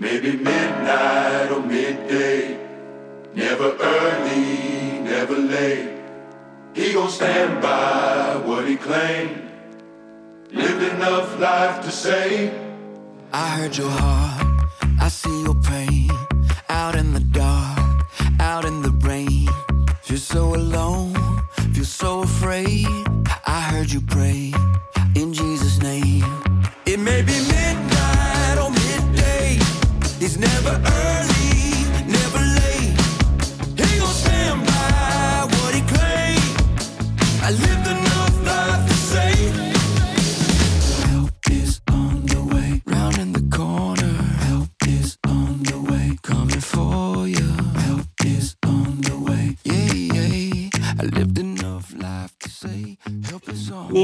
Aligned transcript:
Maybe 0.00 0.36
midnight 0.36 1.50
or 1.50 1.60
midday. 1.60 2.56
Never 3.34 3.76
early, 3.80 5.00
never 5.00 5.36
late. 5.36 5.90
He 6.72 6.92
gon' 6.92 7.10
stand 7.10 7.60
by 7.60 8.36
what 8.46 8.68
he 8.68 8.76
claimed. 8.76 9.42
Lived 10.52 10.84
enough 10.94 11.40
life 11.40 11.82
to 11.82 11.90
say. 11.90 12.52
I 13.32 13.48
heard 13.56 13.76
your 13.76 13.90
heart, 13.90 14.46
I 15.00 15.08
see 15.08 15.42
your 15.42 15.60
pain. 15.62 16.10
Out 16.68 16.94
in 16.94 17.12
the 17.12 17.24
dark, 17.44 18.06
out 18.38 18.64
in 18.64 18.82
the 18.82 18.92
rain. 19.02 19.48
Feel 20.02 20.18
so 20.18 20.54
alone, 20.54 21.12
feel 21.74 21.84
so 21.84 22.22
afraid. 22.22 22.86
I 23.46 23.60
heard 23.62 23.90
you 23.90 24.00
pray 24.00 24.52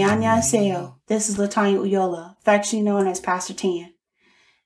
is 0.03 0.51
This 1.07 1.29
is 1.29 1.37
Latanya 1.37 1.79
Uyola, 1.79 2.37
affectionately 2.39 2.83
known 2.83 3.07
as 3.07 3.21
Pastor 3.21 3.55
Tan. 3.55 3.95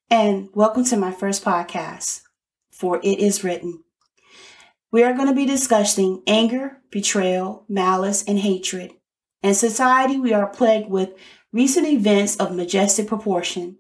And 0.09 0.49
welcome 0.55 0.85
to 0.87 0.97
my 0.97 1.13
first 1.13 1.45
podcast, 1.45 2.23
For 2.71 2.99
It 3.03 3.19
Is 3.19 3.45
Written. 3.45 3.85
We 4.91 5.03
are 5.03 5.13
going 5.13 5.29
to 5.29 5.35
be 5.35 5.45
discussing 5.45 6.23
anger, 6.27 6.79
betrayal, 6.91 7.67
malice, 7.69 8.25
and 8.25 8.39
hatred. 8.39 8.93
In 9.43 9.55
society, 9.55 10.19
we 10.19 10.33
are 10.33 10.47
plagued 10.47 10.89
with 10.89 11.11
recent 11.53 11.87
events 11.87 12.37
of 12.37 12.55
majestic 12.55 13.07
proportion. 13.07 13.77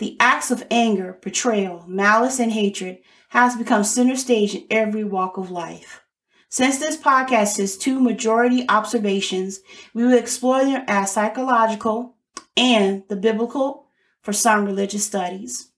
The 0.00 0.16
acts 0.18 0.50
of 0.50 0.66
anger, 0.68 1.16
betrayal, 1.22 1.84
malice, 1.86 2.40
and 2.40 2.50
hatred 2.50 2.98
has 3.28 3.54
become 3.54 3.84
center 3.84 4.16
stage 4.16 4.52
in 4.52 4.66
every 4.68 5.04
walk 5.04 5.36
of 5.36 5.52
life. 5.52 6.02
Since 6.50 6.78
this 6.78 6.96
podcast 6.96 7.58
is 7.58 7.76
two 7.76 8.00
majority 8.00 8.64
observations, 8.70 9.60
we 9.92 10.04
will 10.04 10.16
explore 10.16 10.64
them 10.64 10.82
as 10.88 11.12
psychological 11.12 12.16
and 12.56 13.04
the 13.08 13.16
biblical 13.16 13.86
for 14.22 14.32
some 14.32 14.64
religious 14.64 15.04
studies. 15.04 15.72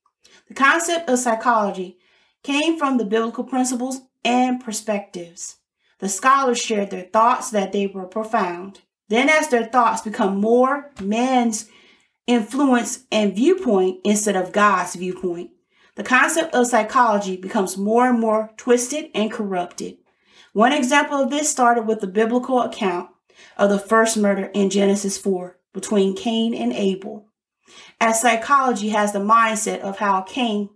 The 0.47 0.55
concept 0.55 1.11
of 1.11 1.19
psychology 1.19 1.99
came 2.45 2.79
from 2.79 2.99
the 2.99 3.05
biblical 3.05 3.43
principles 3.43 4.03
and 4.25 4.63
perspectives. 4.63 5.57
The 5.99 6.09
scholars 6.09 6.61
shared 6.61 6.91
their 6.91 7.03
thoughts 7.03 7.51
that 7.51 7.73
they 7.73 7.89
were 7.89 8.07
profound. 8.07 8.83
Then, 9.09 9.29
as 9.29 9.49
their 9.49 9.67
thoughts 9.67 10.03
become 10.03 10.41
more 10.41 10.93
man's 11.01 11.69
influence 12.29 13.07
and 13.11 13.35
viewpoint 13.35 14.03
instead 14.05 14.37
of 14.37 14.53
God's 14.53 14.95
viewpoint, 14.95 15.51
the 15.97 16.05
concept 16.05 16.55
of 16.55 16.69
psychology 16.69 17.37
becomes 17.37 17.77
more 17.77 18.09
and 18.09 18.21
more 18.21 18.53
twisted 18.57 19.11
and 19.17 19.33
corrupted. 19.33 19.97
One 20.53 20.73
example 20.73 21.19
of 21.19 21.31
this 21.31 21.49
started 21.49 21.87
with 21.87 22.01
the 22.01 22.09
biblical 22.09 22.61
account 22.61 23.11
of 23.57 23.71
the 23.71 23.79
first 23.79 24.17
murder 24.17 24.51
in 24.53 24.69
Genesis 24.69 25.17
4 25.17 25.59
between 25.73 26.17
Cain 26.17 26.55
and 26.55 26.73
Abel. 26.73 27.27
As 28.01 28.21
psychology 28.21 28.89
has 28.89 29.13
the 29.13 29.21
mindset 29.21 29.81
of 29.81 29.99
how 29.99 30.23
Cain 30.23 30.71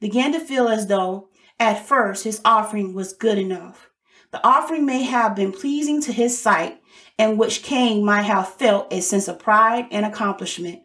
began 0.00 0.32
to 0.32 0.38
feel 0.38 0.68
as 0.68 0.86
though 0.86 1.28
at 1.58 1.86
first 1.86 2.22
his 2.22 2.40
offering 2.44 2.94
was 2.94 3.12
good 3.12 3.38
enough. 3.38 3.90
The 4.30 4.46
offering 4.46 4.86
may 4.86 5.02
have 5.02 5.34
been 5.34 5.52
pleasing 5.52 6.00
to 6.02 6.12
his 6.12 6.40
sight, 6.40 6.80
in 7.18 7.36
which 7.36 7.62
Cain 7.62 8.04
might 8.04 8.22
have 8.24 8.54
felt 8.54 8.92
a 8.92 9.00
sense 9.00 9.26
of 9.26 9.38
pride 9.38 9.86
and 9.90 10.04
accomplishment, 10.04 10.82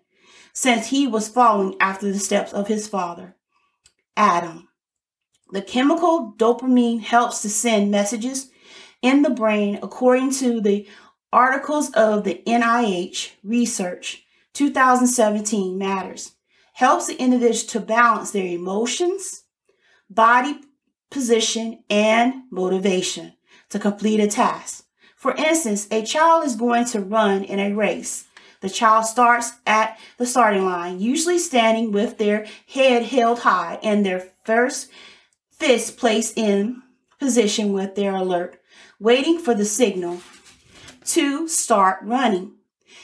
since 0.53 0.87
he 0.87 1.05
was 1.05 1.27
following 1.27 1.75
after 1.79 2.11
the 2.11 2.19
steps 2.19 2.53
of 2.53 2.67
his 2.67 2.87
father, 2.87 3.35
Adam. 4.15 4.69
The 5.51 5.61
chemical 5.61 6.33
dopamine 6.37 7.01
helps 7.01 7.41
to 7.41 7.49
send 7.49 7.91
messages 7.91 8.49
in 9.01 9.21
the 9.21 9.29
brain 9.29 9.79
according 9.83 10.31
to 10.35 10.61
the 10.61 10.87
articles 11.33 11.91
of 11.91 12.23
the 12.23 12.41
NIH 12.47 13.31
research 13.43 14.23
2017 14.53 15.77
matters. 15.77 16.33
Helps 16.73 17.07
the 17.07 17.17
individual 17.17 17.69
to 17.69 17.79
balance 17.79 18.31
their 18.31 18.45
emotions, 18.45 19.43
body 20.09 20.61
position, 21.09 21.83
and 21.89 22.43
motivation 22.49 23.33
to 23.69 23.77
complete 23.77 24.19
a 24.19 24.27
task. 24.27 24.85
For 25.15 25.35
instance, 25.35 25.87
a 25.91 26.03
child 26.03 26.45
is 26.45 26.55
going 26.55 26.85
to 26.85 27.01
run 27.01 27.43
in 27.43 27.59
a 27.59 27.73
race. 27.73 28.25
The 28.61 28.69
child 28.69 29.05
starts 29.05 29.51
at 29.67 29.99
the 30.17 30.25
starting 30.25 30.65
line, 30.65 30.99
usually 30.99 31.39
standing 31.39 31.91
with 31.91 32.17
their 32.17 32.47
head 32.67 33.03
held 33.03 33.39
high 33.39 33.79
and 33.83 34.05
their 34.05 34.29
first 34.45 34.89
fist 35.61 35.95
placed 35.95 36.35
in 36.39 36.81
position 37.19 37.71
with 37.71 37.93
their 37.93 38.15
alert, 38.15 38.59
waiting 38.99 39.37
for 39.37 39.53
the 39.53 39.63
signal 39.63 40.19
to 41.05 41.47
start 41.47 41.99
running. 42.01 42.51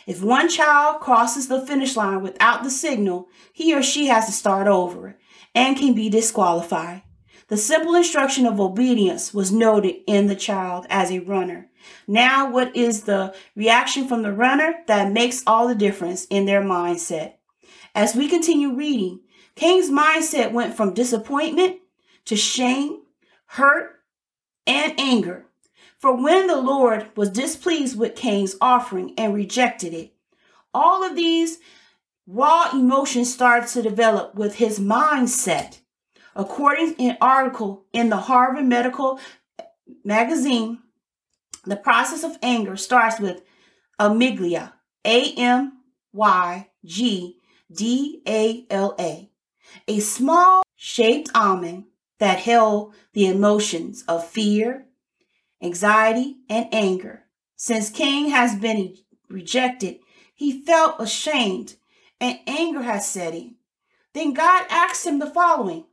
If 0.07 0.23
one 0.23 0.49
child 0.49 0.99
crosses 0.99 1.49
the 1.49 1.63
finish 1.63 1.95
line 1.95 2.23
without 2.23 2.63
the 2.63 2.71
signal, 2.71 3.27
he 3.53 3.75
or 3.75 3.83
she 3.83 4.07
has 4.07 4.25
to 4.25 4.31
start 4.31 4.65
over 4.65 5.19
and 5.53 5.77
can 5.77 5.93
be 5.93 6.09
disqualified. 6.09 7.03
The 7.47 7.57
simple 7.57 7.93
instruction 7.93 8.47
of 8.47 8.59
obedience 8.59 9.35
was 9.35 9.51
noted 9.51 9.97
in 10.07 10.25
the 10.25 10.35
child 10.35 10.87
as 10.89 11.11
a 11.11 11.19
runner. 11.19 11.69
Now, 12.07 12.49
what 12.49 12.75
is 12.75 13.03
the 13.03 13.35
reaction 13.55 14.07
from 14.07 14.23
the 14.23 14.33
runner 14.33 14.77
that 14.87 15.11
makes 15.11 15.43
all 15.45 15.67
the 15.67 15.75
difference 15.75 16.25
in 16.25 16.47
their 16.47 16.63
mindset? 16.63 17.33
As 17.93 18.15
we 18.15 18.27
continue 18.27 18.73
reading, 18.73 19.19
Cain's 19.53 19.91
mindset 19.91 20.53
went 20.53 20.75
from 20.75 20.95
disappointment 20.95 21.81
to 22.27 22.35
shame, 22.35 22.99
hurt, 23.45 24.01
and 24.65 24.93
anger. 24.99 25.45
For 25.97 26.15
when 26.15 26.47
the 26.47 26.61
Lord 26.61 27.07
was 27.15 27.29
displeased 27.29 27.97
with 27.97 28.15
Cain's 28.15 28.55
offering 28.61 29.13
and 29.17 29.33
rejected 29.33 29.93
it, 29.93 30.13
all 30.73 31.03
of 31.03 31.15
these 31.15 31.57
raw 32.27 32.69
emotions 32.71 33.33
started 33.33 33.69
to 33.69 33.81
develop 33.81 34.35
with 34.35 34.55
his 34.55 34.79
mindset. 34.79 35.79
According 36.35 36.95
to 36.95 37.03
an 37.03 37.17
article 37.19 37.85
in 37.93 38.09
the 38.09 38.17
Harvard 38.17 38.65
Medical 38.65 39.19
Magazine, 40.03 40.79
the 41.65 41.77
process 41.77 42.23
of 42.23 42.37
anger 42.43 42.75
starts 42.75 43.19
with 43.19 43.41
amygdala, 43.99 44.73
A 45.03 45.33
M 45.33 45.79
Y 46.13 46.67
G 46.85 47.37
D 47.71 48.21
A 48.27 48.65
L 48.69 48.95
A, 48.99 49.29
a 49.87 49.99
small 49.99 50.63
shaped 50.75 51.31
almond 51.33 51.85
that 52.19 52.39
held 52.39 52.93
the 53.13 53.27
emotions 53.27 54.03
of 54.07 54.27
fear, 54.27 54.85
anxiety, 55.61 56.37
and 56.49 56.67
anger. 56.71 57.23
Since 57.55 57.89
Cain 57.89 58.29
has 58.29 58.55
been 58.55 58.95
rejected, 59.29 59.99
he 60.33 60.61
felt 60.61 60.99
ashamed 60.99 61.75
and 62.19 62.39
anger 62.47 62.83
has 62.83 63.09
set 63.09 63.33
in. 63.33 63.55
Then 64.13 64.33
God 64.33 64.65
asked 64.69 65.05
him 65.05 65.19
the 65.19 65.29
following 65.29 65.85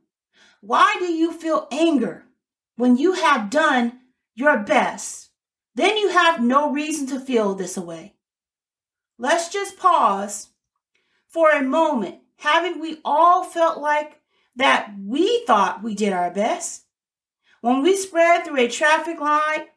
Why 0.61 0.95
do 0.99 1.05
you 1.05 1.31
feel 1.31 1.67
anger 1.71 2.25
when 2.75 2.97
you 2.97 3.13
have 3.13 3.49
done 3.49 3.99
your 4.33 4.59
best? 4.59 5.29
Then 5.75 5.97
you 5.97 6.09
have 6.09 6.41
no 6.41 6.71
reason 6.71 7.07
to 7.07 7.19
feel 7.19 7.53
this 7.53 7.77
way. 7.77 8.15
Let's 9.17 9.49
just 9.49 9.77
pause 9.77 10.49
for 11.27 11.51
a 11.51 11.61
moment. 11.61 12.19
Haven't 12.37 12.79
we 12.79 12.99
all 13.03 13.43
felt 13.43 13.79
like 13.79 14.21
that 14.55 14.93
we 14.99 15.43
thought 15.45 15.83
we 15.83 15.95
did 15.95 16.13
our 16.13 16.31
best? 16.31 16.85
When 17.61 17.81
we 17.81 17.97
spread 17.97 18.45
through 18.45 18.59
a 18.59 18.67
traffic 18.67 19.19
light 19.19 19.67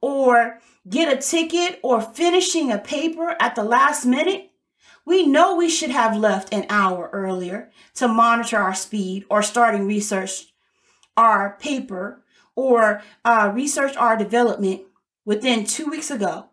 or 0.00 0.58
get 0.88 1.12
a 1.12 1.20
ticket 1.20 1.80
or 1.82 2.00
finishing 2.00 2.72
a 2.72 2.78
paper 2.78 3.36
at 3.40 3.54
the 3.54 3.64
last 3.64 4.04
minute, 4.04 4.50
we 5.04 5.26
know 5.26 5.54
we 5.54 5.68
should 5.68 5.90
have 5.90 6.16
left 6.16 6.52
an 6.54 6.66
hour 6.68 7.10
earlier 7.12 7.70
to 7.94 8.08
monitor 8.08 8.56
our 8.56 8.74
speed 8.74 9.24
or 9.28 9.42
starting 9.42 9.86
research 9.86 10.54
our 11.16 11.56
paper 11.60 12.22
or 12.56 13.02
uh, 13.24 13.52
research 13.54 13.96
our 13.96 14.16
development 14.16 14.82
within 15.24 15.64
two 15.64 15.86
weeks 15.86 16.10
ago. 16.10 16.46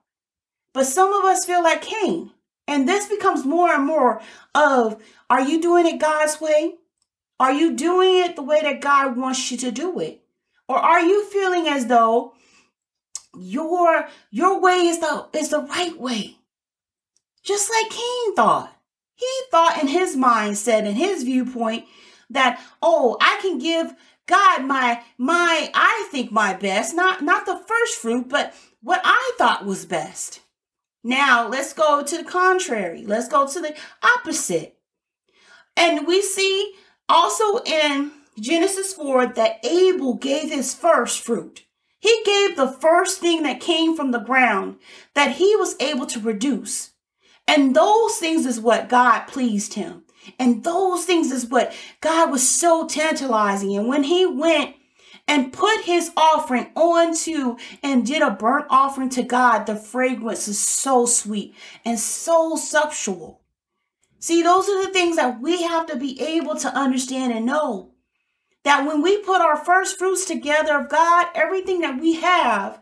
But 0.74 0.86
some 0.86 1.14
of 1.14 1.26
us 1.26 1.46
feel 1.46 1.64
like 1.64 1.82
Cain. 1.82 2.32
And 2.68 2.88
this 2.88 3.08
becomes 3.08 3.46
more 3.46 3.74
and 3.74 3.86
more 3.86 4.22
of 4.56 5.02
are 5.30 5.42
you 5.42 5.62
doing 5.62 5.88
it 5.88 6.00
God's 6.00 6.40
way? 6.40 6.76
Are 7.42 7.52
you 7.52 7.74
doing 7.74 8.18
it 8.18 8.36
the 8.36 8.44
way 8.44 8.62
that 8.62 8.82
God 8.82 9.18
wants 9.18 9.50
you 9.50 9.58
to 9.58 9.72
do 9.72 10.00
it? 10.00 10.22
Or 10.68 10.78
are 10.78 11.02
you 11.02 11.26
feeling 11.26 11.68
as 11.68 11.88
though 11.88 12.36
your 13.36 14.08
your 14.30 14.62
way 14.62 14.76
is 14.86 15.00
the 15.00 15.26
is 15.34 15.50
the 15.50 15.62
right 15.62 15.98
way? 15.98 16.36
Just 17.42 17.72
like 17.72 17.90
Cain 17.90 18.36
thought. 18.36 18.72
He 19.16 19.26
thought 19.50 19.82
in 19.82 19.88
his 19.88 20.16
mindset 20.16 20.86
and 20.86 20.96
his 20.96 21.24
viewpoint 21.24 21.86
that, 22.30 22.62
oh, 22.80 23.18
I 23.20 23.40
can 23.42 23.58
give 23.58 23.96
God 24.28 24.64
my 24.64 25.02
my 25.18 25.72
I 25.74 26.08
think 26.12 26.32
my 26.32 26.54
best, 26.54 26.96
not 26.96 27.24
not 27.24 27.48
the 27.48 27.58
first 27.58 27.96
fruit, 27.96 28.30
but 28.30 28.54
what 28.84 29.02
I 29.04 29.32
thought 29.40 29.66
was 29.66 29.86
best. 29.86 30.42
Now, 31.04 31.48
let's 31.48 31.74
go 31.74 32.04
to 32.04 32.18
the 32.18 32.24
contrary. 32.24 33.04
Let's 33.04 33.28
go 33.28 33.48
to 33.48 33.60
the 33.60 33.76
opposite. 34.04 34.78
And 35.76 36.06
we 36.06 36.22
see 36.22 36.76
also 37.12 37.62
in 37.64 38.12
Genesis 38.40 38.94
4 38.94 39.28
that 39.28 39.64
Abel 39.66 40.16
gave 40.16 40.50
his 40.50 40.74
first 40.74 41.20
fruit. 41.20 41.66
He 42.00 42.22
gave 42.26 42.56
the 42.56 42.72
first 42.72 43.20
thing 43.20 43.44
that 43.44 43.60
came 43.60 43.96
from 43.96 44.12
the 44.12 44.20
ground 44.20 44.78
that 45.14 45.34
he 45.34 45.56
was 45.58 45.76
able 45.80 46.08
to 46.08 46.20
produce. 46.20 46.92
And 47.48 47.76
those 47.76 48.18
things 48.18 48.46
is 48.46 48.60
what 48.60 48.90
God 48.90 49.28
pleased 49.28 49.74
him. 49.74 50.04
And 50.40 50.64
those 50.64 51.06
things 51.06 51.32
is 51.32 51.46
what 51.46 51.74
God 52.00 52.32
was 52.32 52.48
so 52.48 52.88
tantalizing. 52.88 53.76
And 53.76 53.88
when 53.88 54.04
he 54.04 54.26
went 54.26 54.76
and 55.28 55.54
put 55.54 55.82
his 55.82 56.12
offering 56.16 56.72
onto 56.76 57.58
and 57.84 58.06
did 58.06 58.22
a 58.22 58.32
burnt 58.32 58.66
offering 58.70 59.10
to 59.10 59.24
God, 59.24 59.66
the 59.66 59.76
fragrance 59.76 60.48
is 60.48 60.60
so 60.60 61.06
sweet 61.06 61.56
and 61.86 62.00
so 62.00 62.56
sexual. 62.56 63.41
See, 64.22 64.44
those 64.44 64.70
are 64.70 64.86
the 64.86 64.94
things 64.94 65.16
that 65.16 65.42
we 65.42 65.64
have 65.64 65.88
to 65.88 65.96
be 65.96 66.22
able 66.22 66.56
to 66.58 66.74
understand 66.78 67.34
and 67.34 67.48
know. 67.48 67.96
That 68.64 68.86
when 68.86 69.02
we 69.02 69.18
put 69.18 69.42
our 69.42 69.58
first 69.58 69.98
fruits 69.98 70.26
together 70.26 70.80
of 70.80 70.90
God, 70.90 71.28
everything 71.34 71.82
that 71.82 72.00
we 72.00 72.14
have, 72.22 72.80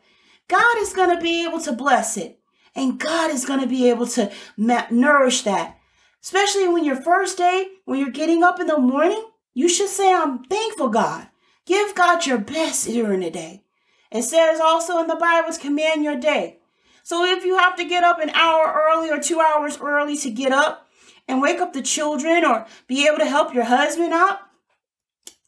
God 0.50 0.77
is 0.80 0.91
going 0.91 1.15
to 1.15 1.21
be 1.21 1.45
able 1.45 1.62
to 1.62 1.71
bless 1.71 2.18
it. 2.18 2.39
And 2.75 3.00
God 3.00 3.31
is 3.31 3.45
going 3.45 3.62
to 3.62 3.68
be 3.68 3.89
able 3.89 4.06
to 4.07 4.30
nourish 4.57 5.44
that. 5.44 5.77
Especially 6.21 6.68
when 6.68 6.83
your 6.83 7.01
first 7.01 7.38
day, 7.38 7.68
when 7.85 8.00
you're 8.00 8.09
getting 8.09 8.44
up 8.44 8.59
in 8.59 8.68
the 8.68 8.77
morning, 8.77 9.25
you 9.53 9.69
should 9.69 9.88
say, 9.88 10.13
I'm 10.13 10.44
thankful, 10.44 10.89
God. 10.89 11.30
Give 11.65 11.95
God 11.95 12.25
your 12.25 12.38
best 12.38 12.85
during 12.85 13.21
the 13.21 13.30
day. 13.30 13.63
It 14.12 14.24
says 14.24 14.59
also 14.59 15.00
in 15.00 15.07
the 15.07 15.15
Bible, 15.15 15.56
command 15.57 16.03
your 16.03 16.18
day. 16.18 16.57
So 17.03 17.24
if 17.24 17.45
you 17.45 17.57
have 17.57 17.77
to 17.77 17.85
get 17.85 18.03
up 18.03 18.19
an 18.19 18.31
hour 18.31 18.83
early 18.89 19.09
or 19.09 19.19
two 19.19 19.39
hours 19.39 19.77
early 19.77 20.18
to 20.18 20.30
get 20.30 20.51
up 20.51 20.88
and 21.30 21.42
wake 21.42 21.62
up 21.62 21.74
the 21.74 21.81
children 21.81 22.44
or 22.44 22.66
be 22.88 23.08
able 23.08 23.20
to 23.20 23.26
help 23.26 23.54
your 23.54 23.66
husband 23.66 24.14
up, 24.14 24.50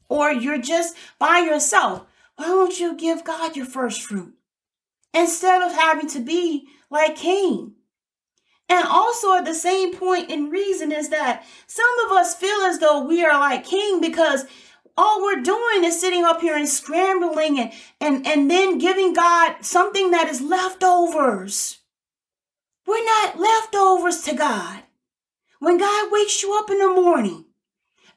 or 0.08 0.32
you're 0.32 0.62
just 0.62 0.96
by 1.18 1.40
yourself, 1.40 2.06
why 2.36 2.46
don't 2.46 2.80
you 2.80 2.96
give 2.96 3.24
God 3.24 3.56
your 3.56 3.66
first 3.66 4.02
fruit 4.02 4.34
instead 5.14 5.62
of 5.62 5.74
having 5.74 6.08
to 6.10 6.20
be 6.20 6.68
like 6.90 7.16
Cain? 7.16 7.74
And 8.70 8.88
also 8.88 9.34
at 9.36 9.44
the 9.44 9.56
same 9.56 9.94
point 9.94 10.30
in 10.30 10.50
reason 10.50 10.92
is 10.92 11.10
that 11.10 11.44
some 11.68 11.86
of 12.06 12.12
us 12.12 12.36
feel 12.36 12.62
as 12.62 12.80
though 12.80 13.04
we 13.04 13.26
are 13.26 13.38
like 13.38 13.66
Cain 13.66 14.00
because 14.00 14.46
all 14.96 15.22
we're 15.22 15.42
doing 15.42 15.84
is 15.84 16.00
sitting 16.00 16.24
up 16.24 16.42
here 16.42 16.56
and 16.56 16.70
scrambling 16.70 17.60
and, 17.60 17.72
and, 18.00 18.28
and 18.28 18.52
then 18.52 18.78
giving 18.78 19.14
God 19.14 19.58
something 19.62 20.12
that 20.12 20.30
is 20.30 20.42
leftovers. 20.42 21.80
We're 22.86 23.04
not 23.04 23.40
leftovers 23.40 24.22
to 24.24 24.36
God. 24.36 24.84
When 25.62 25.78
God 25.78 26.12
wakes 26.12 26.42
you 26.42 26.58
up 26.58 26.72
in 26.72 26.80
the 26.80 26.88
morning 26.88 27.46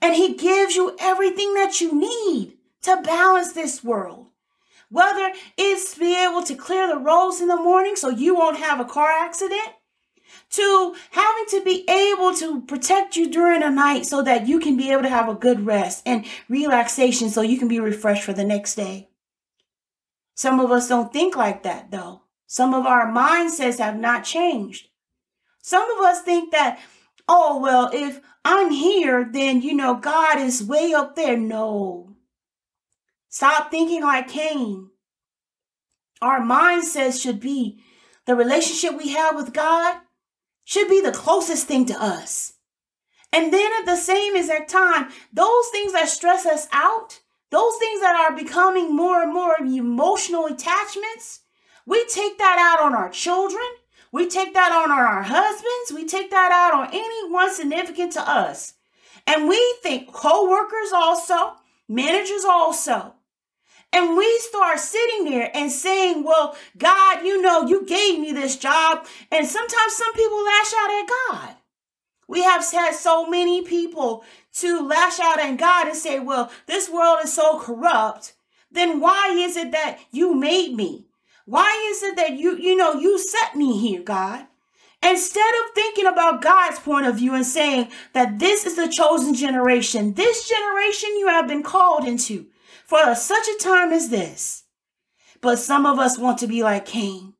and 0.00 0.14
he 0.14 0.32
gives 0.32 0.76
you 0.76 0.96
everything 0.98 1.52
that 1.52 1.78
you 1.78 1.94
need 1.94 2.54
to 2.80 3.02
balance 3.02 3.52
this 3.52 3.84
world, 3.84 4.28
whether 4.88 5.30
it's 5.58 5.92
to 5.92 6.00
be 6.00 6.16
able 6.24 6.42
to 6.44 6.54
clear 6.54 6.88
the 6.88 6.96
roads 6.96 7.42
in 7.42 7.48
the 7.48 7.56
morning 7.56 7.96
so 7.96 8.08
you 8.08 8.34
won't 8.34 8.56
have 8.56 8.80
a 8.80 8.86
car 8.86 9.10
accident, 9.10 9.74
to 10.52 10.94
having 11.10 11.44
to 11.50 11.62
be 11.62 11.84
able 11.86 12.34
to 12.34 12.62
protect 12.62 13.14
you 13.14 13.28
during 13.28 13.60
the 13.60 13.68
night 13.68 14.06
so 14.06 14.22
that 14.22 14.48
you 14.48 14.58
can 14.58 14.78
be 14.78 14.90
able 14.90 15.02
to 15.02 15.10
have 15.10 15.28
a 15.28 15.34
good 15.34 15.66
rest 15.66 16.02
and 16.06 16.24
relaxation 16.48 17.28
so 17.28 17.42
you 17.42 17.58
can 17.58 17.68
be 17.68 17.78
refreshed 17.78 18.24
for 18.24 18.32
the 18.32 18.42
next 18.42 18.74
day. 18.74 19.10
Some 20.34 20.60
of 20.60 20.70
us 20.70 20.88
don't 20.88 21.12
think 21.12 21.36
like 21.36 21.62
that 21.64 21.90
though. 21.90 22.22
Some 22.46 22.72
of 22.72 22.86
our 22.86 23.12
mindsets 23.12 23.80
have 23.80 23.98
not 23.98 24.24
changed. 24.24 24.88
Some 25.60 25.90
of 25.90 26.04
us 26.04 26.20
think 26.20 26.52
that, 26.52 26.78
oh, 27.28 27.60
well, 27.60 27.90
if 27.92 28.20
I'm 28.44 28.70
here, 28.70 29.28
then, 29.30 29.62
you 29.62 29.74
know, 29.74 29.94
God 29.94 30.38
is 30.38 30.62
way 30.62 30.92
up 30.92 31.16
there. 31.16 31.36
No. 31.36 32.16
Stop 33.28 33.70
thinking 33.70 34.02
like 34.02 34.28
Cain. 34.28 34.90
Our 36.22 36.40
mindset 36.40 37.20
should 37.20 37.40
be 37.40 37.80
the 38.26 38.34
relationship 38.34 38.96
we 38.96 39.10
have 39.10 39.36
with 39.36 39.52
God 39.52 40.00
should 40.64 40.88
be 40.88 41.00
the 41.00 41.12
closest 41.12 41.66
thing 41.66 41.84
to 41.86 42.02
us. 42.02 42.54
And 43.32 43.52
then 43.52 43.70
at 43.80 43.86
the 43.86 43.96
same 43.96 44.36
exact 44.36 44.70
time, 44.70 45.08
those 45.32 45.68
things 45.68 45.92
that 45.92 46.08
stress 46.08 46.46
us 46.46 46.68
out, 46.72 47.20
those 47.50 47.76
things 47.76 48.00
that 48.00 48.16
are 48.16 48.36
becoming 48.36 48.94
more 48.94 49.22
and 49.22 49.32
more 49.32 49.56
emotional 49.60 50.46
attachments, 50.46 51.40
we 51.84 52.06
take 52.06 52.38
that 52.38 52.58
out 52.58 52.84
on 52.84 52.94
our 52.94 53.10
children. 53.10 53.64
We 54.14 54.28
take 54.28 54.54
that 54.54 54.70
on 54.70 54.92
our 54.92 55.24
husbands. 55.24 55.92
We 55.92 56.06
take 56.06 56.30
that 56.30 56.52
out 56.52 56.72
on 56.72 56.94
anyone 56.94 57.52
significant 57.52 58.12
to 58.12 58.20
us. 58.20 58.74
And 59.26 59.48
we 59.48 59.76
think 59.82 60.12
co-workers 60.12 60.92
also, 60.94 61.54
managers 61.88 62.44
also. 62.44 63.14
And 63.92 64.16
we 64.16 64.38
start 64.38 64.78
sitting 64.78 65.24
there 65.24 65.50
and 65.52 65.68
saying, 65.68 66.22
Well, 66.22 66.56
God, 66.78 67.24
you 67.24 67.42
know, 67.42 67.66
you 67.66 67.84
gave 67.84 68.20
me 68.20 68.30
this 68.30 68.56
job. 68.56 69.04
And 69.32 69.48
sometimes 69.48 69.96
some 69.96 70.12
people 70.12 70.44
lash 70.44 70.72
out 70.78 71.02
at 71.02 71.08
God. 71.08 71.56
We 72.28 72.44
have 72.44 72.64
had 72.70 72.94
so 72.94 73.26
many 73.26 73.62
people 73.62 74.22
to 74.58 74.86
lash 74.86 75.18
out 75.18 75.40
at 75.40 75.56
God 75.56 75.88
and 75.88 75.96
say, 75.96 76.20
Well, 76.20 76.52
this 76.66 76.88
world 76.88 77.18
is 77.24 77.34
so 77.34 77.58
corrupt. 77.58 78.34
Then 78.70 79.00
why 79.00 79.34
is 79.36 79.56
it 79.56 79.72
that 79.72 79.98
you 80.12 80.36
made 80.36 80.76
me? 80.76 81.06
Why 81.46 81.88
is 81.90 82.02
it 82.02 82.16
that 82.16 82.38
you, 82.38 82.56
you 82.56 82.74
know, 82.76 82.94
you 82.94 83.18
set 83.18 83.54
me 83.54 83.78
here, 83.78 84.02
God? 84.02 84.46
Instead 85.02 85.54
of 85.54 85.74
thinking 85.74 86.06
about 86.06 86.40
God's 86.40 86.78
point 86.78 87.06
of 87.06 87.16
view 87.16 87.34
and 87.34 87.44
saying 87.44 87.88
that 88.14 88.38
this 88.38 88.64
is 88.64 88.76
the 88.76 88.88
chosen 88.88 89.34
generation, 89.34 90.14
this 90.14 90.48
generation 90.48 91.10
you 91.18 91.26
have 91.28 91.46
been 91.46 91.62
called 91.62 92.06
into, 92.06 92.46
for 92.86 93.14
such 93.14 93.46
a 93.46 93.62
time 93.62 93.92
as 93.92 94.08
this. 94.08 94.64
But 95.42 95.58
some 95.58 95.84
of 95.84 95.98
us 95.98 96.18
want 96.18 96.38
to 96.38 96.46
be 96.46 96.62
like 96.62 96.86
Cain. 96.86 97.34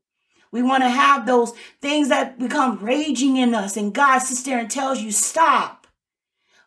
We 0.52 0.62
want 0.62 0.82
to 0.82 0.90
have 0.90 1.26
those 1.26 1.52
things 1.80 2.10
that 2.10 2.38
become 2.38 2.84
raging 2.84 3.38
in 3.38 3.54
us, 3.54 3.78
and 3.78 3.94
God 3.94 4.18
sits 4.18 4.42
there 4.42 4.58
and 4.58 4.70
tells 4.70 5.00
you, 5.00 5.10
Stop. 5.10 5.73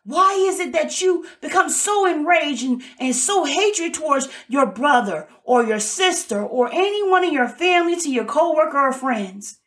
Why 0.08 0.32
is 0.32 0.58
it 0.58 0.72
that 0.72 1.02
you 1.02 1.26
become 1.42 1.68
so 1.68 2.06
enraged 2.06 2.64
and, 2.64 2.82
and 2.98 3.14
so 3.14 3.44
hatred 3.44 3.92
towards 3.92 4.30
your 4.48 4.64
brother 4.64 5.28
or 5.44 5.62
your 5.62 5.80
sister 5.80 6.42
or 6.42 6.72
anyone 6.72 7.24
in 7.24 7.34
your 7.34 7.46
family 7.46 7.94
to 8.00 8.10
your 8.10 8.24
coworker 8.24 8.78
or 8.78 8.92
friends? 8.92 9.60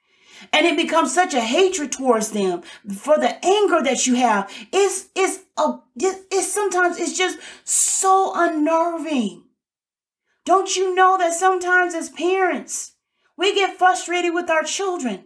and 0.51 0.65
it 0.65 0.75
becomes 0.75 1.13
such 1.13 1.35
a 1.35 1.39
hatred 1.39 1.91
towards 1.91 2.31
them 2.31 2.63
for 2.91 3.15
the 3.19 3.45
anger 3.45 3.83
that 3.83 4.07
you 4.07 4.15
have. 4.15 4.51
Is 4.71 5.09
is 5.13 5.43
a 5.55 5.75
it's 5.95 6.51
sometimes 6.51 6.97
it's 6.97 7.15
just 7.15 7.37
so 7.63 8.31
unnerving. 8.33 9.43
Don't 10.43 10.75
you 10.75 10.95
know 10.95 11.15
that 11.19 11.33
sometimes 11.33 11.93
as 11.93 12.09
parents 12.09 12.93
we 13.37 13.53
get 13.53 13.77
frustrated 13.77 14.33
with 14.33 14.49
our 14.49 14.63
children 14.63 15.25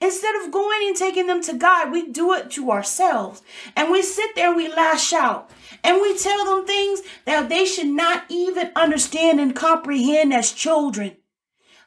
instead 0.00 0.34
of 0.36 0.50
going 0.50 0.86
and 0.86 0.96
taking 0.96 1.26
them 1.26 1.42
to 1.42 1.52
god 1.54 1.92
we 1.92 2.08
do 2.10 2.32
it 2.32 2.50
to 2.50 2.70
ourselves 2.70 3.42
and 3.76 3.90
we 3.90 4.02
sit 4.02 4.34
there 4.34 4.54
we 4.54 4.68
lash 4.68 5.12
out 5.12 5.50
and 5.82 6.00
we 6.00 6.16
tell 6.16 6.44
them 6.44 6.66
things 6.66 7.00
that 7.24 7.48
they 7.48 7.64
should 7.64 7.88
not 7.88 8.24
even 8.28 8.70
understand 8.76 9.40
and 9.40 9.56
comprehend 9.56 10.32
as 10.32 10.52
children 10.52 11.16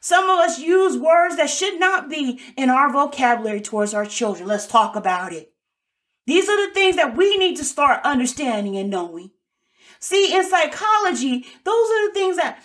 some 0.04 0.28
of 0.28 0.38
us 0.38 0.58
use 0.58 0.98
words 0.98 1.36
that 1.36 1.48
should 1.48 1.80
not 1.80 2.10
be 2.10 2.38
in 2.58 2.68
our 2.68 2.92
vocabulary 2.92 3.62
towards 3.62 3.94
our 3.94 4.04
children. 4.04 4.46
Let's 4.46 4.66
talk 4.66 4.96
about 4.96 5.32
it. 5.32 5.54
These 6.26 6.46
are 6.46 6.68
the 6.68 6.74
things 6.74 6.96
that 6.96 7.16
we 7.16 7.38
need 7.38 7.56
to 7.56 7.64
start 7.64 8.04
understanding 8.04 8.76
and 8.76 8.90
knowing. 8.90 9.30
See, 10.00 10.36
in 10.36 10.44
psychology, 10.46 11.46
those 11.64 11.90
are 11.90 12.08
the 12.08 12.12
things 12.12 12.36
that 12.36 12.62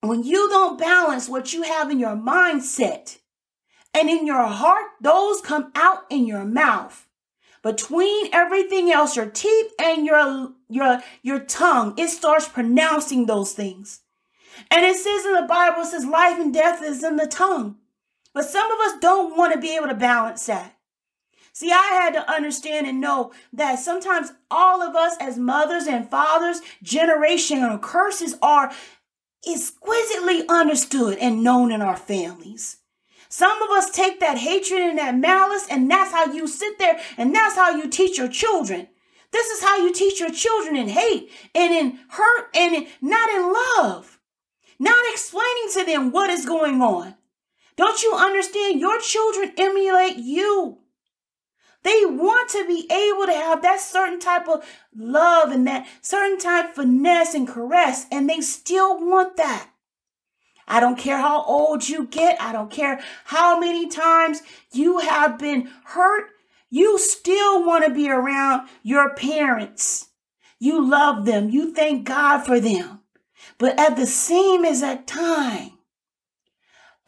when 0.00 0.22
you 0.22 0.48
don't 0.48 0.78
balance 0.78 1.28
what 1.28 1.52
you 1.52 1.60
have 1.60 1.90
in 1.90 1.98
your 1.98 2.16
mindset 2.16 3.18
and 3.96 4.10
in 4.10 4.26
your 4.26 4.46
heart, 4.46 4.90
those 5.00 5.40
come 5.40 5.72
out 5.74 6.04
in 6.10 6.26
your 6.26 6.44
mouth. 6.44 7.08
Between 7.62 8.28
everything 8.30 8.92
else, 8.92 9.16
your 9.16 9.30
teeth 9.30 9.72
and 9.80 10.04
your 10.04 10.52
your 10.68 11.02
your 11.22 11.40
tongue, 11.40 11.94
it 11.96 12.08
starts 12.08 12.46
pronouncing 12.46 13.24
those 13.24 13.54
things. 13.54 14.00
And 14.70 14.84
it 14.84 14.96
says 14.96 15.24
in 15.24 15.32
the 15.32 15.46
Bible, 15.48 15.80
it 15.80 15.86
says 15.86 16.04
life 16.04 16.38
and 16.38 16.52
death 16.52 16.82
is 16.82 17.02
in 17.02 17.16
the 17.16 17.26
tongue. 17.26 17.76
But 18.34 18.44
some 18.44 18.70
of 18.70 18.78
us 18.80 19.00
don't 19.00 19.36
want 19.36 19.54
to 19.54 19.58
be 19.58 19.74
able 19.74 19.88
to 19.88 19.94
balance 19.94 20.44
that. 20.44 20.76
See, 21.54 21.72
I 21.72 21.98
had 22.02 22.12
to 22.12 22.30
understand 22.30 22.86
and 22.86 23.00
know 23.00 23.32
that 23.54 23.78
sometimes 23.78 24.32
all 24.50 24.82
of 24.82 24.94
us 24.94 25.16
as 25.18 25.38
mothers 25.38 25.86
and 25.86 26.10
fathers, 26.10 26.60
generational 26.84 27.80
curses 27.80 28.36
are 28.42 28.70
exquisitely 29.48 30.46
understood 30.48 31.16
and 31.16 31.42
known 31.42 31.72
in 31.72 31.80
our 31.80 31.96
families. 31.96 32.76
Some 33.28 33.62
of 33.62 33.70
us 33.70 33.90
take 33.90 34.20
that 34.20 34.38
hatred 34.38 34.80
and 34.80 34.98
that 34.98 35.16
malice, 35.16 35.66
and 35.70 35.90
that's 35.90 36.12
how 36.12 36.32
you 36.32 36.46
sit 36.46 36.78
there 36.78 36.98
and 37.16 37.34
that's 37.34 37.56
how 37.56 37.70
you 37.70 37.88
teach 37.88 38.18
your 38.18 38.28
children. 38.28 38.88
This 39.32 39.48
is 39.48 39.62
how 39.62 39.76
you 39.76 39.92
teach 39.92 40.20
your 40.20 40.30
children 40.30 40.76
in 40.76 40.88
hate 40.88 41.30
and 41.54 41.72
in 41.72 41.98
hurt 42.08 42.48
and 42.54 42.74
in, 42.74 42.86
not 43.00 43.28
in 43.30 43.52
love. 43.52 44.18
Not 44.78 45.04
explaining 45.12 45.68
to 45.72 45.84
them 45.84 46.12
what 46.12 46.30
is 46.30 46.46
going 46.46 46.80
on. 46.80 47.14
Don't 47.76 48.02
you 48.02 48.14
understand? 48.14 48.80
Your 48.80 49.00
children 49.00 49.52
emulate 49.58 50.16
you. 50.16 50.78
They 51.82 52.04
want 52.04 52.50
to 52.50 52.66
be 52.66 52.90
able 52.90 53.26
to 53.26 53.32
have 53.32 53.62
that 53.62 53.80
certain 53.80 54.18
type 54.18 54.48
of 54.48 54.64
love 54.94 55.52
and 55.52 55.66
that 55.66 55.86
certain 56.00 56.38
type 56.38 56.70
of 56.70 56.74
finesse 56.74 57.34
and 57.34 57.46
caress, 57.46 58.06
and 58.10 58.28
they 58.28 58.40
still 58.40 58.98
want 58.98 59.36
that. 59.36 59.70
I 60.68 60.80
don't 60.80 60.98
care 60.98 61.18
how 61.18 61.44
old 61.44 61.88
you 61.88 62.06
get. 62.06 62.40
I 62.40 62.52
don't 62.52 62.70
care 62.70 63.00
how 63.24 63.58
many 63.58 63.88
times 63.88 64.42
you 64.72 64.98
have 64.98 65.38
been 65.38 65.70
hurt. 65.84 66.30
You 66.70 66.98
still 66.98 67.64
want 67.64 67.84
to 67.84 67.90
be 67.90 68.10
around 68.10 68.68
your 68.82 69.14
parents. 69.14 70.08
You 70.58 70.84
love 70.84 71.24
them. 71.24 71.50
You 71.50 71.72
thank 71.72 72.06
God 72.06 72.44
for 72.44 72.58
them. 72.58 73.00
But 73.58 73.78
at 73.78 73.96
the 73.96 74.06
same 74.06 74.64
exact 74.64 75.06
time, 75.06 75.72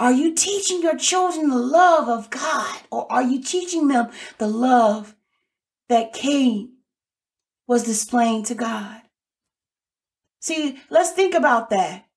are 0.01 0.13
you 0.13 0.35
teaching 0.35 0.81
your 0.81 0.97
children 0.97 1.51
the 1.51 1.57
love 1.57 2.09
of 2.09 2.31
God 2.31 2.81
or 2.91 3.11
are 3.11 3.23
you 3.23 3.43
teaching 3.43 3.89
them 3.89 4.11
the 4.39 4.47
love 4.47 5.17
that 5.89 6.13
Cain 6.13 6.75
was 7.67 7.83
displaying 7.83 8.45
to 8.45 8.55
God? 8.55 9.03
See, 10.41 10.79
let's 10.89 11.11
think 11.11 11.35
about 11.35 11.71
that. 11.71 12.08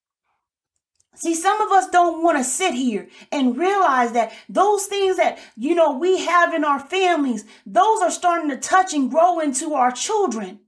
See, 1.14 1.36
some 1.36 1.62
of 1.62 1.72
us 1.72 1.90
don't 1.90 2.24
want 2.24 2.38
to 2.38 2.44
sit 2.44 2.74
here 2.74 3.08
and 3.32 3.58
realize 3.58 4.14
that 4.14 4.32
those 4.48 4.86
things 4.86 5.18
that, 5.18 5.40
you 5.58 5.76
know, 5.76 5.92
we 5.98 6.26
have 6.26 6.54
in 6.54 6.64
our 6.64 6.80
families, 6.80 7.46
those 7.66 8.02
are 8.02 8.10
starting 8.10 8.50
to 8.50 8.58
touch 8.58 8.94
and 8.94 9.12
grow 9.12 9.40
into 9.40 9.74
our 9.74 9.92
children. 9.92 10.60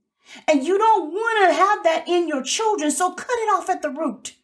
And 0.46 0.64
you 0.64 0.78
don't 0.78 1.12
want 1.12 1.48
to 1.48 1.54
have 1.54 1.84
that 1.84 2.08
in 2.08 2.28
your 2.28 2.42
children, 2.42 2.90
so 2.90 3.12
cut 3.12 3.28
it 3.30 3.54
off 3.54 3.70
at 3.70 3.82
the 3.82 3.90
root. 3.90 4.34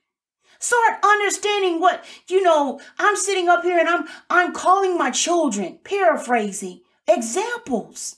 Start 0.58 0.98
understanding 1.02 1.80
what, 1.80 2.04
you 2.28 2.42
know, 2.42 2.80
I'm 2.98 3.16
sitting 3.16 3.48
up 3.48 3.62
here 3.62 3.78
and 3.78 3.88
I'm 3.88 4.06
I'm 4.28 4.52
calling 4.52 4.98
my 4.98 5.10
children, 5.10 5.78
paraphrasing, 5.84 6.82
examples. 7.08 8.16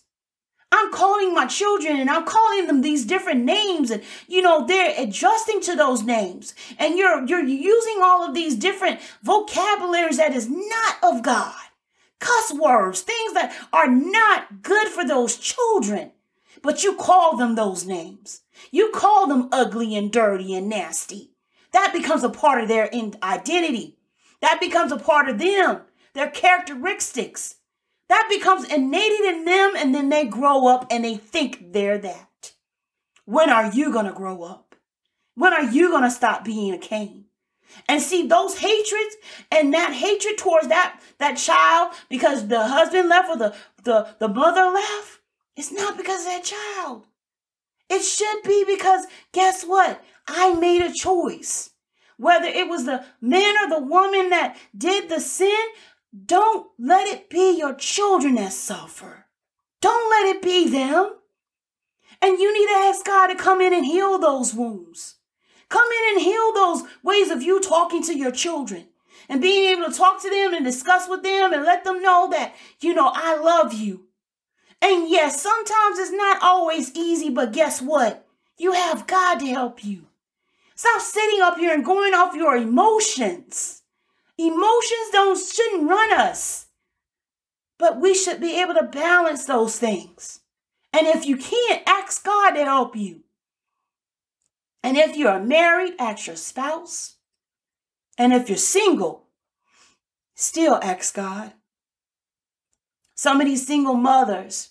I'm 0.73 0.91
calling 0.91 1.35
my 1.35 1.47
children 1.47 2.00
and 2.00 2.09
I'm 2.09 2.25
calling 2.25 2.67
them 2.67 2.81
these 2.81 3.05
different 3.05 3.45
names 3.45 3.91
and 3.91 4.02
you 4.26 4.41
know 4.41 4.67
they're 4.67 4.95
adjusting 4.97 5.61
to 5.62 5.76
those 5.76 6.02
names 6.02 6.55
and 6.79 6.97
you're 6.97 7.25
you're 7.26 7.45
using 7.45 8.00
all 8.02 8.26
of 8.26 8.35
these 8.35 8.57
different 8.57 9.00
vocabularies 9.23 10.17
that 10.17 10.35
is 10.35 10.49
not 10.49 10.97
of 11.02 11.23
God. 11.23 11.55
Cuss 12.21 12.55
words, 12.55 13.02
things 13.02 13.35
that 13.35 13.55
are 13.73 13.88
not 13.88 14.62
good 14.62 14.88
for 14.88 15.05
those 15.05 15.37
children. 15.37 16.12
But 16.62 16.85
you 16.85 16.95
call 16.95 17.37
them 17.37 17.55
those 17.55 17.85
names. 17.85 18.43
You 18.71 18.93
call 18.93 19.26
them 19.26 19.49
ugly 19.50 19.97
and 19.97 20.12
dirty 20.12 20.55
and 20.55 20.69
nasty. 20.69 21.33
That 21.73 21.93
becomes 21.93 22.23
a 22.23 22.29
part 22.31 22.62
of 22.62 22.69
their 22.69 22.88
identity. 23.23 23.99
That 24.41 24.61
becomes 24.61 24.93
a 24.93 24.97
part 24.97 25.29
of 25.29 25.38
them, 25.38 25.83
their 26.14 26.31
characteristics. 26.31 27.57
That 28.12 28.28
becomes 28.28 28.71
innate 28.71 29.11
in 29.11 29.47
them, 29.47 29.73
and 29.75 29.95
then 29.95 30.11
they 30.11 30.26
grow 30.26 30.66
up 30.66 30.87
and 30.90 31.02
they 31.02 31.14
think 31.14 31.73
they're 31.73 31.97
that. 31.97 32.52
When 33.25 33.49
are 33.49 33.73
you 33.73 33.90
going 33.90 34.04
to 34.04 34.12
grow 34.12 34.42
up? 34.42 34.75
When 35.35 35.54
are 35.54 35.62
you 35.62 35.88
going 35.88 36.02
to 36.02 36.11
stop 36.11 36.45
being 36.45 36.75
a 36.75 36.78
Cain? 36.78 37.25
And 37.88 38.02
see 38.02 38.26
those 38.26 38.59
hatreds 38.59 39.16
and 39.50 39.73
that 39.73 39.95
hatred 39.95 40.37
towards 40.37 40.69
that, 40.69 41.00
that 41.16 41.38
child 41.38 41.95
because 42.11 42.49
the 42.49 42.66
husband 42.66 43.09
left 43.09 43.31
or 43.31 43.38
the, 43.38 43.54
the, 43.83 44.09
the 44.19 44.28
mother 44.28 44.66
left, 44.66 45.21
it's 45.57 45.73
not 45.73 45.97
because 45.97 46.26
of 46.26 46.33
that 46.33 46.45
child. 46.45 47.07
It 47.88 48.02
should 48.02 48.42
be 48.42 48.62
because 48.66 49.07
guess 49.33 49.64
what? 49.64 50.04
I 50.28 50.52
made 50.52 50.83
a 50.83 50.92
choice. 50.92 51.71
Whether 52.19 52.49
it 52.49 52.69
was 52.69 52.85
the 52.85 53.07
man 53.23 53.54
or 53.57 53.71
the 53.71 53.87
woman 53.87 54.28
that 54.28 54.59
did 54.76 55.09
the 55.09 55.19
sin, 55.19 55.59
don't 56.26 56.69
let 56.78 57.07
it 57.07 57.31
be 57.31 57.57
your 57.57 57.75
children 57.75 58.35
that 58.35 58.52
suffer. 58.52 59.26
Don't 59.81 60.11
let 60.11 60.37
it 60.37 60.42
be 60.42 60.69
them. 60.69 61.14
And 62.21 62.38
you 62.38 62.52
need 62.52 62.69
to 62.69 62.87
ask 62.87 63.04
God 63.04 63.28
to 63.28 63.35
come 63.35 63.61
in 63.61 63.73
and 63.73 63.85
heal 63.85 64.19
those 64.19 64.54
wounds. 64.54 65.16
Come 65.69 65.88
in 65.90 66.14
and 66.14 66.25
heal 66.25 66.52
those 66.52 66.83
ways 67.02 67.31
of 67.31 67.42
you 67.42 67.61
talking 67.61 68.02
to 68.04 68.16
your 68.16 68.31
children 68.31 68.88
and 69.28 69.40
being 69.40 69.71
able 69.71 69.90
to 69.90 69.97
talk 69.97 70.21
to 70.23 70.28
them 70.28 70.52
and 70.52 70.64
discuss 70.64 71.09
with 71.09 71.23
them 71.23 71.52
and 71.52 71.64
let 71.64 71.85
them 71.85 72.02
know 72.02 72.28
that, 72.31 72.54
you 72.81 72.95
know, 72.95 73.11
I 73.14 73.37
love 73.38 73.73
you. 73.73 74.09
And 74.83 75.09
yes, 75.09 75.40
sometimes 75.40 75.99
it's 75.99 76.12
not 76.12 76.42
always 76.42 76.95
easy, 76.95 77.31
but 77.31 77.52
guess 77.52 77.81
what? 77.81 78.26
You 78.59 78.73
have 78.73 79.07
God 79.07 79.38
to 79.38 79.47
help 79.47 79.85
you. 79.85 80.09
Stop 80.75 81.00
sitting 81.00 81.40
up 81.40 81.57
here 81.57 81.73
and 81.73 81.85
going 81.85 82.12
off 82.14 82.35
your 82.35 82.57
emotions. 82.57 83.82
Emotions 84.46 85.11
don't 85.12 85.38
shouldn't 85.38 85.88
run 85.88 86.12
us. 86.12 86.66
But 87.78 88.00
we 88.00 88.12
should 88.12 88.40
be 88.40 88.61
able 88.61 88.75
to 88.75 88.82
balance 88.82 89.44
those 89.44 89.78
things. 89.78 90.40
And 90.92 91.06
if 91.06 91.25
you 91.25 91.37
can't, 91.37 91.82
ask 91.87 92.25
God 92.25 92.50
to 92.50 92.64
help 92.64 92.96
you. 92.96 93.22
And 94.82 94.96
if 94.96 95.16
you're 95.16 95.38
married, 95.38 95.94
ask 95.99 96.26
your 96.26 96.37
spouse. 96.37 97.16
And 98.18 98.32
if 98.32 98.49
you're 98.49 98.58
single, 98.58 99.28
still 100.34 100.80
ask 100.82 101.14
God. 101.14 101.52
Some 103.14 103.40
of 103.40 103.46
these 103.46 103.66
single 103.66 103.94
mothers, 103.94 104.70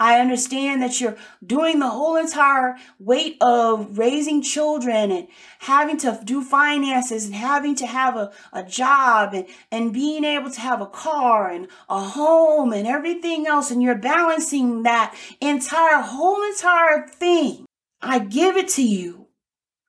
I 0.00 0.18
understand 0.18 0.80
that 0.80 0.98
you're 0.98 1.18
doing 1.46 1.78
the 1.78 1.90
whole 1.90 2.16
entire 2.16 2.76
weight 2.98 3.36
of 3.42 3.98
raising 3.98 4.40
children 4.40 5.12
and 5.12 5.28
having 5.58 5.98
to 5.98 6.18
do 6.24 6.42
finances 6.42 7.26
and 7.26 7.34
having 7.34 7.74
to 7.76 7.86
have 7.86 8.16
a, 8.16 8.32
a 8.50 8.62
job 8.62 9.34
and, 9.34 9.46
and 9.70 9.92
being 9.92 10.24
able 10.24 10.50
to 10.50 10.60
have 10.60 10.80
a 10.80 10.86
car 10.86 11.50
and 11.50 11.68
a 11.90 12.00
home 12.00 12.72
and 12.72 12.86
everything 12.86 13.46
else. 13.46 13.70
And 13.70 13.82
you're 13.82 13.94
balancing 13.94 14.84
that 14.84 15.14
entire 15.38 16.00
whole 16.00 16.42
entire 16.44 17.06
thing. 17.06 17.66
I 18.00 18.20
give 18.20 18.56
it 18.56 18.68
to 18.70 18.82
you. 18.82 19.26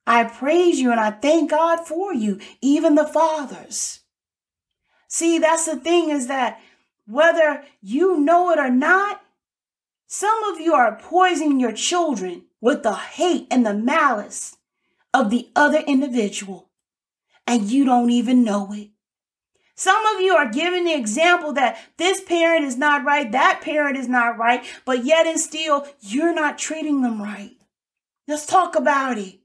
I 0.05 0.25
praise 0.25 0.81
you 0.81 0.91
and 0.91 0.99
I 0.99 1.11
thank 1.11 1.51
God 1.51 1.87
for 1.87 2.13
you, 2.13 2.41
even 2.59 2.95
the 2.95 3.07
fathers. 3.07 4.01
See, 5.07 5.39
that's 5.39 5.67
the 5.67 5.77
thing 5.77 6.09
is 6.09 6.27
that 6.27 6.59
whether 7.07 7.63
you 7.81 8.19
know 8.19 8.51
it 8.51 8.59
or 8.59 8.69
not, 8.69 9.21
some 10.13 10.43
of 10.43 10.59
you 10.59 10.73
are 10.73 10.97
poisoning 10.97 11.57
your 11.57 11.71
children 11.71 12.43
with 12.59 12.83
the 12.83 12.93
hate 12.93 13.47
and 13.49 13.65
the 13.65 13.73
malice 13.73 14.57
of 15.13 15.29
the 15.29 15.49
other 15.55 15.79
individual, 15.87 16.69
and 17.47 17.71
you 17.71 17.85
don't 17.85 18.09
even 18.09 18.43
know 18.43 18.73
it. 18.73 18.89
Some 19.73 20.05
of 20.07 20.19
you 20.19 20.33
are 20.35 20.51
giving 20.51 20.83
the 20.83 20.93
example 20.93 21.53
that 21.53 21.79
this 21.95 22.19
parent 22.19 22.65
is 22.65 22.75
not 22.75 23.05
right, 23.05 23.31
that 23.31 23.61
parent 23.63 23.95
is 23.95 24.09
not 24.09 24.37
right, 24.37 24.65
but 24.83 25.05
yet 25.05 25.25
and 25.25 25.39
still 25.39 25.87
you're 26.01 26.35
not 26.35 26.57
treating 26.57 27.03
them 27.03 27.21
right. 27.21 27.55
Let's 28.27 28.45
talk 28.45 28.75
about 28.75 29.17
it. 29.17 29.39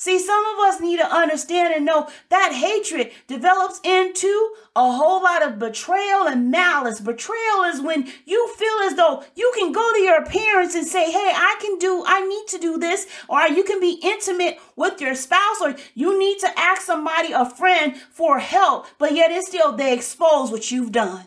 See, 0.00 0.20
some 0.20 0.44
of 0.46 0.60
us 0.60 0.80
need 0.80 0.98
to 0.98 1.12
understand 1.12 1.74
and 1.74 1.84
know 1.84 2.08
that 2.28 2.52
hatred 2.52 3.10
develops 3.26 3.80
into 3.82 4.52
a 4.76 4.92
whole 4.92 5.20
lot 5.20 5.42
of 5.42 5.58
betrayal 5.58 6.28
and 6.28 6.52
malice. 6.52 7.00
Betrayal 7.00 7.64
is 7.64 7.80
when 7.80 8.08
you 8.24 8.48
feel 8.56 8.78
as 8.84 8.94
though 8.94 9.24
you 9.34 9.52
can 9.56 9.72
go 9.72 9.92
to 9.92 9.98
your 9.98 10.24
parents 10.24 10.76
and 10.76 10.86
say, 10.86 11.10
Hey, 11.10 11.32
I 11.34 11.56
can 11.60 11.78
do, 11.78 12.04
I 12.06 12.24
need 12.24 12.46
to 12.46 12.58
do 12.58 12.78
this, 12.78 13.08
or 13.28 13.48
you 13.48 13.64
can 13.64 13.80
be 13.80 13.98
intimate 14.00 14.58
with 14.76 15.00
your 15.00 15.16
spouse, 15.16 15.60
or 15.60 15.74
you 15.94 16.16
need 16.16 16.38
to 16.40 16.58
ask 16.58 16.82
somebody, 16.82 17.32
a 17.32 17.50
friend, 17.50 17.96
for 17.96 18.38
help, 18.38 18.86
but 18.98 19.16
yet 19.16 19.32
it's 19.32 19.48
still 19.48 19.72
they 19.72 19.92
expose 19.92 20.52
what 20.52 20.70
you've 20.70 20.92
done. 20.92 21.26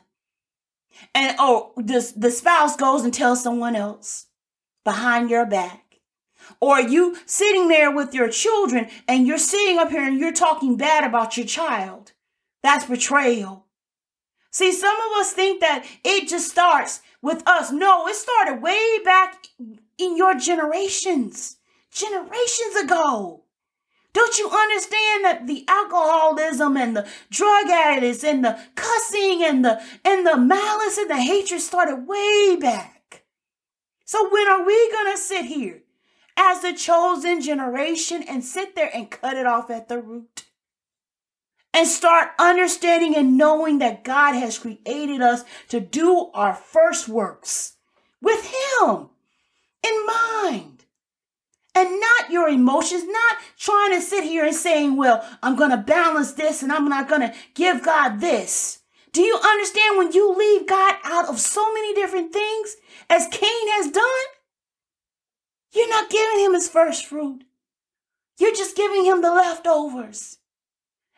And 1.14 1.36
oh, 1.40 1.74
this 1.76 2.14
the 2.14 2.32
spouse 2.32 2.78
goes 2.78 3.04
and 3.04 3.14
tells 3.14 3.44
someone 3.44 3.76
else 3.76 4.28
behind 4.86 5.30
your 5.30 5.46
back. 5.46 5.81
Or 6.62 6.80
you 6.80 7.18
sitting 7.26 7.68
there 7.68 7.90
with 7.90 8.14
your 8.14 8.30
children 8.30 8.88
and 9.08 9.26
you're 9.26 9.40
sitting 9.40 9.80
up 9.80 9.90
here 9.90 10.04
and 10.04 10.20
you're 10.20 10.32
talking 10.32 10.78
bad 10.78 11.04
about 11.04 11.36
your 11.36 11.48
child. 11.48 12.14
That's 12.62 12.86
betrayal. 12.86 13.66
See, 14.52 14.72
some 14.72 14.96
of 14.96 15.20
us 15.20 15.34
think 15.34 15.62
that 15.62 15.86
it 16.04 16.28
just 16.28 16.52
starts 16.52 17.02
with 17.22 17.42
us. 17.48 17.72
No, 17.72 18.08
it 18.08 18.16
started 18.16 18.62
way 18.62 19.00
back 19.04 19.48
in 19.98 20.18
your 20.18 20.36
generations, 20.36 21.58
generations 21.92 22.76
ago. 22.84 23.44
Don't 24.14 24.38
you 24.38 24.50
understand 24.50 25.24
that 25.24 25.48
the 25.48 25.64
alcoholism 25.68 26.76
and 26.76 26.96
the 26.96 27.08
drug 27.30 27.70
addicts 27.70 28.26
and 28.26 28.44
the 28.44 28.60
cussing 28.76 29.42
and 29.42 29.64
the 29.64 29.82
and 30.04 30.28
the 30.28 30.36
malice 30.38 30.98
and 30.98 31.10
the 31.10 31.16
hatred 31.16 31.62
started 31.62 32.06
way 32.08 32.58
back? 32.58 33.24
So 34.04 34.30
when 34.30 34.48
are 34.50 34.66
we 34.66 34.92
gonna 34.92 35.16
sit 35.16 35.46
here 35.46 35.84
as 36.38 36.62
the 36.62 36.74
chosen 36.74 37.42
generation 37.42 38.24
and 38.28 38.44
sit 38.44 38.76
there 38.76 38.90
and 38.94 39.10
cut 39.10 39.38
it 39.38 39.46
off 39.46 39.70
at 39.70 39.88
the 39.90 40.00
root. 40.00 40.46
And 41.74 41.88
start 41.88 42.32
understanding 42.38 43.16
and 43.16 43.38
knowing 43.38 43.80
that 43.80 44.04
God 44.04 44.34
has 44.34 44.60
created 44.60 45.22
us 45.22 45.44
to 45.70 45.80
do 45.80 46.30
our 46.34 46.54
first 46.54 47.08
works 47.08 47.78
with 48.22 48.46
Him. 48.46 49.10
in 49.84 50.06
mind. 50.06 50.86
And 51.74 52.00
not 52.00 52.30
your 52.30 52.50
emotions, 52.50 53.06
not 53.06 53.38
trying 53.58 53.92
to 53.92 54.02
sit 54.02 54.26
here 54.26 54.46
and 54.46 54.56
saying, 54.56 54.98
well, 54.98 55.26
I'm 55.42 55.56
going 55.56 55.72
to 55.72 55.78
balance 55.78 56.34
this 56.34 56.62
and 56.62 56.72
I'm 56.72 56.90
not 56.90 57.08
going 57.08 57.22
to 57.22 57.34
give 57.54 57.84
God 57.84 58.20
this. 58.20 58.80
Do 59.14 59.22
you 59.22 59.36
understand 59.36 59.98
when 59.98 60.12
you 60.12 60.36
leave 60.36 60.68
God 60.68 60.96
out 61.04 61.30
of 61.30 61.40
so 61.40 61.74
many 61.74 61.94
different 61.94 62.34
things, 62.34 62.76
as 63.10 63.28
Cain 63.32 63.68
has 63.70 63.92
done? 63.92 64.04
You're 65.74 65.90
not 65.90 66.10
giving 66.10 66.40
him 66.40 66.54
his 66.54 66.68
first 66.68 67.06
fruit. 67.06 67.44
You're 68.38 68.56
just 68.56 68.76
giving 68.76 69.06
him 69.06 69.22
the 69.22 69.32
leftovers. 69.32 70.40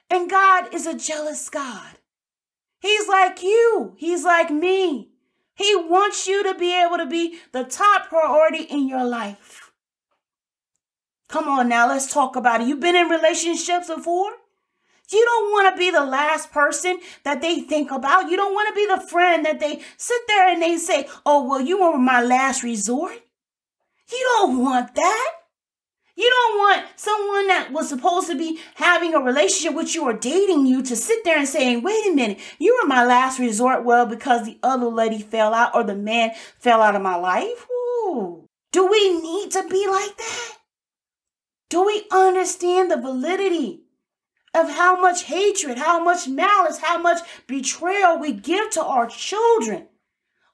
And 0.10 0.29
God 0.29 0.74
is 0.74 0.86
a 0.86 0.98
jealous 0.98 1.50
God. 1.50 1.98
He's 2.79 3.07
like 3.07 3.41
you, 3.41 3.93
He's 3.98 4.24
like 4.24 4.51
me. 4.51 5.10
He 5.55 5.75
wants 5.75 6.27
you 6.27 6.43
to 6.43 6.53
be 6.53 6.77
able 6.79 6.98
to 6.98 7.05
be 7.05 7.39
the 7.51 7.63
top 7.63 8.10
priority 8.10 8.63
in 8.63 8.88
your 8.88 9.05
life. 9.05 9.72
Come 11.29 11.48
on 11.48 11.69
now, 11.69 11.88
let's 11.88 12.12
talk 12.12 12.36
about 12.36 12.62
it. 12.62 12.67
You've 12.67 12.79
been 12.79 12.95
in 12.95 13.07
relationships 13.07 13.88
before? 13.88 14.31
You 15.12 15.25
don't 15.25 15.51
want 15.51 15.74
to 15.74 15.79
be 15.79 15.91
the 15.91 16.05
last 16.05 16.51
person 16.51 17.00
that 17.24 17.41
they 17.41 17.62
think 17.62 17.91
about. 17.91 18.29
You 18.29 18.38
don't 18.38 18.53
want 18.53 18.69
to 18.69 18.75
be 18.75 18.86
the 18.86 19.07
friend 19.07 19.45
that 19.45 19.60
they 19.60 19.81
sit 19.98 20.22
there 20.27 20.50
and 20.50 20.62
they 20.62 20.77
say, 20.77 21.07
Oh, 21.25 21.48
well, 21.48 21.62
you 21.62 21.81
were 21.81 21.98
my 21.98 22.22
last 22.22 22.63
resort. 22.63 23.23
You 24.13 24.25
don't 24.38 24.60
want 24.62 24.93
that. 24.93 25.32
You 26.15 26.29
don't 26.29 26.58
want 26.60 26.86
someone 26.96 27.48
that 27.48 27.72
was 27.72 27.89
supposed 27.89 28.27
to 28.27 28.38
be 28.38 28.60
having 28.75 29.15
a 29.15 29.20
relationship 29.20 29.75
with 29.75 29.96
you 29.96 30.03
or 30.03 30.13
dating 30.13 30.67
you 30.67 30.84
to 30.84 30.96
sit 30.96 31.24
there 31.24 31.39
and 31.39 31.48
saying, 31.48 31.82
wait 31.82 32.05
a 32.05 32.13
minute, 32.13 32.39
you 32.60 32.79
were 32.79 32.88
my 32.88 33.03
last 33.03 33.39
resort. 33.39 33.84
Well, 33.84 34.05
because 34.05 34.46
the 34.46 34.60
other 34.62 34.86
lady 34.86 35.20
fell 35.20 35.55
out 35.55 35.74
or 35.74 35.84
the 35.84 35.96
man 35.96 36.34
fell 36.60 36.82
out 36.82 36.96
of 36.96 37.01
my 37.01 37.15
life. 37.15 37.67
Ooh. 37.72 38.48
Do 38.72 38.86
we 38.86 39.20
need 39.20 39.50
to 39.51 39.67
be 39.67 39.88
like 39.88 40.15
that? 40.17 40.58
Do 41.70 41.84
we 41.84 42.05
understand 42.12 42.91
the 42.91 43.01
validity 43.01 43.82
of 44.53 44.70
how 44.70 45.01
much 45.01 45.24
hatred, 45.24 45.79
how 45.79 46.03
much 46.03 46.27
malice, 46.27 46.77
how 46.77 47.00
much 47.00 47.22
betrayal 47.48 48.20
we 48.20 48.34
give 48.34 48.70
to 48.72 48.84
our 48.84 49.08
children, 49.08 49.88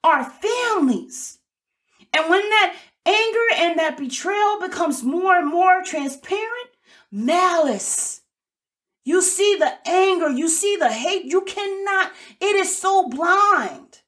our 0.05 0.23
families? 0.23 1.39
And 2.13 2.29
when 2.29 2.41
that 2.49 2.75
anger 3.09 3.47
and 3.55 3.79
that 3.79 3.97
betrayal 3.97 4.59
becomes 4.59 5.03
more 5.03 5.37
and 5.37 5.49
more 5.49 5.81
transparent, 5.83 6.69
malice. 7.11 8.21
You 9.03 9.21
see 9.21 9.55
the 9.57 9.73
anger, 9.87 10.29
you 10.29 10.47
see 10.47 10.75
the 10.75 10.91
hate. 10.91 11.25
You 11.25 11.41
cannot, 11.41 12.11
it 12.39 12.55
is 12.55 12.77
so 12.77 13.09
blind. 13.09 14.01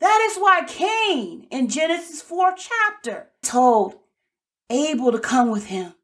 That 0.00 0.28
is 0.30 0.36
why 0.36 0.64
Cain 0.66 1.46
in 1.50 1.68
Genesis 1.68 2.20
4 2.20 2.54
chapter 2.56 3.30
told 3.42 3.94
Abel 4.68 5.12
to 5.12 5.18
come 5.18 5.50
with 5.50 5.66
him. 5.66 5.94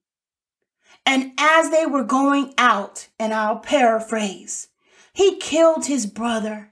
And 1.04 1.32
as 1.38 1.70
they 1.70 1.87
were 1.87 2.04
going 2.04 2.54
out, 2.56 3.09
and 3.18 3.35
I'll 3.35 3.59
paraphrase, 3.59 4.68
he 5.12 5.37
killed 5.37 5.87
his 5.87 6.06
brother 6.06 6.70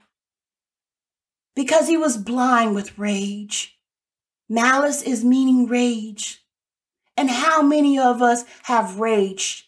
because 1.55 1.87
he 1.87 1.97
was 1.97 2.17
blind 2.17 2.73
with 2.73 2.97
rage. 2.97 3.78
Malice 4.49 5.01
is 5.03 5.23
meaning 5.23 5.67
rage. 5.67 6.43
And 7.15 7.29
how 7.29 7.61
many 7.61 7.99
of 7.99 8.21
us 8.21 8.45
have 8.63 8.99
raged? 8.99 9.67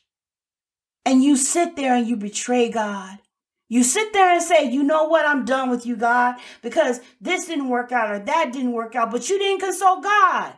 And 1.05 1.23
you 1.23 1.35
sit 1.35 1.75
there 1.75 1.95
and 1.95 2.07
you 2.07 2.15
betray 2.15 2.69
God. 2.69 3.19
You 3.67 3.83
sit 3.83 4.11
there 4.11 4.33
and 4.33 4.41
say, 4.41 4.69
you 4.69 4.83
know 4.83 5.05
what, 5.05 5.25
I'm 5.25 5.45
done 5.45 5.69
with 5.69 5.85
you, 5.85 5.95
God, 5.95 6.35
because 6.61 6.99
this 7.21 7.45
didn't 7.45 7.69
work 7.69 7.91
out 7.91 8.11
or 8.11 8.19
that 8.19 8.51
didn't 8.51 8.73
work 8.73 8.95
out, 8.95 9.11
but 9.11 9.29
you 9.29 9.39
didn't 9.39 9.61
consult 9.61 10.03
God. 10.03 10.55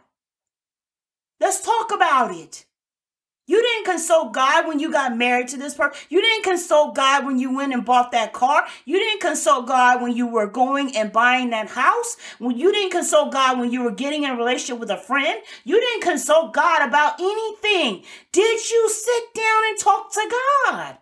Let's 1.40 1.62
talk 1.64 1.92
about 1.94 2.34
it. 2.34 2.66
You 3.46 3.62
didn't 3.62 3.86
consult 3.86 4.32
God 4.32 4.68
when 4.68 4.80
you 4.80 4.90
got 4.92 5.18
married 5.18 5.50
to 5.50 5.58
this 5.58 5.76
person. 5.76 6.00
You 6.10 6.22
didn't 6.22 6.44
consult 6.44 6.96
God 6.96 7.26
when 7.26 7.38
you 7.38 7.54
went 7.54 7.74
and 7.74 7.84
bought 7.84 8.12
that 8.12 8.32
car. 8.32 8.66
You 8.86 8.98
didn't 8.98 9.20
consult 9.20 9.68
God 9.68 10.02
when 10.02 10.16
you 10.16 10.28
were 10.28 10.48
going 10.48 10.96
and 10.96 11.12
buying 11.12 11.50
that 11.50 11.68
house. 11.68 12.16
When 12.40 12.58
you 12.58 12.72
didn't 12.72 12.92
consult 12.92 13.34
God 13.34 13.60
when 13.60 13.72
you 13.72 13.84
were 13.84 13.92
getting 13.92 14.24
in 14.24 14.32
a 14.32 14.36
relationship 14.36 14.80
with 14.80 14.92
a 14.92 14.98
friend. 14.98 15.42
You 15.66 15.80
didn't 15.80 16.04
consult 16.04 16.54
God 16.54 16.88
about 16.88 17.20
anything. 17.20 18.04
Did 18.32 18.72
you 18.72 18.90
sit 18.90 19.34
down 19.36 19.64
and 19.70 19.80
talk 19.80 20.14
to 20.14 20.38
God? 20.66 20.98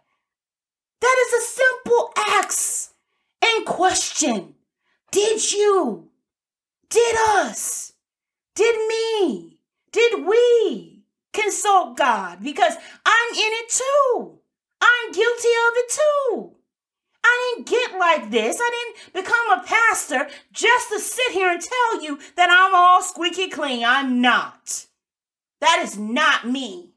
That 1.01 1.25
is 1.27 1.33
a 1.33 1.45
simple 1.45 2.11
ask 2.17 2.93
and 3.43 3.65
question. 3.67 4.55
Did 5.11 5.51
you? 5.51 6.09
Did 6.89 7.15
us? 7.35 7.93
Did 8.55 8.75
me? 8.87 9.59
Did 9.91 10.25
we? 10.25 10.90
Consult 11.33 11.97
God 11.97 12.43
because 12.43 12.73
I'm 13.05 13.33
in 13.33 13.51
it 13.53 13.69
too. 13.69 14.39
I'm 14.81 15.11
guilty 15.11 15.49
of 15.67 15.73
it 15.75 15.89
too. 15.89 16.51
I 17.23 17.53
didn't 17.55 17.69
get 17.69 17.99
like 17.99 18.31
this. 18.31 18.57
I 18.59 18.69
didn't 18.69 19.13
become 19.13 19.51
a 19.51 19.63
pastor 19.63 20.27
just 20.51 20.89
to 20.89 20.99
sit 20.99 21.31
here 21.33 21.51
and 21.51 21.61
tell 21.61 22.01
you 22.01 22.19
that 22.35 22.49
I'm 22.49 22.73
all 22.73 23.01
squeaky 23.01 23.47
clean. 23.49 23.85
I'm 23.85 24.21
not. 24.21 24.87
That 25.59 25.81
is 25.83 25.97
not 25.97 26.47
me. 26.47 26.93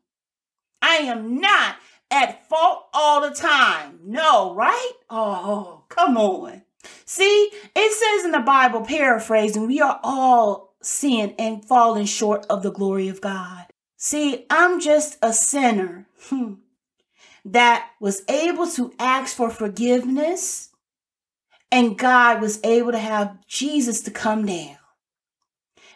I 0.81 0.97
am 0.97 1.41
not 1.41 1.77
at 2.11 2.49
fault 2.49 2.87
all 2.95 3.21
the 3.21 3.35
time. 3.35 4.01
No, 4.05 4.55
right? 4.55 4.93
Oh, 5.11 5.85
come 5.89 6.17
on. 6.17 6.63
See, 7.05 7.51
it 7.75 7.93
says 7.93 8.25
in 8.25 8.33
the 8.33 8.41
Bible, 8.41 8.83
paraphrasing, 8.83 9.67
we 9.67 9.81
are 9.81 10.01
all 10.03 10.75
sin 10.81 11.35
and 11.39 11.65
falling 11.65 12.07
short 12.07 12.47
of 12.49 12.63
the 12.63 12.73
glory 12.73 13.09
of 13.09 13.21
God. 13.21 13.67
See, 14.05 14.45
I'm 14.51 14.81
just 14.81 15.17
a 15.23 15.33
sinner 15.33 16.07
hmm, 16.29 16.57
that 17.43 17.93
was 17.99 18.21
able 18.29 18.67
to 18.73 18.93
ask 18.99 19.35
for 19.35 19.49
forgiveness, 19.49 20.69
and 21.73 21.97
God 21.97 22.43
was 22.43 22.61
able 22.63 22.93
to 22.93 22.99
have 22.99 23.39
Jesus 23.47 24.03
to 24.03 24.11
come 24.11 24.45
down. 24.45 24.77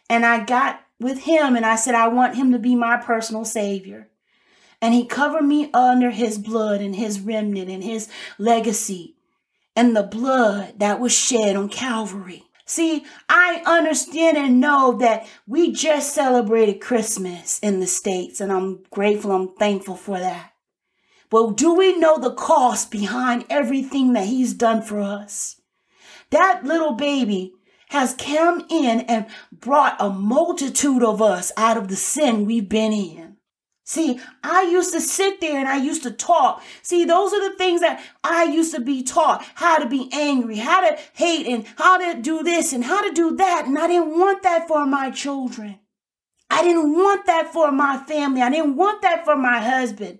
And 0.08 0.24
I 0.24 0.42
got 0.42 0.80
with 0.98 1.24
him 1.24 1.54
and 1.54 1.66
I 1.66 1.76
said, 1.76 1.94
I 1.94 2.08
want 2.08 2.36
him 2.36 2.50
to 2.52 2.58
be 2.58 2.74
my 2.74 2.96
personal 2.96 3.44
savior. 3.44 4.08
And 4.80 4.94
he 4.94 5.04
covered 5.04 5.44
me 5.44 5.70
under 5.74 6.10
his 6.10 6.38
blood 6.38 6.80
and 6.80 6.96
his 6.96 7.20
remnant 7.20 7.68
and 7.68 7.84
his 7.84 8.08
legacy 8.38 9.16
and 9.76 9.94
the 9.94 10.02
blood 10.02 10.78
that 10.78 10.98
was 10.98 11.12
shed 11.12 11.56
on 11.56 11.68
Calvary. 11.68 12.47
See, 12.68 13.06
I 13.30 13.62
understand 13.64 14.36
and 14.36 14.60
know 14.60 14.98
that 14.98 15.26
we 15.46 15.72
just 15.72 16.14
celebrated 16.14 16.82
Christmas 16.82 17.58
in 17.60 17.80
the 17.80 17.86
States, 17.86 18.42
and 18.42 18.52
I'm 18.52 18.80
grateful, 18.90 19.32
I'm 19.32 19.54
thankful 19.54 19.96
for 19.96 20.18
that. 20.18 20.52
But 21.30 21.56
do 21.56 21.72
we 21.72 21.96
know 21.96 22.18
the 22.18 22.34
cost 22.34 22.90
behind 22.90 23.46
everything 23.48 24.12
that 24.12 24.26
He's 24.26 24.52
done 24.52 24.82
for 24.82 25.00
us? 25.00 25.62
That 26.28 26.62
little 26.62 26.92
baby 26.92 27.54
has 27.88 28.12
come 28.12 28.66
in 28.68 29.00
and 29.00 29.24
brought 29.50 29.96
a 29.98 30.10
multitude 30.10 31.02
of 31.02 31.22
us 31.22 31.50
out 31.56 31.78
of 31.78 31.88
the 31.88 31.96
sin 31.96 32.44
we've 32.44 32.68
been 32.68 32.92
in. 32.92 33.27
See, 33.88 34.20
I 34.44 34.64
used 34.64 34.92
to 34.92 35.00
sit 35.00 35.40
there 35.40 35.58
and 35.58 35.66
I 35.66 35.78
used 35.78 36.02
to 36.02 36.10
talk. 36.10 36.62
See, 36.82 37.06
those 37.06 37.32
are 37.32 37.48
the 37.48 37.56
things 37.56 37.80
that 37.80 38.04
I 38.22 38.44
used 38.44 38.74
to 38.74 38.82
be 38.82 39.02
taught 39.02 39.42
how 39.54 39.78
to 39.78 39.88
be 39.88 40.10
angry, 40.12 40.58
how 40.58 40.82
to 40.82 40.98
hate, 41.14 41.46
and 41.46 41.64
how 41.78 41.96
to 41.96 42.20
do 42.20 42.42
this 42.42 42.74
and 42.74 42.84
how 42.84 43.00
to 43.00 43.14
do 43.14 43.34
that. 43.36 43.64
And 43.66 43.78
I 43.78 43.86
didn't 43.86 44.18
want 44.18 44.42
that 44.42 44.68
for 44.68 44.84
my 44.84 45.10
children. 45.10 45.78
I 46.50 46.62
didn't 46.62 46.92
want 46.92 47.24
that 47.24 47.50
for 47.50 47.72
my 47.72 47.96
family. 47.96 48.42
I 48.42 48.50
didn't 48.50 48.76
want 48.76 49.00
that 49.00 49.24
for 49.24 49.36
my 49.36 49.58
husband. 49.58 50.18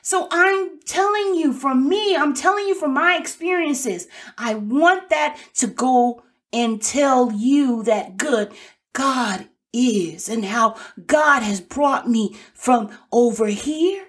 So 0.00 0.28
I'm 0.30 0.78
telling 0.82 1.34
you 1.34 1.52
from 1.52 1.88
me, 1.88 2.14
I'm 2.14 2.32
telling 2.32 2.68
you 2.68 2.76
from 2.76 2.94
my 2.94 3.16
experiences, 3.16 4.06
I 4.38 4.54
want 4.54 5.10
that 5.10 5.36
to 5.54 5.66
go 5.66 6.22
and 6.52 6.80
tell 6.80 7.32
you 7.32 7.82
that 7.82 8.16
good 8.16 8.52
God 8.92 9.48
is 9.74 10.28
and 10.28 10.44
how 10.44 10.76
God 11.06 11.42
has 11.42 11.60
brought 11.60 12.08
me 12.08 12.36
from 12.54 12.96
over 13.12 13.48
here, 13.48 14.06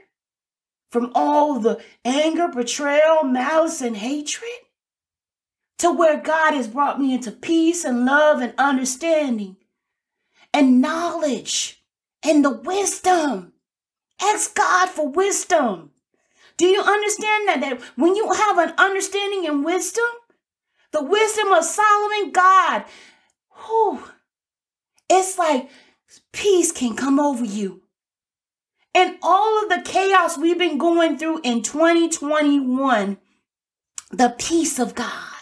from 0.89 1.11
all 1.13 1.59
the 1.59 1.81
anger, 2.05 2.47
betrayal, 2.47 3.23
malice, 3.23 3.81
and 3.81 3.97
hatred, 3.97 4.51
to 5.79 5.91
where 5.91 6.21
God 6.21 6.53
has 6.53 6.67
brought 6.67 6.99
me 6.99 7.13
into 7.13 7.31
peace 7.31 7.83
and 7.83 8.05
love 8.05 8.39
and 8.39 8.53
understanding 8.57 9.57
and 10.53 10.79
knowledge 10.79 11.83
and 12.23 12.45
the 12.45 12.51
wisdom. 12.51 13.53
Ask 14.21 14.55
God 14.55 14.89
for 14.89 15.09
wisdom. 15.09 15.91
Do 16.57 16.65
you 16.65 16.81
understand 16.81 17.47
that? 17.49 17.59
That 17.61 17.81
when 17.97 18.15
you 18.15 18.31
have 18.31 18.57
an 18.57 18.73
understanding 18.77 19.45
and 19.45 19.65
wisdom, 19.65 20.05
the 20.91 21.03
wisdom 21.03 21.51
of 21.51 21.65
Solomon, 21.65 22.31
God, 22.31 22.85
whew, 23.65 24.03
it's 25.09 25.37
like 25.37 25.69
peace 26.31 26.71
can 26.71 26.95
come 26.95 27.19
over 27.19 27.45
you. 27.45 27.81
And 28.93 29.17
all 29.21 29.61
of 29.63 29.69
the 29.69 29.81
chaos 29.83 30.37
we've 30.37 30.57
been 30.57 30.77
going 30.77 31.17
through 31.17 31.41
in 31.43 31.61
2021, 31.61 33.17
the 34.11 34.35
peace 34.37 34.79
of 34.79 34.95
God. 34.95 35.35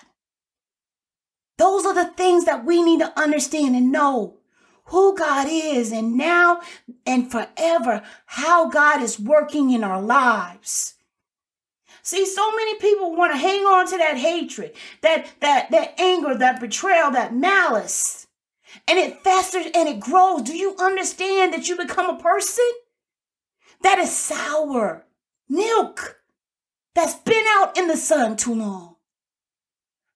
Those 1.58 1.86
are 1.86 1.93
the 1.93 2.12
things 2.13 2.45
that 2.45 2.65
we 2.65 2.82
need 2.82 2.99
to 2.99 3.17
understand 3.19 3.76
and 3.76 3.91
know 3.91 4.39
who 4.86 5.15
God 5.15 5.47
is 5.49 5.91
and 5.91 6.17
now 6.17 6.62
and 7.06 7.32
forever 7.32 8.02
how 8.26 8.69
God 8.69 9.02
is 9.02 9.19
working 9.19 9.69
in 9.71 9.84
our 9.84 10.02
lives. 10.02 10.95
See, 12.02 12.26
so 12.26 12.52
many 12.56 12.76
people 12.80 13.15
want 13.15 13.32
to 13.34 13.38
hang 13.38 13.62
on 13.62 13.88
to 13.88 13.97
that 13.97 14.17
hatred, 14.17 14.73
that 15.02 15.28
that 15.39 15.71
that 15.71 15.99
anger, 15.99 16.36
that 16.36 16.60
betrayal, 16.60 17.12
that 17.12 17.34
malice. 17.34 18.22
And 18.88 18.99
it 18.99 19.23
festers 19.23 19.65
and 19.73 19.89
it 19.89 19.99
grows. 19.99 20.43
Do 20.43 20.55
you 20.55 20.75
understand 20.79 21.53
that 21.53 21.67
you 21.69 21.77
become 21.77 22.09
a 22.09 22.21
person 22.21 22.69
that 23.81 23.99
is 23.99 24.12
sour 24.12 25.05
milk 25.49 26.21
that's 26.95 27.15
been 27.15 27.45
out 27.49 27.77
in 27.77 27.88
the 27.88 27.97
sun 27.97 28.38
too 28.38 28.55
long? 28.55 28.93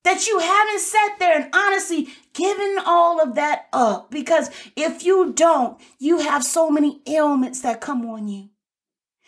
that 0.08 0.26
you 0.26 0.40
haven't 0.40 0.80
sat 0.80 1.20
there 1.20 1.36
and 1.36 1.54
honestly 1.54 2.08
given 2.34 2.78
all 2.86 3.22
of 3.22 3.36
that 3.36 3.68
up. 3.74 4.10
Because 4.10 4.50
if 4.78 5.04
you 5.04 5.34
don't, 5.34 5.78
you 6.00 6.20
have 6.20 6.46
so 6.46 6.70
many 6.70 7.02
ailments 7.06 7.62
that 7.62 7.82
come 7.82 8.06
on 8.06 8.30
you. 8.30 8.50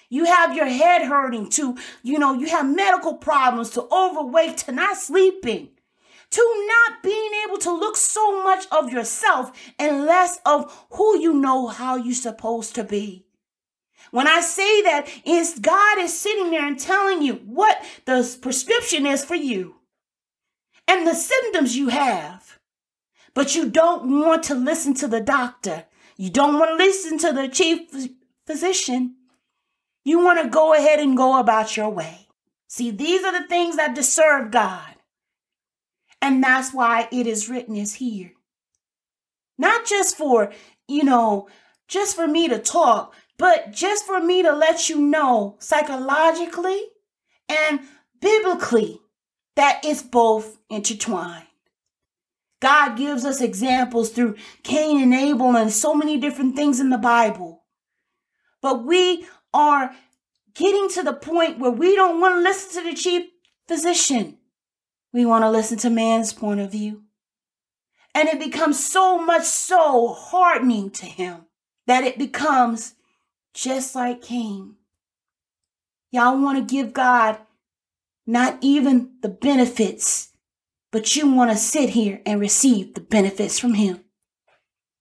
You 0.09 0.23
have 0.23 0.55
your 0.55 0.67
head 0.67 1.05
hurting 1.05 1.49
to, 1.51 1.77
you 2.01 2.17
know, 2.17 2.33
you 2.33 2.47
have 2.47 2.65
medical 2.65 3.15
problems 3.15 3.71
to 3.71 3.87
overweight 3.91 4.57
to 4.59 4.71
not 4.71 4.95
sleeping 4.95 5.71
to 6.31 6.65
not 6.67 7.03
being 7.03 7.31
able 7.45 7.57
to 7.57 7.71
look 7.71 7.97
so 7.97 8.43
much 8.43 8.65
of 8.71 8.91
yourself 8.91 9.51
and 9.77 10.05
less 10.05 10.39
of 10.45 10.85
who 10.91 11.17
you 11.17 11.33
know 11.33 11.67
how 11.67 11.95
you're 11.95 12.13
supposed 12.13 12.75
to 12.75 12.83
be. 12.83 13.25
When 14.11 14.27
I 14.27 14.41
say 14.41 14.81
that, 14.83 15.07
is 15.25 15.59
God 15.59 15.99
is 15.99 16.19
sitting 16.19 16.51
there 16.51 16.65
and 16.65 16.79
telling 16.79 17.21
you 17.21 17.35
what 17.45 17.83
the 18.05 18.37
prescription 18.41 19.05
is 19.05 19.23
for 19.23 19.35
you 19.35 19.75
and 20.87 21.05
the 21.05 21.13
symptoms 21.13 21.77
you 21.77 21.89
have. 21.89 22.59
But 23.33 23.55
you 23.55 23.69
don't 23.69 24.19
want 24.19 24.43
to 24.43 24.55
listen 24.55 24.93
to 24.95 25.07
the 25.07 25.21
doctor. 25.21 25.85
You 26.17 26.29
don't 26.29 26.59
want 26.59 26.71
to 26.71 26.83
listen 26.83 27.17
to 27.19 27.31
the 27.31 27.47
chief 27.47 27.89
physician. 28.45 29.15
You 30.03 30.23
want 30.23 30.41
to 30.41 30.49
go 30.49 30.73
ahead 30.73 30.99
and 30.99 31.15
go 31.15 31.39
about 31.39 31.77
your 31.77 31.89
way. 31.89 32.27
See, 32.67 32.91
these 32.91 33.23
are 33.23 33.31
the 33.31 33.47
things 33.47 33.75
that 33.77 33.95
deserve 33.95 34.51
God. 34.51 34.95
And 36.21 36.43
that's 36.43 36.73
why 36.73 37.08
it 37.12 37.27
is 37.27 37.49
written 37.49 37.75
is 37.75 37.95
here. 37.95 38.34
Not 39.58 39.86
just 39.86 40.17
for, 40.17 40.51
you 40.88 41.03
know, 41.03 41.47
just 41.88 42.15
for 42.15 42.27
me 42.27 42.47
to 42.47 42.60
talk, 42.60 43.13
but 43.38 43.71
just 43.71 44.05
for 44.05 44.19
me 44.21 44.43
to 44.43 44.51
let 44.53 44.89
you 44.89 44.99
know 44.99 45.55
psychologically 45.60 46.82
and 47.47 47.79
biblically 48.21 48.99
that 49.55 49.82
it's 49.84 50.01
both 50.01 50.58
intertwined. 50.69 51.45
God 52.62 52.97
gives 52.97 53.23
us 53.23 53.41
examples 53.41 54.10
through 54.10 54.36
Cain 54.63 55.01
and 55.01 55.13
Abel 55.13 55.55
and 55.55 55.71
so 55.71 55.93
many 55.95 56.17
different 56.17 56.55
things 56.55 56.79
in 56.79 56.89
the 56.89 56.97
Bible. 56.97 57.63
But 58.62 58.86
we 58.86 59.25
are 59.53 59.95
getting 60.53 60.89
to 60.89 61.03
the 61.03 61.13
point 61.13 61.60
where 61.60 61.71
we 61.71 61.95
don't 61.95 62.19
want 62.19 62.36
to 62.36 62.41
listen 62.41 62.84
to 62.84 62.89
the 62.89 62.95
chief 62.95 63.29
physician. 63.67 64.38
We 65.12 65.26
want 65.26 65.43
to 65.43 65.50
listen 65.50 65.78
to 65.80 65.89
man's 65.89 66.34
point 66.34 66.60
of 66.60 66.72
view. 66.72 67.04
And 68.13 68.28
it 68.28 68.39
becomes 68.39 68.84
so 68.84 69.19
much 69.19 69.43
so 69.43 70.10
hardening 70.10 70.89
to 70.91 71.06
him 71.06 71.45
that 71.88 72.04
it 72.04 72.17
becomes 72.17 72.95
just 73.54 73.95
like 73.95 74.22
Cain. 74.22 74.76
Y'all 76.12 76.39
want 76.41 76.58
to 76.58 76.74
give 76.76 76.93
God 76.93 77.38
not 78.26 78.58
even 78.62 79.12
the 79.22 79.30
benefits, 79.30 80.30
but 80.91 81.15
you 81.15 81.32
want 81.32 81.50
to 81.52 81.58
sit 81.58 81.89
here 81.89 82.22
and 82.26 82.39
receive 82.39 82.93
the 82.93 83.02
benefits 83.02 83.60
from 83.60 83.74
Him. 83.74 84.02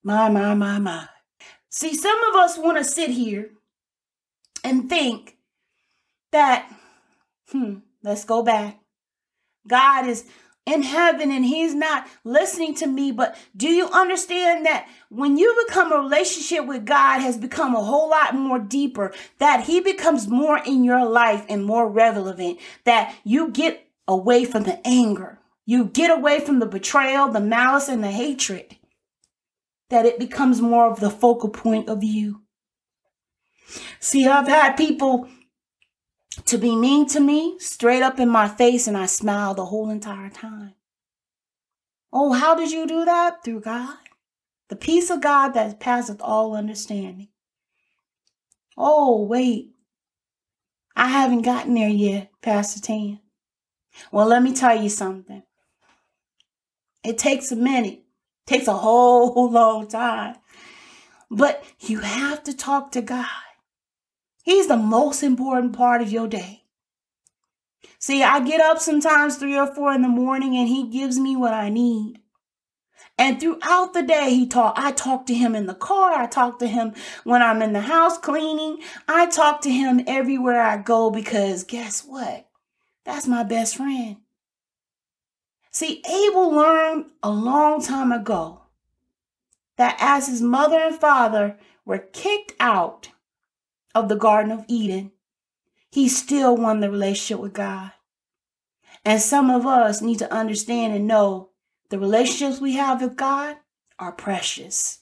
My, 0.03 0.31
my, 0.31 0.55
my, 0.55 0.79
my. 0.79 1.09
See, 1.69 1.95
some 1.95 2.23
of 2.25 2.35
us 2.37 2.57
want 2.57 2.79
to 2.79 2.85
sit 2.85 3.11
here 3.11 3.51
and 4.65 4.89
think 4.89 5.37
that, 6.33 6.73
hmm, 7.51 7.81
let's 8.03 8.25
go 8.25 8.43
back. 8.43 8.78
God 9.69 10.09
is 10.09 10.25
in 10.67 10.83
heaven 10.83 11.31
and 11.33 11.45
he's 11.45 11.75
not 11.75 12.07
listening 12.25 12.75
to 12.75 12.87
me. 12.87 13.11
But 13.11 13.37
do 13.57 13.69
you 13.69 13.89
understand 13.89 14.67
that 14.67 14.87
when 15.09 15.39
you 15.39 15.65
become 15.67 15.93
a 15.93 15.99
relationship 15.99 16.67
with 16.67 16.85
God 16.85 17.21
has 17.21 17.39
become 17.39 17.75
a 17.75 17.83
whole 17.83 18.11
lot 18.11 18.35
more 18.35 18.59
deeper, 18.59 19.15
that 19.39 19.65
he 19.65 19.81
becomes 19.81 20.29
more 20.29 20.59
in 20.59 20.85
your 20.85 21.07
life 21.07 21.45
and 21.49 21.65
more 21.65 21.89
relevant, 21.89 22.59
that 22.85 23.15
you 23.25 23.51
get 23.51 23.89
away 24.07 24.45
from 24.45 24.65
the 24.65 24.87
anger, 24.87 25.39
you 25.65 25.87
get 25.87 26.11
away 26.11 26.41
from 26.41 26.59
the 26.59 26.67
betrayal, 26.67 27.29
the 27.29 27.41
malice, 27.41 27.89
and 27.89 28.05
the 28.05 28.11
hatred, 28.11 28.77
that 29.91 30.07
it 30.07 30.19
becomes 30.19 30.61
more 30.61 30.91
of 30.91 31.01
the 31.01 31.11
focal 31.11 31.49
point 31.49 31.89
of 31.89 32.05
you. 32.05 32.43
See, 34.01 34.27
I've 34.27 34.49
had 34.49 34.77
people 34.77 35.29
to 36.49 36.59
be 36.59 36.75
mean 36.75 37.07
to 37.09 37.21
me 37.21 37.59
straight 37.59 38.03
up 38.03 38.19
in 38.19 38.29
my 38.29 38.49
face 38.49 38.87
and 38.87 38.97
I 38.97 39.07
smile 39.07 39.55
the 39.55 39.67
whole 39.67 39.91
entire 39.91 40.31
time. 40.31 40.75
Oh, 42.13 42.33
how 42.33 42.55
did 42.55 42.71
you 42.71 42.87
do 42.87 43.05
that? 43.05 43.45
Through 43.45 43.61
God. 43.61 43.97
The 44.69 44.77
peace 44.77 45.11
of 45.11 45.21
God 45.21 45.51
that 45.51 45.79
passeth 45.79 46.21
all 46.23 46.57
understanding. 46.57 47.29
Oh, 48.77 49.25
wait. 49.25 49.73
I 50.97 51.09
haven't 51.09 51.43
gotten 51.43 51.75
there 51.75 51.89
yet, 51.89 52.31
Pastor 52.41 52.81
Tan. 52.81 53.21
Well, 54.11 54.27
let 54.27 54.43
me 54.43 54.55
tell 54.55 54.81
you 54.81 54.89
something. 54.89 55.43
It 57.05 57.19
takes 57.19 57.53
a 57.53 57.57
minute, 57.57 58.01
it 58.01 58.47
takes 58.47 58.69
a 58.69 58.75
whole 58.75 59.51
long 59.51 59.87
time. 59.87 60.37
But 61.31 61.63
you 61.81 62.01
have 62.01 62.43
to 62.45 62.57
talk 62.57 62.91
to 62.93 63.03
God. 63.03 63.27
He's 64.49 64.67
the 64.67 64.79
most 64.79 65.23
important 65.23 65.75
part 65.75 66.01
of 66.01 66.11
your 66.11 66.27
day. 66.27 66.63
See, 67.99 68.23
I 68.23 68.41
get 68.41 68.63
up 68.63 68.79
sometimes 68.79 69.37
three 69.37 69.59
or 69.59 69.67
four 69.67 69.93
in 69.93 70.01
the 70.01 70.09
morning 70.09 70.57
and 70.57 70.67
he 70.67 70.89
gives 70.89 71.19
me 71.19 71.37
what 71.37 71.53
I 71.53 71.69
need. 71.69 72.21
And 73.19 73.39
throughout 73.39 73.93
the 73.93 74.03
day, 74.03 74.31
he 74.31 74.47
talk. 74.47 74.73
I 74.79 74.93
talk 74.93 75.27
to 75.27 75.35
him 75.35 75.55
in 75.55 75.67
the 75.67 75.75
car. 75.75 76.15
I 76.15 76.25
talk 76.27 76.61
to 76.61 76.67
him 76.67 76.95
when 77.25 77.43
I'm 77.43 77.61
in 77.61 77.75
the 77.75 77.83
house 77.83 78.17
cleaning. 78.17 78.79
I 79.07 79.27
talk 79.27 79.61
to 79.63 79.71
him 79.71 80.01
everywhere 80.07 80.63
I 80.63 80.79
go 80.79 81.11
because 81.11 81.63
guess 81.63 82.01
what? 82.07 82.49
That's 83.05 83.27
my 83.27 83.43
best 83.43 83.77
friend. 83.77 84.17
See, 85.71 86.03
Abel 86.09 86.53
learned 86.53 87.11
a 87.23 87.29
long 87.29 87.83
time 87.83 88.13
ago 88.13 88.63
that 89.77 89.99
as 90.01 90.27
his 90.27 90.41
mother 90.41 90.79
and 90.79 90.99
father 90.99 91.59
were 91.85 91.99
kicked 91.99 92.55
out 92.59 93.11
of 93.99 94.09
the 94.09 94.17
Garden 94.17 94.53
of 94.53 94.65
Eden, 94.69 95.13
he 95.91 96.09
still 96.09 96.57
won 96.57 96.81
the 96.81 96.91
relationship 96.91 97.41
with 97.41 97.53
God. 97.53 97.93
And 99.05 99.21
some 99.21 99.51
of 99.51 99.67
us 99.67 100.03
need 100.03 100.19
to 100.19 100.33
understand 100.33 100.95
and 100.95 101.07
know 101.07 101.51
the 101.91 101.99
relationships 101.99 102.61
we 102.61 102.75
have 102.75 103.01
with 103.01 103.17
God 103.17 103.57
are 103.99 104.13
precious. 104.13 105.01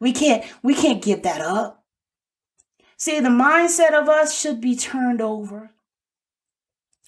We 0.00 0.12
can't 0.12 0.44
we 0.62 0.74
can't 0.74 1.02
give 1.02 1.22
that 1.22 1.40
up. 1.40 1.84
See, 2.96 3.20
the 3.20 3.28
mindset 3.28 3.92
of 3.92 4.08
us 4.08 4.38
should 4.38 4.60
be 4.60 4.76
turned 4.76 5.20
over. 5.20 5.72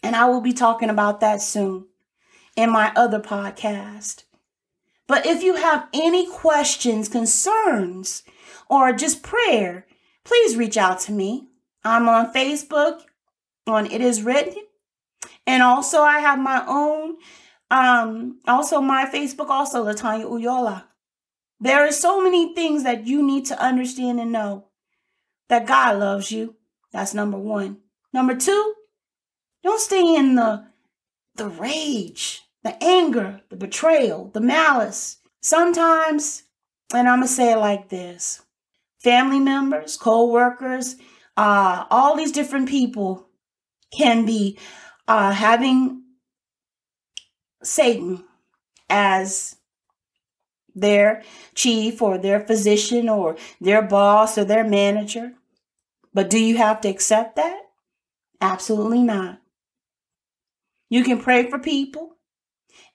And 0.03 0.15
I 0.15 0.27
will 0.27 0.41
be 0.41 0.53
talking 0.53 0.91
about 0.91 1.21
that 1.21 1.41
soon 1.41 1.87
in 2.57 2.71
my 2.71 2.93
other 2.95 3.21
podcast. 3.21 4.25
But 5.07 5.27
if 5.27 5.43
you 5.43 5.57
have 5.57 5.89
any 5.93 6.27
questions, 6.27 7.09
concerns, 7.09 8.23
or 8.69 8.93
just 8.93 9.23
prayer, 9.23 9.87
please 10.25 10.57
reach 10.57 10.77
out 10.77 11.01
to 11.01 11.13
me. 11.13 11.49
I'm 11.85 12.09
on 12.09 12.33
Facebook 12.33 13.03
on 13.67 13.87
It 13.87 14.01
Is 14.01 14.23
Written. 14.23 14.63
And 15.47 15.63
also 15.63 16.01
I 16.01 16.21
have 16.21 16.39
my 16.39 16.65
own, 16.67 17.17
um, 17.71 18.41
also 18.47 18.81
my 18.81 19.07
Facebook, 19.07 19.49
also 19.49 19.85
Latanya 19.85 20.25
Uyola. 20.25 20.85
There 21.61 21.87
are 21.87 21.93
so 21.93 22.23
many 22.23 22.55
things 22.55 22.83
that 22.83 23.07
you 23.07 23.25
need 23.25 23.47
to 23.47 23.63
understand 23.63 24.21
and 24.21 24.33
know 24.33 24.67
that 25.49 25.67
God 25.67 25.99
loves 25.99 26.31
you. 26.31 26.57
That's 26.93 27.15
number 27.15 27.39
one. 27.39 27.79
Number 28.13 28.35
two, 28.35 28.75
don't 29.63 29.81
stay 29.81 30.15
in 30.15 30.35
the 30.37 30.67
the 31.37 31.49
rage, 31.49 32.43
the 32.63 32.81
anger, 32.83 33.41
the 33.49 33.57
betrayal, 33.57 34.31
the 34.33 34.41
malice. 34.41 35.17
Sometimes, 35.43 36.45
and 36.95 37.09
I'm 37.09 37.19
gonna 37.19 37.29
say 37.29 37.53
it 37.53 37.57
like 37.57 37.89
this 37.89 38.44
family 39.05 39.41
members, 39.41 39.99
co 39.99 40.27
workers, 40.27 40.97
uh, 41.39 41.87
all 41.91 42.17
these 42.17 42.33
different 42.33 42.69
people 42.71 43.29
can 43.97 44.27
be 44.27 44.59
uh, 45.09 45.33
having 45.33 46.03
Satan 47.65 48.25
as 48.91 49.57
their 50.75 51.23
chief 51.55 52.03
or 52.03 52.19
their 52.19 52.41
physician 52.41 53.09
or 53.09 53.37
their 53.61 53.83
boss 53.83 54.37
or 54.39 54.45
their 54.45 54.65
manager. 54.65 55.33
But 56.15 56.31
do 56.31 56.39
you 56.41 56.57
have 56.59 56.81
to 56.83 56.89
accept 56.89 57.37
that? 57.37 57.61
Absolutely 58.41 59.03
not. 59.03 59.41
You 60.89 61.05
can 61.05 61.21
pray 61.21 61.51
for 61.51 61.59
people 61.59 62.17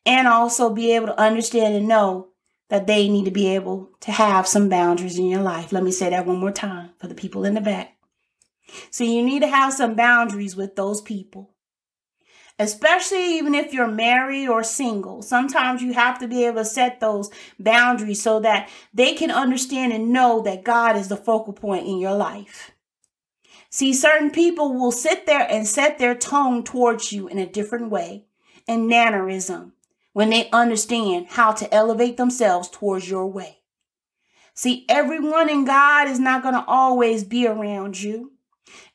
and 0.06 0.28
also 0.28 0.72
be 0.74 0.94
able 0.96 1.08
to 1.08 1.20
understand 1.22 1.76
and 1.76 1.90
know 1.90 2.29
that 2.70 2.88
they 2.88 3.10
need 3.10 3.26
to 3.26 3.32
be 3.32 3.48
able 3.48 3.90
to 4.00 4.12
have 4.12 4.48
some 4.48 4.70
boundaries 4.70 5.20
in 5.20 5.28
your 5.28 5.42
life. 5.42 5.72
Let 5.72 5.84
me 5.84 5.92
say 5.92 6.10
that 6.10 6.26
one 6.26 6.40
more 6.40 6.52
time 6.52 6.92
for 6.98 7.08
the 7.08 7.16
people 7.16 7.44
in 7.46 7.56
the 7.56 7.62
back. 7.62 7.98
So 8.92 9.04
you 9.04 9.24
need 9.24 9.42
to 9.42 9.48
have 9.48 9.74
some 9.74 9.96
boundaries 9.96 10.56
with 10.56 10.76
those 10.76 11.02
people. 11.02 11.52
Especially 12.60 13.38
even 13.38 13.56
if 13.56 13.74
you're 13.74 13.88
married 13.88 14.48
or 14.48 14.64
single. 14.64 15.22
Sometimes 15.22 15.82
you 15.82 15.94
have 15.94 16.20
to 16.20 16.28
be 16.28 16.46
able 16.46 16.58
to 16.58 16.66
set 16.66 17.00
those 17.00 17.32
boundaries 17.58 18.22
so 18.22 18.42
that 18.42 18.70
they 18.94 19.14
can 19.14 19.32
understand 19.32 19.94
and 19.94 20.12
know 20.12 20.42
that 20.42 20.66
God 20.66 20.98
is 20.98 21.08
the 21.08 21.16
focal 21.16 21.54
point 21.54 21.88
in 21.88 21.98
your 22.00 22.16
life. 22.16 22.72
See, 23.72 23.94
certain 23.94 24.30
people 24.30 24.74
will 24.74 24.92
sit 24.92 25.26
there 25.26 25.48
and 25.50 25.66
set 25.66 26.00
their 26.00 26.16
tone 26.16 26.64
towards 26.64 27.14
you 27.14 27.28
in 27.28 27.38
a 27.38 27.46
different 27.46 27.92
way, 27.92 28.26
and 28.68 28.88
mannerism, 28.88 29.74
when 30.20 30.32
they 30.32 30.50
understand 30.52 31.28
how 31.30 31.54
to 31.54 31.74
elevate 31.74 32.18
themselves 32.18 32.68
towards 32.68 33.10
your 33.10 33.26
way. 33.26 33.60
See, 34.54 34.86
everyone 34.90 35.48
in 35.48 35.64
God 35.64 36.10
is 36.10 36.20
not 36.20 36.44
going 36.44 36.56
to 36.56 36.66
always 36.68 37.24
be 37.24 37.48
around 37.48 38.02
you. 38.02 38.34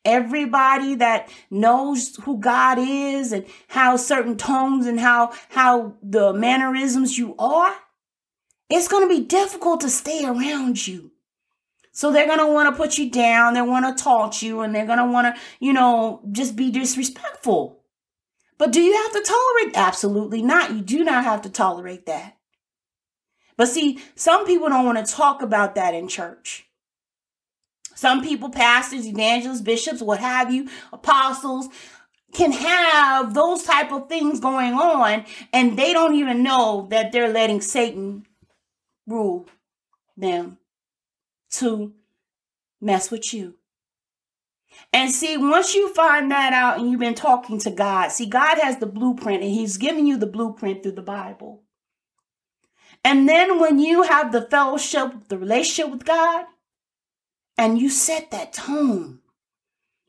Everybody 0.05 0.97
that 0.97 1.31
knows 1.51 2.15
who 2.25 2.39
God 2.39 2.77
is 2.79 3.33
and 3.33 3.47
how 3.69 3.97
certain 3.97 4.37
tones 4.37 4.85
and 4.85 5.01
how 5.01 5.33
how 5.49 5.95
the 6.03 6.35
mannerisms 6.35 7.17
you 7.17 7.35
are, 7.39 7.75
it's 8.69 8.89
going 8.89 9.09
to 9.09 9.15
be 9.19 9.25
difficult 9.25 9.81
to 9.81 9.89
stay 9.89 10.27
around 10.27 10.87
you. 10.87 11.11
So 11.91 12.13
they're 12.13 12.27
going 12.27 12.39
to 12.41 12.53
want 12.53 12.69
to 12.69 12.77
put 12.77 12.99
you 12.99 13.11
down. 13.11 13.55
They 13.55 13.63
want 13.63 13.97
to 13.97 14.05
taunt 14.05 14.43
you 14.43 14.61
and 14.61 14.75
they're 14.75 14.85
going 14.85 14.99
to 14.99 15.07
want 15.07 15.35
to, 15.35 15.41
you 15.59 15.73
know, 15.73 16.21
just 16.33 16.55
be 16.55 16.71
disrespectful. 16.71 17.81
But 18.65 18.73
do 18.73 18.81
you 18.81 18.97
have 18.97 19.13
to 19.13 19.21
tolerate? 19.21 19.77
Absolutely 19.77 20.41
not. 20.41 20.71
You 20.71 20.81
do 20.81 21.05
not 21.05 21.25
have 21.25 21.43
to 21.43 21.51
tolerate 21.51 22.07
that. 22.07 22.39
But 23.59 23.69
see, 23.69 23.99
some 24.15 24.47
people 24.47 24.71
don't 24.71 24.87
want 24.87 25.07
to 25.07 25.13
talk 25.15 25.43
about 25.43 25.75
that 25.75 25.93
in 25.93 26.09
church. 26.09 26.65
Some 27.95 28.25
people, 28.25 28.49
pastors, 28.49 29.07
evangelists, 29.07 29.61
bishops, 29.61 30.01
what 30.01 30.21
have 30.21 30.51
you, 30.51 30.71
apostles, 30.95 31.69
can 32.33 32.53
have 32.53 33.35
those 33.35 33.65
type 33.65 33.93
of 33.93 34.09
things 34.09 34.41
going 34.41 34.73
on 34.73 35.27
and 35.53 35.79
they 35.79 35.93
don't 35.93 36.15
even 36.15 36.43
know 36.43 36.87
that 36.89 37.13
they're 37.13 37.29
letting 37.29 37.61
Satan 37.61 38.25
rule 39.07 39.47
them 40.17 40.57
to 41.51 41.93
mess 42.81 43.11
with 43.11 43.35
you. 43.35 43.57
And 44.93 45.11
see, 45.11 45.37
once 45.37 45.75
you 45.75 45.93
find 45.93 46.31
that 46.31 46.53
out 46.53 46.79
and 46.79 46.91
you've 46.91 47.01
been 47.01 47.15
talking 47.15 47.59
to 47.61 47.71
God, 47.71 48.13
see, 48.13 48.27
God 48.27 48.59
has 48.59 48.79
the 48.79 48.87
blueprint 48.87 49.43
and 49.43 49.53
He's 49.53 49.77
giving 49.77 50.07
you 50.07 50.17
the 50.17 50.27
blueprint 50.27 50.83
through 50.83 50.93
the 50.93 51.03
Bible. 51.03 51.63
And 53.03 53.29
then 53.29 53.61
when 53.61 53.79
you 53.79 54.03
have 54.03 54.33
the 54.33 54.43
fellowship, 54.43 55.29
the 55.29 55.39
relationship 55.39 55.93
with 55.93 56.05
God, 56.05 56.47
and 57.59 57.79
you 57.79 57.89
set 57.89 58.31
that 58.31 58.53
tone 58.53 59.21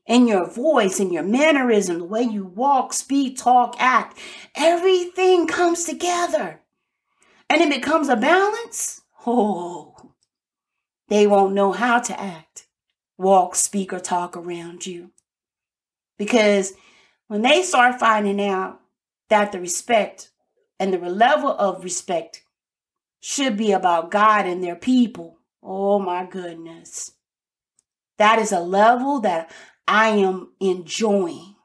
in 0.06 0.26
your 0.28 0.48
voice, 0.48 1.00
in 1.00 1.12
your 1.12 1.22
mannerism, 1.22 1.98
the 1.98 2.04
way 2.04 2.22
you 2.22 2.44
walk, 2.44 2.92
speak, 2.92 3.36
talk, 3.36 3.76
act, 3.78 4.18
everything 4.54 5.46
comes 5.46 5.84
together. 5.84 6.60
And 7.50 7.60
it 7.60 7.70
becomes 7.70 8.08
a 8.08 8.16
balance. 8.16 9.02
Oh, 9.26 10.12
they 11.08 11.26
won't 11.26 11.54
know 11.54 11.72
how 11.72 12.00
to 12.00 12.20
act, 12.20 12.65
walk, 13.18 13.54
speak, 13.54 13.92
or 13.92 14.00
talk 14.00 14.36
around 14.36 14.86
you. 14.86 15.10
Because 16.18 16.74
when 17.28 17.42
they 17.42 17.62
start 17.62 17.98
finding 17.98 18.40
out 18.40 18.80
that 19.28 19.52
the 19.52 19.60
respect 19.60 20.30
and 20.78 20.92
the 20.92 20.98
level 20.98 21.50
of 21.50 21.84
respect 21.84 22.42
should 23.20 23.56
be 23.56 23.72
about 23.72 24.10
God 24.10 24.46
and 24.46 24.62
their 24.62 24.76
people, 24.76 25.38
oh 25.62 25.98
my 25.98 26.24
goodness. 26.24 27.12
That 28.18 28.38
is 28.38 28.52
a 28.52 28.60
level 28.60 29.20
that 29.20 29.52
I 29.86 30.08
am 30.08 30.52
enjoying 30.60 31.56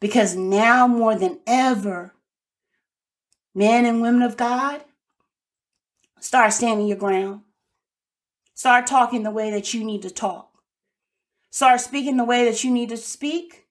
because 0.00 0.34
now 0.34 0.86
more 0.86 1.14
than 1.14 1.38
ever, 1.46 2.14
men 3.54 3.84
and 3.84 4.00
women 4.00 4.22
of 4.22 4.36
God, 4.36 4.82
start 6.18 6.52
standing 6.52 6.86
your 6.86 6.96
ground. 6.96 7.42
Start 8.54 8.86
talking 8.86 9.22
the 9.22 9.30
way 9.30 9.50
that 9.50 9.72
you 9.72 9.84
need 9.84 10.02
to 10.02 10.10
talk. 10.10 10.49
Start 11.50 11.80
speaking 11.80 12.16
the 12.16 12.24
way 12.24 12.44
that 12.44 12.62
you 12.64 12.70
need 12.70 12.88
to 12.90 12.96
speak. 12.96 13.66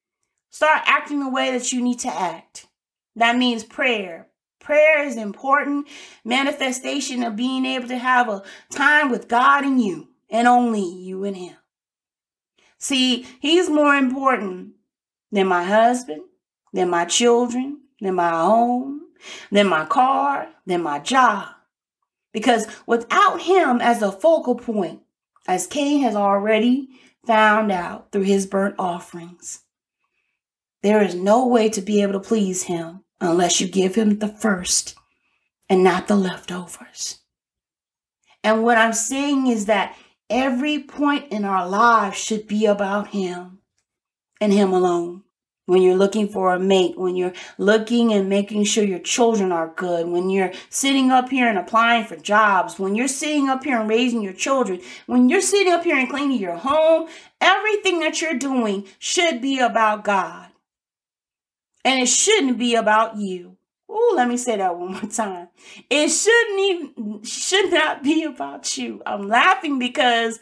Start 0.50 0.82
acting 0.86 1.20
the 1.20 1.30
way 1.30 1.52
that 1.52 1.72
you 1.72 1.82
need 1.82 2.00
to 2.00 2.10
act. 2.10 2.68
That 3.15 3.38
means 3.38 3.63
prayer. 3.63 4.28
Prayer 4.60 5.04
is 5.04 5.15
important 5.15 5.88
manifestation 6.24 7.24
of 7.24 7.36
being 7.36 7.65
able 7.65 7.88
to 7.88 7.98
have 7.98 8.28
a 8.28 8.44
time 8.70 9.10
with 9.10 9.28
God 9.28 9.63
and 9.63 9.82
you, 9.82 10.10
and 10.30 10.48
only 10.48 10.84
you 10.84 11.24
and 11.24 11.38
Him. 11.38 11.56
See, 12.78 13.26
He's 13.39 13.70
more 13.70 13.96
important 13.96 14.74
than 15.32 15.48
my 15.48 15.63
husband, 15.63 16.22
than 16.74 16.89
my 16.89 17.06
children, 17.06 17.80
than 18.02 18.15
my 18.15 18.30
home, 18.30 19.02
than 19.52 19.68
my 19.68 19.86
car, 19.86 20.50
than 20.65 20.84
my 20.84 21.00
job. 21.00 21.48
Because 22.32 22.68
without 22.86 23.42
him 23.42 23.82
as 23.82 24.02
a 24.02 24.12
focal 24.12 24.56
point, 24.56 25.02
as 25.48 25.68
Cain 25.68 26.02
has 26.04 26.15
already 26.15 26.89
found 27.30 27.72
out 27.72 28.12
through 28.12 28.24
his 28.24 28.48
burnt 28.48 28.74
offerings, 28.80 29.60
there 30.82 31.04
is 31.04 31.13
no 31.13 31.46
way 31.46 31.70
to 31.70 31.80
be 31.80 32.02
able 32.02 32.13
to 32.13 32.20
please 32.20 32.63
him 32.63 33.02
unless 33.22 33.62
you 33.62 33.68
give 33.68 33.94
him 33.94 34.18
the 34.18 34.28
first 34.28 34.96
and 35.70 35.84
not 35.84 36.08
the 36.08 36.15
leftovers. 36.15 37.20
And 38.44 38.63
what 38.63 38.80
I'm 38.80 38.94
saying 38.94 39.46
is 39.46 39.68
that 39.68 39.96
every 40.28 40.80
point 40.80 41.32
in 41.32 41.46
our 41.46 41.70
lives 41.70 42.18
should 42.18 42.48
be 42.48 42.65
about 42.65 43.10
him 43.10 43.60
and 44.42 44.52
him 44.52 44.74
alone 44.74 45.22
when 45.69 45.84
you're 45.84 45.95
looking 45.95 46.27
for 46.27 46.53
a 46.53 46.60
mate, 46.60 46.97
when 46.97 47.15
you're 47.15 47.34
looking 47.60 48.12
and 48.12 48.27
making 48.27 48.63
sure 48.63 48.84
your 48.84 48.97
children 48.97 49.51
are 49.51 49.71
good, 49.75 50.08
when 50.08 50.32
you're 50.32 50.51
sitting 50.69 51.12
up 51.12 51.29
here 51.29 51.47
and 51.47 51.60
applying 51.60 52.05
for 52.05 52.15
jobs, 52.15 52.79
when 52.79 52.95
you're 52.95 53.08
sitting 53.08 53.47
up 53.47 53.63
here 53.63 53.79
and 53.79 53.88
raising 53.88 54.23
your 54.23 54.34
children, 54.34 54.82
when 55.05 55.29
you're 55.29 55.41
sitting 55.41 55.71
up 55.71 55.84
here 55.84 55.95
and 55.95 56.10
cleaning 56.10 56.39
your 56.39 56.55
home, 56.55 57.08
everything 57.39 57.99
that 57.99 58.19
you're 58.19 58.34
doing 58.34 58.88
should 58.97 59.41
be 59.41 59.60
about 59.60 60.03
God. 60.03 60.47
And 61.86 62.01
it 62.01 62.08
shouldn't 62.08 62.58
be 62.58 62.73
about 62.73 63.17
you. 63.17 63.58
Oh, 63.88 64.13
let 64.17 64.27
me 64.27 64.38
say 64.38 64.58
that 64.58 64.75
one 64.75 64.93
more 64.93 65.01
time. 65.12 65.49
It 65.89 66.10
shouldn't 66.10 66.60
even 66.60 67.23
should 67.23 67.71
not 67.71 68.01
be 68.01 68.23
about 68.23 68.75
you. 68.75 69.03
I'm 69.05 69.27
laughing 69.27 69.77
because 69.77 70.39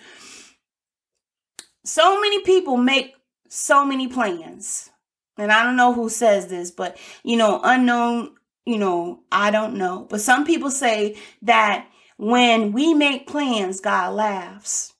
so 1.83 2.19
many 2.21 2.41
people 2.43 2.77
make 2.77 3.13
so 3.49 3.85
many 3.85 4.07
plans 4.07 4.89
and 5.38 5.52
I 5.52 5.63
don't 5.63 5.78
know 5.78 5.93
who 5.93 6.10
says 6.10 6.47
this, 6.47 6.71
but 6.71 6.97
you 7.23 7.38
know, 7.38 7.60
unknown, 7.63 8.36
you 8.65 8.78
know, 8.78 9.21
I 9.32 9.52
don't 9.52 9.76
know. 9.76 10.08
But 10.10 10.21
some 10.21 10.45
people 10.45 10.71
say 10.71 11.17
that 11.41 11.88
when 12.17 12.71
we 12.71 12.93
make 12.93 13.28
plans, 13.28 13.80
God 13.80 14.13
laughs. 14.13 14.93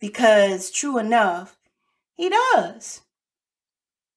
Because 0.00 0.70
true 0.70 0.98
enough, 0.98 1.56
He 2.14 2.28
does. 2.28 3.02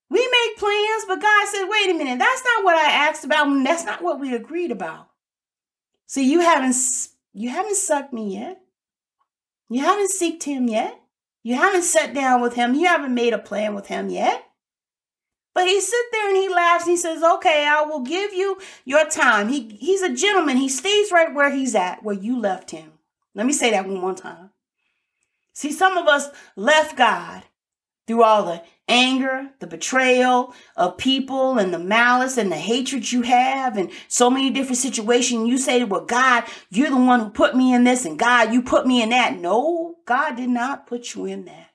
We 0.10 0.20
make 0.20 0.58
plans, 0.58 1.06
but 1.08 1.22
God 1.22 1.48
said, 1.48 1.66
wait 1.68 1.90
a 1.90 1.94
minute, 1.94 2.20
that's 2.20 2.44
not 2.44 2.64
what 2.64 2.76
I 2.76 2.92
asked 2.92 3.26
about. 3.26 3.48
That's 3.64 3.86
not 3.86 4.04
what 4.04 4.20
we 4.20 4.34
agreed 4.34 4.72
about. 4.72 5.10
So 6.06 6.22
you 6.22 6.42
haven't 6.42 6.76
you 7.34 7.50
haven't 7.50 7.76
sucked 7.76 8.14
me 8.14 8.36
yet. 8.36 8.62
You 9.70 9.82
haven't 9.82 10.12
seeked 10.12 10.44
him 10.44 10.68
yet. 10.68 11.00
You 11.44 11.56
haven't 11.56 11.84
sat 11.84 12.14
down 12.14 12.42
with 12.42 12.54
him. 12.54 12.76
You 12.76 12.86
haven't 12.88 13.14
made 13.14 13.34
a 13.34 13.40
plan 13.40 13.76
with 13.76 13.88
him 13.88 14.10
yet. 14.10 14.44
But 15.56 15.68
he 15.68 15.80
sits 15.80 16.10
there 16.12 16.28
and 16.28 16.38
he 16.38 16.50
laughs 16.50 16.84
and 16.84 16.92
he 16.92 16.98
says, 16.98 17.24
Okay, 17.24 17.66
I 17.66 17.82
will 17.84 18.02
give 18.02 18.34
you 18.34 18.60
your 18.84 19.10
time. 19.10 19.48
He, 19.48 19.70
he's 19.80 20.02
a 20.02 20.14
gentleman. 20.14 20.58
He 20.58 20.68
stays 20.68 21.12
right 21.14 21.34
where 21.34 21.50
he's 21.50 21.74
at, 21.74 22.04
where 22.04 22.14
you 22.14 22.38
left 22.38 22.72
him. 22.72 22.92
Let 23.34 23.48
me 23.48 23.54
say 23.54 23.72
that 23.72 23.88
one 23.88 23.98
more 23.98 24.14
time. 24.14 24.52
See, 25.54 25.72
some 25.72 25.98
of 25.98 26.08
us 26.08 26.28
left 26.58 26.98
God 26.98 27.44
through 28.06 28.24
all 28.24 28.44
the 28.44 28.64
anger, 28.90 29.52
the 29.60 29.68
betrayal 29.68 30.54
of 30.76 30.98
people, 30.98 31.58
and 31.58 31.74
the 31.74 31.80
malice 31.80 32.38
and 32.38 32.52
the 32.52 32.58
hatred 32.58 33.10
you 33.14 33.22
have, 33.22 33.78
and 33.78 33.90
so 34.10 34.30
many 34.30 34.50
different 34.50 34.78
situations. 34.78 35.48
You 35.48 35.58
say, 35.58 35.86
Well, 35.86 36.06
God, 36.06 36.44
you're 36.70 36.90
the 36.90 36.98
one 36.98 37.22
who 37.22 37.30
put 37.30 37.56
me 37.56 37.74
in 37.74 37.86
this, 37.86 38.04
and 38.04 38.20
God, 38.20 38.54
you 38.54 38.62
put 38.62 38.86
me 38.86 39.02
in 39.02 39.10
that. 39.10 39.40
No, 39.40 39.96
God 40.06 40.36
did 40.36 40.50
not 40.50 40.86
put 40.86 41.16
you 41.16 41.26
in 41.26 41.46
that. 41.46 41.70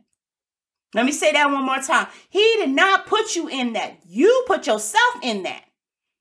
Let 0.94 1.06
me 1.06 1.12
say 1.12 1.32
that 1.32 1.50
one 1.50 1.64
more 1.64 1.78
time. 1.78 2.08
He 2.28 2.56
did 2.58 2.70
not 2.70 3.06
put 3.06 3.36
you 3.36 3.48
in 3.48 3.74
that. 3.74 3.98
You 4.06 4.44
put 4.46 4.66
yourself 4.66 5.14
in 5.22 5.44
that. 5.44 5.64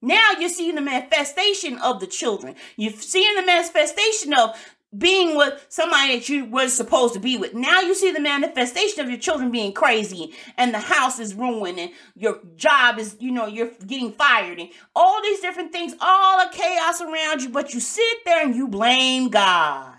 Now 0.01 0.31
you're 0.39 0.49
seeing 0.49 0.75
the 0.75 0.81
manifestation 0.81 1.77
of 1.79 1.99
the 1.99 2.07
children. 2.07 2.55
You're 2.77 2.93
seeing 2.93 3.35
the 3.35 3.45
manifestation 3.45 4.33
of 4.33 4.55
being 4.97 5.35
with 5.35 5.65
somebody 5.69 6.15
that 6.15 6.29
you 6.29 6.45
was 6.45 6.73
supposed 6.73 7.13
to 7.13 7.19
be 7.19 7.37
with. 7.37 7.53
Now 7.53 7.81
you 7.81 7.93
see 7.93 8.11
the 8.11 8.19
manifestation 8.19 9.01
of 9.01 9.09
your 9.09 9.19
children 9.19 9.51
being 9.51 9.71
crazy 9.71 10.33
and 10.57 10.73
the 10.73 10.79
house 10.79 11.19
is 11.19 11.35
ruined 11.35 11.79
and 11.79 11.91
your 12.15 12.39
job 12.55 12.97
is, 12.97 13.15
you 13.19 13.31
know, 13.31 13.45
you're 13.45 13.71
getting 13.85 14.11
fired 14.11 14.59
and 14.59 14.69
all 14.95 15.21
these 15.21 15.41
different 15.41 15.71
things, 15.71 15.93
all 15.99 16.43
the 16.43 16.55
chaos 16.55 17.01
around 17.01 17.41
you, 17.41 17.49
but 17.49 17.73
you 17.73 17.79
sit 17.79 18.25
there 18.25 18.43
and 18.43 18.55
you 18.55 18.67
blame 18.67 19.29
God. 19.29 19.93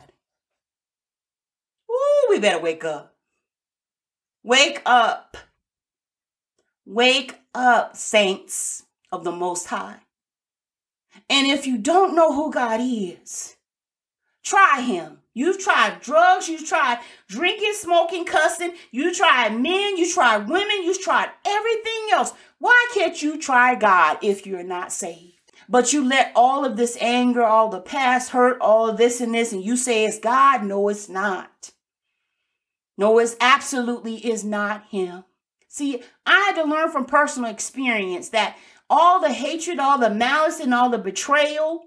Ooh, 1.90 2.26
we 2.30 2.40
better 2.40 2.60
wake 2.60 2.84
up. 2.84 3.09
Wake 4.42 4.82
up. 4.86 5.36
Wake 6.86 7.40
up, 7.54 7.96
saints 7.96 8.84
of 9.12 9.24
the 9.24 9.32
Most 9.32 9.66
High. 9.66 10.00
And 11.28 11.46
if 11.46 11.66
you 11.66 11.78
don't 11.78 12.14
know 12.14 12.32
who 12.32 12.52
God 12.52 12.80
is, 12.80 13.56
Try 14.42 14.80
him. 14.80 15.18
You've 15.34 15.60
tried 15.60 16.00
drugs, 16.00 16.48
you've 16.48 16.66
tried 16.66 16.98
drinking, 17.28 17.74
smoking, 17.74 18.24
cussing, 18.24 18.72
you 18.90 19.14
tried 19.14 19.50
men, 19.50 19.96
you 19.96 20.12
tried 20.12 20.48
women, 20.48 20.82
you've 20.82 21.00
tried 21.00 21.30
everything 21.46 22.08
else. 22.12 22.32
Why 22.58 22.88
can't 22.92 23.22
you 23.22 23.38
try 23.38 23.74
God 23.74 24.18
if 24.22 24.46
you're 24.46 24.64
not 24.64 24.92
saved? 24.92 25.52
But 25.68 25.92
you 25.92 26.04
let 26.04 26.32
all 26.34 26.64
of 26.64 26.76
this 26.76 26.96
anger, 27.00 27.44
all 27.44 27.68
the 27.68 27.80
past 27.80 28.30
hurt, 28.30 28.58
all 28.60 28.92
this 28.92 29.20
and 29.20 29.34
this, 29.34 29.52
and 29.52 29.62
you 29.62 29.76
say 29.76 30.04
it's 30.04 30.18
God. 30.18 30.64
No, 30.64 30.88
it's 30.88 31.08
not. 31.08 31.70
No, 33.00 33.18
it's 33.18 33.34
absolutely 33.40 34.16
is 34.16 34.44
not 34.44 34.84
Him. 34.90 35.24
See, 35.68 36.02
I 36.26 36.38
had 36.40 36.62
to 36.62 36.68
learn 36.68 36.90
from 36.90 37.06
personal 37.06 37.50
experience 37.50 38.28
that 38.28 38.58
all 38.90 39.20
the 39.20 39.32
hatred, 39.32 39.78
all 39.78 39.96
the 39.96 40.10
malice, 40.10 40.60
and 40.60 40.74
all 40.74 40.90
the 40.90 40.98
betrayal, 40.98 41.84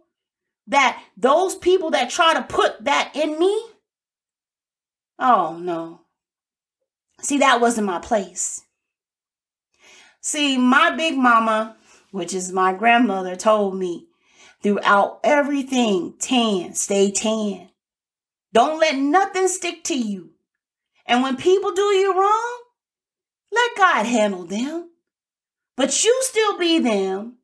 that 0.65 1.03
those 1.15 1.53
people 1.53 1.91
that 1.91 2.09
try 2.09 2.33
to 2.33 2.41
put 2.41 2.83
that 2.85 3.11
in 3.13 3.37
me, 3.37 3.63
oh 5.19 5.55
no. 5.61 6.01
See, 7.21 7.37
that 7.37 7.61
wasn't 7.61 7.85
my 7.85 7.99
place. 7.99 8.63
See, 10.19 10.57
my 10.57 10.95
big 10.95 11.15
mama, 11.15 11.77
which 12.09 12.33
is 12.33 12.51
my 12.51 12.73
grandmother, 12.73 13.35
told 13.35 13.75
me 13.75 14.07
throughout 14.63 15.19
everything 15.23 16.15
tan, 16.17 16.73
stay 16.73 17.11
tan. 17.11 17.69
Don't 18.51 18.79
let 18.79 18.95
nothing 18.95 19.47
stick 19.47 19.83
to 19.83 19.95
you. 19.95 20.32
And 21.05 21.21
when 21.21 21.35
people 21.35 21.71
do 21.71 21.81
you 21.81 22.17
wrong, 22.19 22.59
let 23.51 23.77
God 23.77 24.05
handle 24.05 24.45
them. 24.45 24.89
But 25.75 26.03
you 26.03 26.17
still 26.21 26.57
be 26.57 26.79
them 26.79 27.37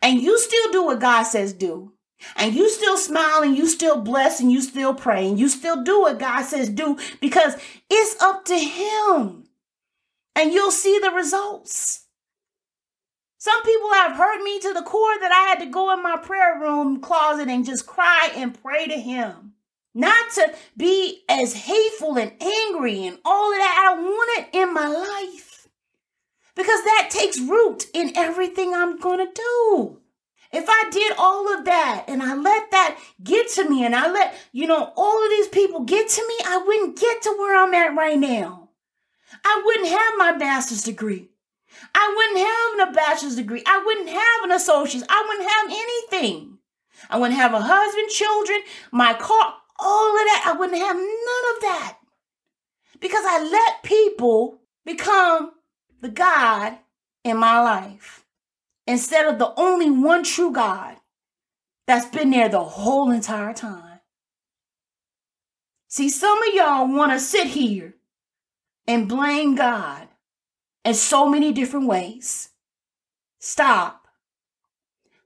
and 0.00 0.20
you 0.20 0.38
still 0.38 0.70
do 0.70 0.84
what 0.84 1.00
God 1.00 1.24
says 1.24 1.52
do 1.52 1.92
and 2.36 2.54
you 2.54 2.68
still 2.68 2.96
smile 2.96 3.42
and 3.42 3.56
you 3.56 3.66
still 3.66 4.00
bless 4.00 4.40
and 4.40 4.52
you 4.52 4.60
still 4.60 4.94
pray 4.94 5.26
and 5.26 5.38
you 5.38 5.48
still 5.48 5.82
do 5.82 6.00
what 6.00 6.18
God 6.18 6.44
says 6.44 6.68
do 6.68 6.98
because 7.20 7.54
it's 7.90 8.20
up 8.22 8.44
to 8.46 8.58
Him 8.58 9.44
and 10.36 10.52
you'll 10.52 10.70
see 10.70 10.98
the 10.98 11.10
results. 11.10 12.06
Some 13.38 13.62
people 13.64 13.92
have 13.92 14.16
hurt 14.16 14.42
me 14.42 14.60
to 14.60 14.72
the 14.72 14.82
core 14.82 15.18
that 15.18 15.32
I 15.32 15.50
had 15.50 15.64
to 15.64 15.70
go 15.70 15.92
in 15.92 16.02
my 16.02 16.16
prayer 16.16 16.60
room 16.60 17.00
closet 17.00 17.48
and 17.48 17.66
just 17.66 17.86
cry 17.86 18.30
and 18.36 18.60
pray 18.62 18.86
to 18.86 18.98
Him. 19.00 19.51
Not 19.94 20.30
to 20.34 20.54
be 20.76 21.22
as 21.28 21.54
hateful 21.54 22.16
and 22.16 22.32
angry 22.40 23.06
and 23.06 23.18
all 23.24 23.52
of 23.52 23.58
that. 23.58 23.78
I 23.80 23.94
don't 23.94 24.04
want 24.04 24.38
it 24.38 24.58
in 24.58 24.72
my 24.72 24.86
life 24.86 25.68
because 26.54 26.82
that 26.84 27.08
takes 27.10 27.38
root 27.38 27.84
in 27.92 28.16
everything 28.16 28.74
I'm 28.74 28.98
going 28.98 29.18
to 29.18 29.32
do. 29.32 29.98
If 30.50 30.66
I 30.68 30.90
did 30.90 31.14
all 31.16 31.52
of 31.54 31.64
that 31.64 32.04
and 32.08 32.22
I 32.22 32.34
let 32.34 32.70
that 32.72 32.98
get 33.22 33.48
to 33.52 33.68
me 33.68 33.84
and 33.84 33.96
I 33.96 34.10
let, 34.10 34.34
you 34.52 34.66
know, 34.66 34.92
all 34.96 35.24
of 35.24 35.30
these 35.30 35.48
people 35.48 35.80
get 35.80 36.08
to 36.08 36.28
me, 36.28 36.34
I 36.44 36.58
wouldn't 36.58 36.98
get 36.98 37.22
to 37.22 37.36
where 37.38 37.56
I'm 37.56 37.72
at 37.72 37.96
right 37.96 38.18
now. 38.18 38.68
I 39.44 39.62
wouldn't 39.64 39.88
have 39.88 40.12
my 40.18 40.32
master's 40.36 40.82
degree. 40.82 41.30
I 41.94 42.14
wouldn't 42.14 42.46
have 42.46 42.88
a 42.88 42.92
bachelor's 42.92 43.36
degree. 43.36 43.62
I 43.66 43.82
wouldn't 43.84 44.10
have 44.10 44.44
an 44.44 44.52
associate's. 44.52 45.06
I 45.08 45.24
wouldn't 45.26 45.48
have 45.48 45.70
anything. 45.70 46.58
I 47.08 47.18
wouldn't 47.18 47.38
have 47.38 47.54
a 47.54 47.60
husband, 47.60 48.10
children, 48.10 48.60
my 48.90 49.14
car, 49.14 49.54
all 49.82 50.08
of 50.08 50.24
that. 50.24 50.44
I 50.46 50.56
wouldn't 50.58 50.78
have 50.78 50.96
none 50.96 51.56
of 51.56 51.62
that. 51.62 51.98
Because 53.00 53.24
I 53.26 53.42
let 53.42 53.82
people 53.82 54.60
become 54.84 55.52
the 56.00 56.08
God 56.08 56.76
in 57.24 57.36
my 57.36 57.60
life 57.60 58.24
instead 58.86 59.26
of 59.26 59.38
the 59.38 59.52
only 59.56 59.90
one 59.90 60.22
true 60.22 60.52
God 60.52 60.96
that's 61.86 62.06
been 62.06 62.30
there 62.30 62.48
the 62.48 62.62
whole 62.62 63.10
entire 63.10 63.52
time. 63.52 64.00
See, 65.88 66.08
some 66.08 66.42
of 66.42 66.54
y'all 66.54 66.88
want 66.88 67.12
to 67.12 67.20
sit 67.20 67.48
here 67.48 67.94
and 68.86 69.08
blame 69.08 69.54
God 69.54 70.08
in 70.84 70.94
so 70.94 71.28
many 71.28 71.52
different 71.52 71.86
ways. 71.86 72.50
Stop. 73.38 74.06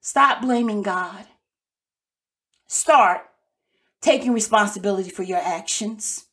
Stop 0.01 0.43
blaming 0.43 0.83
God. 0.83 1.27
Start 2.67 3.23
taking 4.07 4.33
responsibility 4.33 5.11
for 5.11 5.25
your 5.25 5.41
actions. 5.43 6.27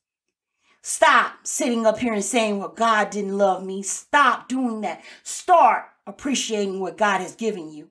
Stop 0.83 1.47
sitting 1.47 1.88
up 1.88 1.97
here 1.97 2.13
and 2.13 2.23
saying, 2.23 2.59
Well, 2.59 2.67
God 2.67 3.09
didn't 3.09 3.36
love 3.36 3.63
me. 3.65 3.81
Stop 3.81 4.47
doing 4.47 4.81
that. 4.81 5.01
Start 5.23 5.86
appreciating 6.05 6.79
what 6.79 6.97
God 6.97 7.19
has 7.19 7.36
given 7.36 7.71
you. 7.71 7.89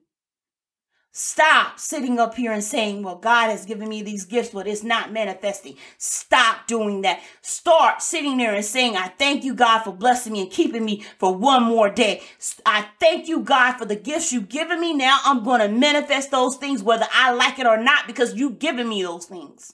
Stop 1.15 1.77
sitting 1.79 2.17
up 2.17 2.33
here 2.33 2.51
and 2.51 2.63
saying, 2.63 3.03
Well, 3.03 3.17
God 3.17 3.51
has 3.51 3.65
given 3.65 3.87
me 3.87 4.01
these 4.01 4.25
gifts, 4.25 4.49
but 4.49 4.65
it's 4.65 4.81
not 4.81 5.13
manifesting. 5.13 5.75
Stop 5.99 6.65
doing 6.65 7.01
that. 7.03 7.21
Start 7.43 8.01
sitting 8.01 8.37
there 8.37 8.55
and 8.55 8.65
saying, 8.65 8.97
I 8.97 9.09
thank 9.09 9.43
you, 9.43 9.53
God, 9.53 9.83
for 9.83 9.93
blessing 9.93 10.33
me 10.33 10.41
and 10.41 10.49
keeping 10.51 10.83
me 10.83 11.05
for 11.19 11.35
one 11.35 11.65
more 11.65 11.87
day. 11.87 12.23
I 12.65 12.87
thank 12.99 13.27
you, 13.27 13.41
God, 13.41 13.73
for 13.73 13.85
the 13.85 13.95
gifts 13.95 14.33
you've 14.33 14.49
given 14.49 14.81
me. 14.81 14.91
Now 14.91 15.19
I'm 15.23 15.43
going 15.43 15.61
to 15.61 15.67
manifest 15.67 16.31
those 16.31 16.55
things, 16.55 16.81
whether 16.81 17.05
I 17.13 17.31
like 17.31 17.59
it 17.59 17.67
or 17.67 17.77
not, 17.77 18.07
because 18.07 18.33
you've 18.33 18.57
given 18.57 18.89
me 18.89 19.03
those 19.03 19.27
things. 19.27 19.71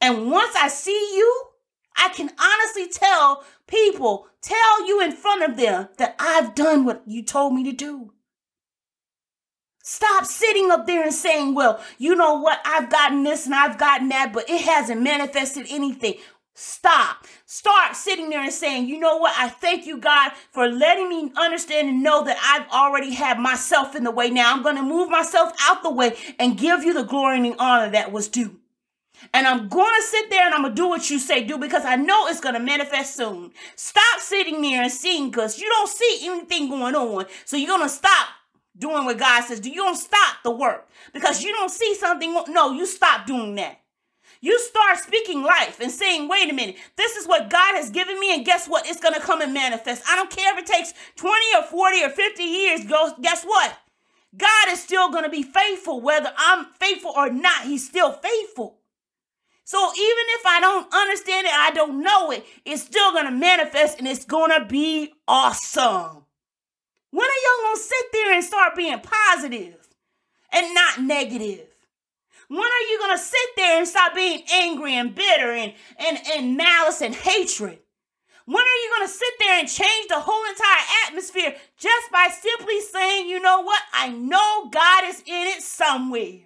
And 0.00 0.32
once 0.32 0.56
I 0.56 0.66
see 0.66 1.14
you, 1.16 1.44
I 1.96 2.08
can 2.08 2.32
honestly 2.40 2.88
tell 2.88 3.44
people, 3.68 4.26
tell 4.42 4.84
you 4.84 5.00
in 5.00 5.12
front 5.12 5.48
of 5.48 5.56
them 5.56 5.90
that 5.98 6.16
I've 6.18 6.56
done 6.56 6.84
what 6.84 7.04
you 7.06 7.22
told 7.22 7.54
me 7.54 7.62
to 7.62 7.72
do. 7.72 8.14
Stop 9.88 10.26
sitting 10.26 10.70
up 10.70 10.86
there 10.86 11.02
and 11.02 11.14
saying, 11.14 11.54
well, 11.54 11.82
you 11.96 12.14
know 12.14 12.34
what? 12.34 12.60
I've 12.62 12.90
gotten 12.90 13.22
this 13.22 13.46
and 13.46 13.54
I've 13.54 13.78
gotten 13.78 14.10
that, 14.10 14.34
but 14.34 14.44
it 14.46 14.60
hasn't 14.60 15.00
manifested 15.00 15.64
anything. 15.70 16.16
Stop. 16.52 17.26
Start 17.46 17.96
sitting 17.96 18.28
there 18.28 18.42
and 18.42 18.52
saying, 18.52 18.86
you 18.86 19.00
know 19.00 19.16
what? 19.16 19.32
I 19.38 19.48
thank 19.48 19.86
you, 19.86 19.96
God, 19.96 20.32
for 20.50 20.68
letting 20.68 21.08
me 21.08 21.32
understand 21.38 21.88
and 21.88 22.02
know 22.02 22.22
that 22.22 22.36
I've 22.38 22.70
already 22.70 23.14
had 23.14 23.38
myself 23.38 23.96
in 23.96 24.04
the 24.04 24.10
way. 24.10 24.28
Now 24.28 24.52
I'm 24.52 24.62
going 24.62 24.76
to 24.76 24.82
move 24.82 25.08
myself 25.08 25.54
out 25.62 25.82
the 25.82 25.90
way 25.90 26.14
and 26.38 26.58
give 26.58 26.84
you 26.84 26.92
the 26.92 27.04
glory 27.04 27.38
and 27.38 27.46
the 27.46 27.56
honor 27.58 27.90
that 27.92 28.12
was 28.12 28.28
due. 28.28 28.56
And 29.32 29.46
I'm 29.46 29.68
going 29.68 29.94
to 29.96 30.06
sit 30.06 30.28
there 30.28 30.44
and 30.44 30.54
I'm 30.54 30.62
going 30.64 30.74
to 30.74 30.82
do 30.82 30.88
what 30.88 31.08
you 31.08 31.18
say 31.18 31.44
do 31.44 31.56
because 31.56 31.86
I 31.86 31.96
know 31.96 32.26
it's 32.26 32.40
going 32.40 32.54
to 32.54 32.60
manifest 32.60 33.16
soon. 33.16 33.52
Stop 33.74 34.20
sitting 34.20 34.60
there 34.60 34.82
and 34.82 34.92
seeing 34.92 35.30
because 35.30 35.58
you 35.58 35.66
don't 35.66 35.88
see 35.88 36.18
anything 36.24 36.68
going 36.68 36.94
on. 36.94 37.24
So 37.46 37.56
you're 37.56 37.68
going 37.68 37.88
to 37.88 37.88
stop 37.88 38.28
doing 38.78 39.04
what 39.04 39.18
God 39.18 39.42
says 39.44 39.60
do. 39.60 39.70
You 39.70 39.82
don't 39.82 39.96
stop 39.96 40.36
the 40.44 40.50
work 40.50 40.88
because 41.12 41.42
you 41.42 41.52
don't 41.52 41.70
see 41.70 41.94
something. 41.94 42.32
No, 42.48 42.72
you 42.72 42.86
stop 42.86 43.26
doing 43.26 43.54
that. 43.56 43.80
You 44.40 44.58
start 44.60 44.98
speaking 44.98 45.42
life 45.42 45.80
and 45.80 45.90
saying, 45.90 46.28
wait 46.28 46.48
a 46.50 46.54
minute, 46.54 46.76
this 46.96 47.16
is 47.16 47.26
what 47.26 47.50
God 47.50 47.74
has 47.74 47.90
given 47.90 48.20
me, 48.20 48.32
and 48.32 48.46
guess 48.46 48.68
what? 48.68 48.86
It's 48.86 49.00
going 49.00 49.14
to 49.14 49.20
come 49.20 49.40
and 49.40 49.52
manifest. 49.52 50.04
I 50.08 50.14
don't 50.14 50.30
care 50.30 50.56
if 50.56 50.62
it 50.62 50.66
takes 50.66 50.94
20 51.16 51.34
or 51.56 51.64
40 51.64 52.04
or 52.04 52.08
50 52.10 52.42
years. 52.44 52.80
Guess 52.84 53.44
what? 53.44 53.76
God 54.36 54.68
is 54.68 54.80
still 54.80 55.10
going 55.10 55.24
to 55.24 55.30
be 55.30 55.42
faithful, 55.42 56.00
whether 56.00 56.30
I'm 56.38 56.66
faithful 56.78 57.12
or 57.16 57.30
not. 57.30 57.64
He's 57.64 57.84
still 57.84 58.12
faithful. 58.12 58.78
So 59.68 59.76
even 59.76 60.24
if 60.38 60.46
I 60.46 60.60
don't 60.60 60.94
understand 60.94 61.46
it, 61.46 61.52
I 61.52 61.70
don't 61.72 62.02
know 62.02 62.30
it, 62.30 62.46
it's 62.64 62.84
still 62.84 63.12
gonna 63.12 63.30
manifest 63.30 63.98
and 63.98 64.08
it's 64.08 64.24
gonna 64.24 64.64
be 64.64 65.12
awesome. 65.28 66.24
When 67.10 67.24
are 67.26 67.42
y'all 67.44 67.64
gonna 67.68 67.80
sit 67.80 68.12
there 68.12 68.34
and 68.34 68.44
start 68.44 68.76
being 68.76 69.00
positive 69.00 69.76
and 70.52 70.74
not 70.74 71.00
negative? 71.00 71.66
When 72.48 72.60
are 72.60 72.90
you 72.90 72.98
gonna 72.98 73.18
sit 73.18 73.48
there 73.56 73.78
and 73.78 73.88
stop 73.88 74.14
being 74.14 74.42
angry 74.52 74.94
and 74.94 75.14
bitter 75.14 75.52
and, 75.52 75.72
and, 75.98 76.18
and 76.34 76.56
malice 76.56 77.00
and 77.00 77.14
hatred? 77.14 77.78
When 78.44 78.62
are 78.62 78.80
you 78.82 78.94
gonna 78.96 79.08
sit 79.08 79.34
there 79.40 79.60
and 79.60 79.68
change 79.68 80.08
the 80.08 80.20
whole 80.20 80.44
entire 80.48 81.06
atmosphere 81.06 81.54
just 81.78 82.10
by 82.10 82.28
simply 82.28 82.80
saying, 82.80 83.28
you 83.28 83.40
know 83.40 83.60
what? 83.60 83.82
I 83.92 84.08
know 84.08 84.68
God 84.70 85.04
is 85.04 85.20
in 85.20 85.46
it 85.48 85.62
somewhere. 85.62 86.40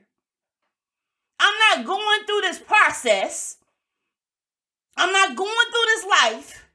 I'm 1.38 1.54
not 1.76 1.86
going 1.86 2.24
through 2.26 2.40
this 2.42 2.58
process. 2.58 3.56
I'm 4.96 5.12
not 5.12 5.36
going 5.36 5.70
through 5.70 5.86
this 5.86 6.04
life 6.04 6.66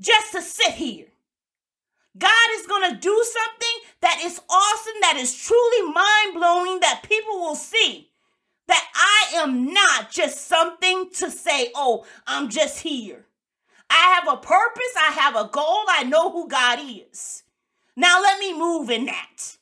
just 0.00 0.32
to 0.32 0.42
sit 0.42 0.72
here. 0.72 1.09
God 2.18 2.48
is 2.58 2.66
going 2.66 2.90
to 2.90 2.96
do 3.00 3.24
something 3.24 3.90
that 4.02 4.20
is 4.24 4.40
awesome, 4.50 5.00
that 5.02 5.16
is 5.18 5.34
truly 5.34 5.92
mind 5.92 6.34
blowing, 6.34 6.80
that 6.80 7.02
people 7.08 7.38
will 7.40 7.54
see 7.56 8.10
That 8.68 8.84
I 8.94 9.36
am 9.38 9.72
not 9.72 10.10
just 10.10 10.46
something 10.48 11.10
to 11.16 11.30
say, 11.30 11.70
oh, 11.74 12.06
I'm 12.26 12.48
just 12.48 12.80
here. 12.80 13.26
I 13.90 14.14
have 14.14 14.32
a 14.32 14.36
purpose, 14.36 14.94
I 14.98 15.12
have 15.12 15.36
a 15.36 15.48
goal, 15.52 15.82
I 15.88 16.04
know 16.04 16.30
who 16.30 16.48
God 16.48 16.78
is. 16.82 17.42
Now 17.96 18.20
let 18.22 18.38
me 18.38 18.56
move 18.56 18.90
in 18.90 19.06
that. 19.06 19.56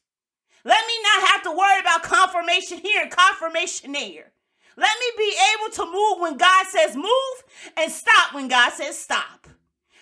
Let 0.64 0.86
me 0.86 0.94
not 1.02 1.28
have 1.30 1.42
to 1.44 1.50
worry 1.50 1.80
about 1.80 2.02
confirmation 2.02 2.78
here 2.78 3.02
and 3.02 3.10
confirmation 3.10 3.92
there. 3.92 4.32
Let 4.76 4.92
me 5.00 5.06
be 5.16 5.34
able 5.54 5.74
to 5.76 5.86
move 5.92 6.20
when 6.20 6.36
God 6.36 6.66
says 6.68 6.94
move 6.94 7.44
and 7.76 7.90
stop 7.90 8.34
when 8.34 8.48
God 8.48 8.72
says 8.72 8.98
stop. 8.98 9.48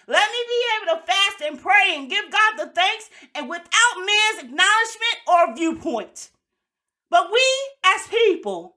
Let 0.09 0.31
me 0.31 0.39
be 0.49 0.63
able 0.77 1.01
to 1.01 1.07
fast 1.07 1.43
and 1.45 1.61
pray 1.61 1.97
and 1.97 2.09
give 2.09 2.31
God 2.31 2.53
the 2.59 2.71
thanks 2.73 3.11
and 3.35 3.49
without 3.49 3.97
man's 3.97 4.45
acknowledgement 4.45 5.17
or 5.27 5.55
viewpoint. 5.55 6.31
But 7.11 7.31
we 7.33 7.43
as 7.85 8.07
people 8.07 8.77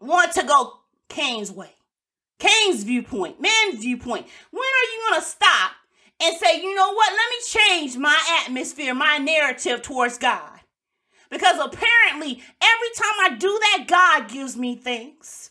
want 0.00 0.32
to 0.32 0.42
go 0.42 0.80
Cain's 1.08 1.50
way, 1.50 1.74
Cain's 2.38 2.82
viewpoint, 2.82 3.40
man's 3.40 3.80
viewpoint. 3.80 4.26
When 4.50 4.62
are 4.62 4.92
you 4.92 5.06
going 5.08 5.20
to 5.20 5.26
stop 5.26 5.72
and 6.20 6.36
say, 6.36 6.60
you 6.60 6.74
know 6.74 6.92
what, 6.92 7.12
let 7.12 7.30
me 7.30 7.36
change 7.46 7.96
my 7.96 8.42
atmosphere, 8.44 8.94
my 8.94 9.18
narrative 9.18 9.80
towards 9.82 10.18
God? 10.18 10.60
Because 11.30 11.58
apparently, 11.58 12.42
every 12.60 12.90
time 12.94 13.14
I 13.22 13.36
do 13.38 13.58
that, 13.60 13.84
God 13.88 14.28
gives 14.28 14.56
me 14.56 14.76
things. 14.76 15.50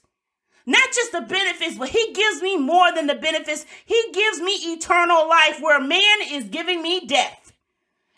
Not 0.66 0.92
just 0.94 1.12
the 1.12 1.22
benefits, 1.22 1.78
but 1.78 1.90
He 1.90 2.14
gives 2.14 2.42
me 2.42 2.58
more 2.58 2.94
than 2.94 3.08
the 3.08 3.16
benefits. 3.16 3.66
He 3.86 4.02
gives 4.14 4.40
me 4.40 4.54
eternal 4.74 5.28
life 5.28 5.60
where 5.62 5.80
man 5.80 6.20
is 6.30 6.46
giving 6.46 6.82
me 6.82 7.06
death 7.06 7.54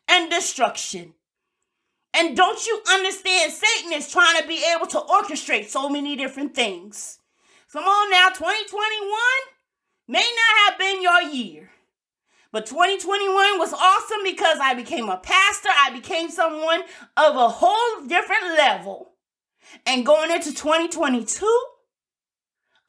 and 0.08 0.30
destruction. 0.30 1.14
And 2.14 2.38
don't 2.38 2.66
you 2.66 2.82
understand? 2.92 3.52
Satan 3.52 3.92
is 3.92 4.12
trying 4.12 4.42
to 4.42 4.48
be 4.48 4.64
able 4.76 4.88
to 4.88 5.00
orchestrate 5.00 5.68
so 5.68 5.90
many 5.90 6.16
different 6.16 6.56
things. 6.56 7.20
Come 7.72 7.84
on 7.84 8.10
now, 8.10 8.30
2021 8.30 9.12
may 10.08 10.20
not 10.20 10.72
have 10.72 10.80
been 10.80 11.02
your 11.02 11.22
year. 11.24 11.72
But 12.52 12.68
2021 12.68 13.60
was 13.60 13.74
awesome 13.74 14.24
because 14.24 14.60
I 14.62 14.76
became 14.76 15.10
a 15.10 15.18
pastor. 15.18 15.68
I 15.78 15.92
became 15.92 16.30
someone 16.30 16.84
of 17.18 17.36
a 17.36 17.50
whole 17.50 18.08
different 18.08 18.46
level. 18.58 19.12
And 19.86 20.06
going 20.06 20.32
into 20.32 20.54
2022, 20.54 21.46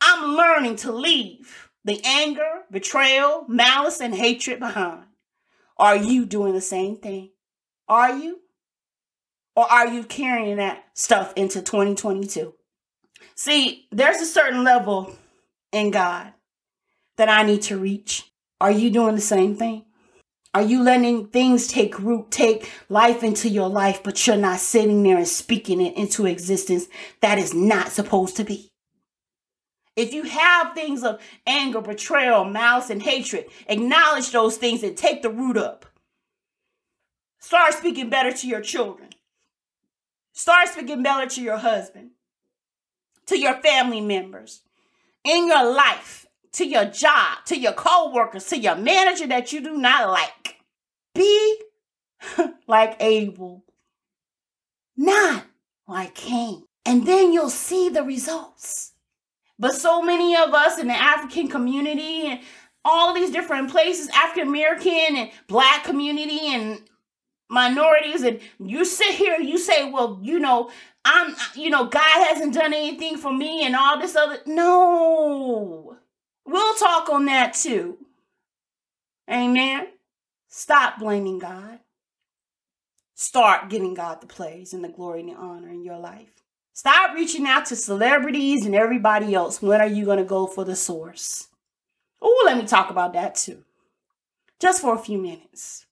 I'm 0.00 0.36
learning 0.36 0.76
to 0.76 0.92
leave 0.92 1.70
the 1.84 2.00
anger, 2.04 2.62
betrayal, 2.70 3.44
malice, 3.48 4.00
and 4.00 4.14
hatred 4.14 4.58
behind. 4.58 5.04
Are 5.78 5.96
you 5.96 6.26
doing 6.26 6.54
the 6.54 6.60
same 6.60 6.96
thing? 6.96 7.30
Are 7.88 8.16
you? 8.16 8.40
Or 9.54 9.70
are 9.70 9.88
you 9.88 10.04
carrying 10.04 10.56
that 10.56 10.84
stuff 10.94 11.32
into 11.36 11.62
2022? 11.62 12.54
See, 13.34 13.86
there's 13.90 14.20
a 14.20 14.26
certain 14.26 14.64
level 14.64 15.14
in 15.72 15.90
God 15.90 16.32
that 17.16 17.28
I 17.28 17.42
need 17.42 17.62
to 17.62 17.78
reach. 17.78 18.30
Are 18.60 18.70
you 18.70 18.90
doing 18.90 19.14
the 19.14 19.20
same 19.20 19.56
thing? 19.56 19.84
Are 20.54 20.62
you 20.62 20.82
letting 20.82 21.28
things 21.28 21.66
take 21.66 21.98
root, 21.98 22.30
take 22.30 22.70
life 22.88 23.22
into 23.22 23.48
your 23.48 23.68
life, 23.68 24.02
but 24.02 24.26
you're 24.26 24.36
not 24.36 24.58
sitting 24.58 25.02
there 25.02 25.18
and 25.18 25.28
speaking 25.28 25.82
it 25.82 25.96
into 25.96 26.26
existence 26.26 26.86
that 27.20 27.38
is 27.38 27.52
not 27.52 27.92
supposed 27.92 28.36
to 28.36 28.44
be? 28.44 28.72
If 29.96 30.12
you 30.12 30.24
have 30.24 30.74
things 30.74 31.02
of 31.02 31.20
anger, 31.46 31.80
betrayal, 31.80 32.44
malice, 32.44 32.90
and 32.90 33.02
hatred, 33.02 33.46
acknowledge 33.66 34.30
those 34.30 34.56
things 34.58 34.82
and 34.82 34.96
take 34.96 35.22
the 35.22 35.30
root 35.30 35.56
up. 35.56 35.86
Start 37.38 37.74
speaking 37.74 38.10
better 38.10 38.32
to 38.32 38.46
your 38.46 38.60
children. 38.60 39.08
Start 40.32 40.68
speaking 40.68 41.02
better 41.02 41.26
to 41.30 41.42
your 41.42 41.56
husband, 41.56 42.10
to 43.26 43.38
your 43.38 43.54
family 43.54 44.02
members, 44.02 44.62
in 45.24 45.48
your 45.48 45.72
life 45.72 46.26
to 46.56 46.66
your 46.66 46.86
job, 46.86 47.44
to 47.44 47.58
your 47.58 47.72
co-workers, 47.72 48.46
to 48.46 48.58
your 48.58 48.76
manager 48.76 49.26
that 49.26 49.52
you 49.52 49.60
do 49.60 49.76
not 49.76 50.10
like. 50.10 50.56
Be 51.14 51.60
like 52.66 52.96
Abel, 53.00 53.62
not 54.96 55.44
like 55.86 56.14
Cain. 56.14 56.64
And 56.86 57.06
then 57.06 57.32
you'll 57.32 57.50
see 57.50 57.90
the 57.90 58.02
results. 58.02 58.92
But 59.58 59.74
so 59.74 60.02
many 60.02 60.36
of 60.36 60.52
us 60.52 60.78
in 60.78 60.88
the 60.88 60.94
African 60.94 61.48
community 61.48 62.26
and 62.26 62.40
all 62.84 63.14
these 63.14 63.30
different 63.30 63.70
places, 63.70 64.08
African 64.10 64.48
American 64.48 65.16
and 65.16 65.30
black 65.48 65.84
community 65.84 66.40
and 66.48 66.82
minorities, 67.48 68.22
and 68.22 68.40
you 68.58 68.84
sit 68.84 69.14
here 69.14 69.34
and 69.34 69.48
you 69.48 69.58
say, 69.58 69.90
well, 69.90 70.20
you 70.22 70.38
know, 70.38 70.70
I'm, 71.04 71.34
you 71.54 71.70
know, 71.70 71.86
God 71.86 72.26
hasn't 72.26 72.54
done 72.54 72.74
anything 72.74 73.16
for 73.16 73.32
me 73.32 73.64
and 73.64 73.74
all 73.74 73.98
this 73.98 74.16
other. 74.16 74.38
No. 74.46 75.96
We'll 76.44 76.74
talk 76.74 77.08
on 77.08 77.24
that 77.26 77.54
too. 77.54 77.98
Amen. 79.30 79.88
Stop 80.48 80.98
blaming 80.98 81.38
God. 81.38 81.80
Start 83.14 83.70
giving 83.70 83.94
God 83.94 84.20
the 84.20 84.26
praise 84.26 84.72
and 84.72 84.84
the 84.84 84.88
glory 84.88 85.20
and 85.20 85.30
the 85.30 85.34
honor 85.34 85.70
in 85.70 85.82
your 85.82 85.98
life. 85.98 86.45
Stop 86.76 87.14
reaching 87.14 87.46
out 87.46 87.64
to 87.64 87.74
celebrities 87.74 88.66
and 88.66 88.74
everybody 88.74 89.34
else. 89.34 89.62
When 89.62 89.80
are 89.80 89.86
you 89.86 90.04
going 90.04 90.18
to 90.18 90.24
go 90.24 90.46
for 90.46 90.62
the 90.62 90.76
source? 90.76 91.48
Oh, 92.20 92.42
let 92.44 92.58
me 92.58 92.66
talk 92.66 92.90
about 92.90 93.14
that 93.14 93.34
too. 93.34 93.64
Just 94.60 94.82
for 94.82 94.94
a 94.94 94.98
few 94.98 95.16
minutes. 95.16 95.86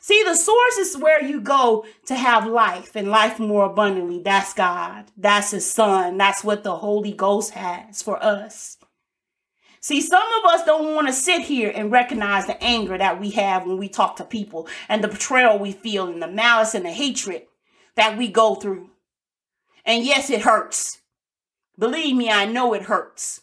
See, 0.00 0.22
the 0.24 0.34
source 0.34 0.78
is 0.78 0.96
where 0.96 1.22
you 1.22 1.38
go 1.38 1.84
to 2.06 2.14
have 2.14 2.46
life 2.46 2.96
and 2.96 3.10
life 3.10 3.38
more 3.38 3.66
abundantly. 3.66 4.22
That's 4.22 4.54
God. 4.54 5.04
That's 5.18 5.50
His 5.50 5.70
Son. 5.70 6.16
That's 6.16 6.42
what 6.42 6.64
the 6.64 6.76
Holy 6.76 7.12
Ghost 7.12 7.50
has 7.50 8.00
for 8.00 8.18
us. 8.24 8.78
See, 9.80 10.00
some 10.00 10.26
of 10.38 10.50
us 10.50 10.64
don't 10.64 10.94
want 10.94 11.08
to 11.08 11.12
sit 11.12 11.42
here 11.42 11.70
and 11.74 11.92
recognize 11.92 12.46
the 12.46 12.60
anger 12.64 12.96
that 12.96 13.20
we 13.20 13.32
have 13.32 13.66
when 13.66 13.76
we 13.76 13.90
talk 13.90 14.16
to 14.16 14.24
people 14.24 14.66
and 14.88 15.04
the 15.04 15.08
betrayal 15.08 15.58
we 15.58 15.72
feel 15.72 16.08
and 16.08 16.22
the 16.22 16.26
malice 16.26 16.74
and 16.74 16.86
the 16.86 16.90
hatred 16.90 17.42
that 17.96 18.16
we 18.16 18.28
go 18.28 18.54
through. 18.54 18.88
And 19.86 20.04
yes, 20.04 20.28
it 20.28 20.42
hurts. 20.42 21.00
Believe 21.78 22.16
me, 22.16 22.28
I 22.28 22.44
know 22.44 22.74
it 22.74 22.82
hurts. 22.82 23.42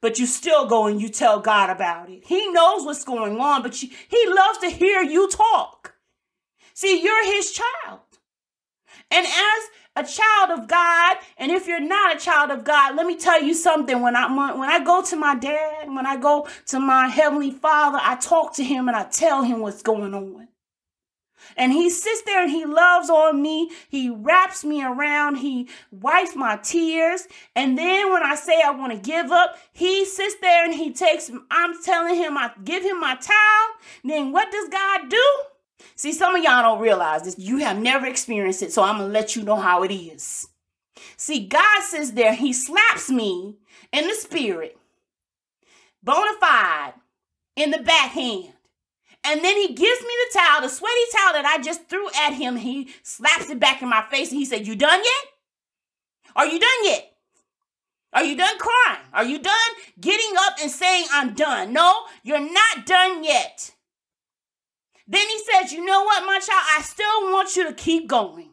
But 0.00 0.18
you 0.18 0.26
still 0.26 0.66
go 0.66 0.86
and 0.86 1.02
you 1.02 1.08
tell 1.08 1.40
God 1.40 1.68
about 1.68 2.08
it. 2.08 2.24
He 2.26 2.50
knows 2.52 2.84
what's 2.84 3.04
going 3.04 3.38
on, 3.40 3.62
but 3.62 3.74
He 3.74 4.26
loves 4.28 4.58
to 4.58 4.70
hear 4.70 5.02
you 5.02 5.28
talk. 5.28 5.94
See, 6.74 7.02
you're 7.02 7.24
His 7.24 7.52
child. 7.52 8.00
And 9.10 9.26
as 9.26 9.70
a 9.96 10.04
child 10.04 10.58
of 10.58 10.68
God, 10.68 11.16
and 11.38 11.50
if 11.50 11.66
you're 11.66 11.80
not 11.80 12.16
a 12.16 12.18
child 12.18 12.50
of 12.50 12.64
God, 12.64 12.96
let 12.96 13.06
me 13.06 13.16
tell 13.16 13.42
you 13.42 13.54
something. 13.54 14.00
When 14.00 14.16
I 14.16 14.26
when 14.56 14.68
I 14.68 14.82
go 14.84 15.02
to 15.02 15.16
my 15.16 15.34
dad, 15.34 15.88
when 15.88 16.06
I 16.06 16.16
go 16.16 16.48
to 16.66 16.80
my 16.80 17.08
heavenly 17.08 17.50
Father, 17.50 17.98
I 18.00 18.16
talk 18.16 18.54
to 18.54 18.64
him 18.64 18.88
and 18.88 18.96
I 18.96 19.04
tell 19.04 19.42
him 19.42 19.60
what's 19.60 19.82
going 19.82 20.14
on. 20.14 20.48
And 21.56 21.72
he 21.72 21.90
sits 21.90 22.22
there 22.22 22.42
and 22.42 22.50
he 22.50 22.64
loves 22.64 23.10
on 23.10 23.40
me. 23.42 23.70
He 23.88 24.10
wraps 24.10 24.64
me 24.64 24.84
around. 24.84 25.36
He 25.36 25.68
wipes 25.90 26.34
my 26.34 26.56
tears. 26.56 27.26
And 27.54 27.78
then 27.78 28.12
when 28.12 28.22
I 28.22 28.34
say 28.34 28.60
I 28.64 28.70
want 28.70 28.92
to 28.92 28.98
give 28.98 29.30
up, 29.30 29.56
he 29.72 30.04
sits 30.04 30.36
there 30.40 30.64
and 30.64 30.74
he 30.74 30.92
takes, 30.92 31.30
I'm 31.50 31.82
telling 31.82 32.16
him, 32.16 32.36
I 32.36 32.50
give 32.64 32.82
him 32.82 33.00
my 33.00 33.16
towel. 33.16 33.76
Then 34.02 34.32
what 34.32 34.50
does 34.50 34.68
God 34.68 35.08
do? 35.08 35.24
See, 35.96 36.12
some 36.12 36.34
of 36.34 36.42
y'all 36.42 36.62
don't 36.62 36.80
realize 36.80 37.22
this. 37.22 37.38
You 37.38 37.58
have 37.58 37.78
never 37.78 38.06
experienced 38.06 38.62
it, 38.62 38.72
so 38.72 38.82
I'm 38.82 38.98
going 38.98 39.08
to 39.08 39.12
let 39.12 39.36
you 39.36 39.42
know 39.42 39.56
how 39.56 39.82
it 39.82 39.92
is. 39.92 40.48
See, 41.16 41.46
God 41.46 41.82
sits 41.82 42.12
there, 42.12 42.34
He 42.34 42.52
slaps 42.52 43.10
me 43.10 43.56
in 43.92 44.08
the 44.08 44.14
spirit, 44.14 44.78
bona 46.02 46.38
fide, 46.40 46.94
in 47.56 47.70
the 47.70 47.78
backhand. 47.78 48.53
And 49.24 49.42
then 49.42 49.56
he 49.56 49.68
gives 49.68 50.00
me 50.02 50.12
the 50.32 50.38
towel, 50.38 50.62
the 50.62 50.68
sweaty 50.68 51.00
towel 51.12 51.32
that 51.32 51.46
I 51.46 51.62
just 51.62 51.88
threw 51.88 52.08
at 52.20 52.34
him. 52.34 52.56
He 52.56 52.90
slaps 53.02 53.48
it 53.48 53.58
back 53.58 53.80
in 53.80 53.88
my 53.88 54.02
face 54.10 54.30
and 54.30 54.38
he 54.38 54.44
said, 54.44 54.66
You 54.66 54.76
done 54.76 55.00
yet? 55.00 55.32
Are 56.36 56.46
you 56.46 56.58
done 56.58 56.84
yet? 56.84 57.10
Are 58.12 58.24
you 58.24 58.36
done 58.36 58.58
crying? 58.58 59.00
Are 59.12 59.24
you 59.24 59.38
done 59.40 59.54
getting 60.00 60.36
up 60.38 60.56
and 60.60 60.70
saying, 60.70 61.06
I'm 61.10 61.34
done? 61.34 61.72
No, 61.72 62.04
you're 62.22 62.38
not 62.38 62.86
done 62.86 63.24
yet. 63.24 63.72
Then 65.08 65.26
he 65.26 65.38
says, 65.38 65.72
You 65.72 65.84
know 65.84 66.04
what, 66.04 66.26
my 66.26 66.38
child? 66.38 66.64
I 66.78 66.82
still 66.82 67.32
want 67.32 67.56
you 67.56 67.66
to 67.66 67.72
keep 67.72 68.06
going. 68.06 68.50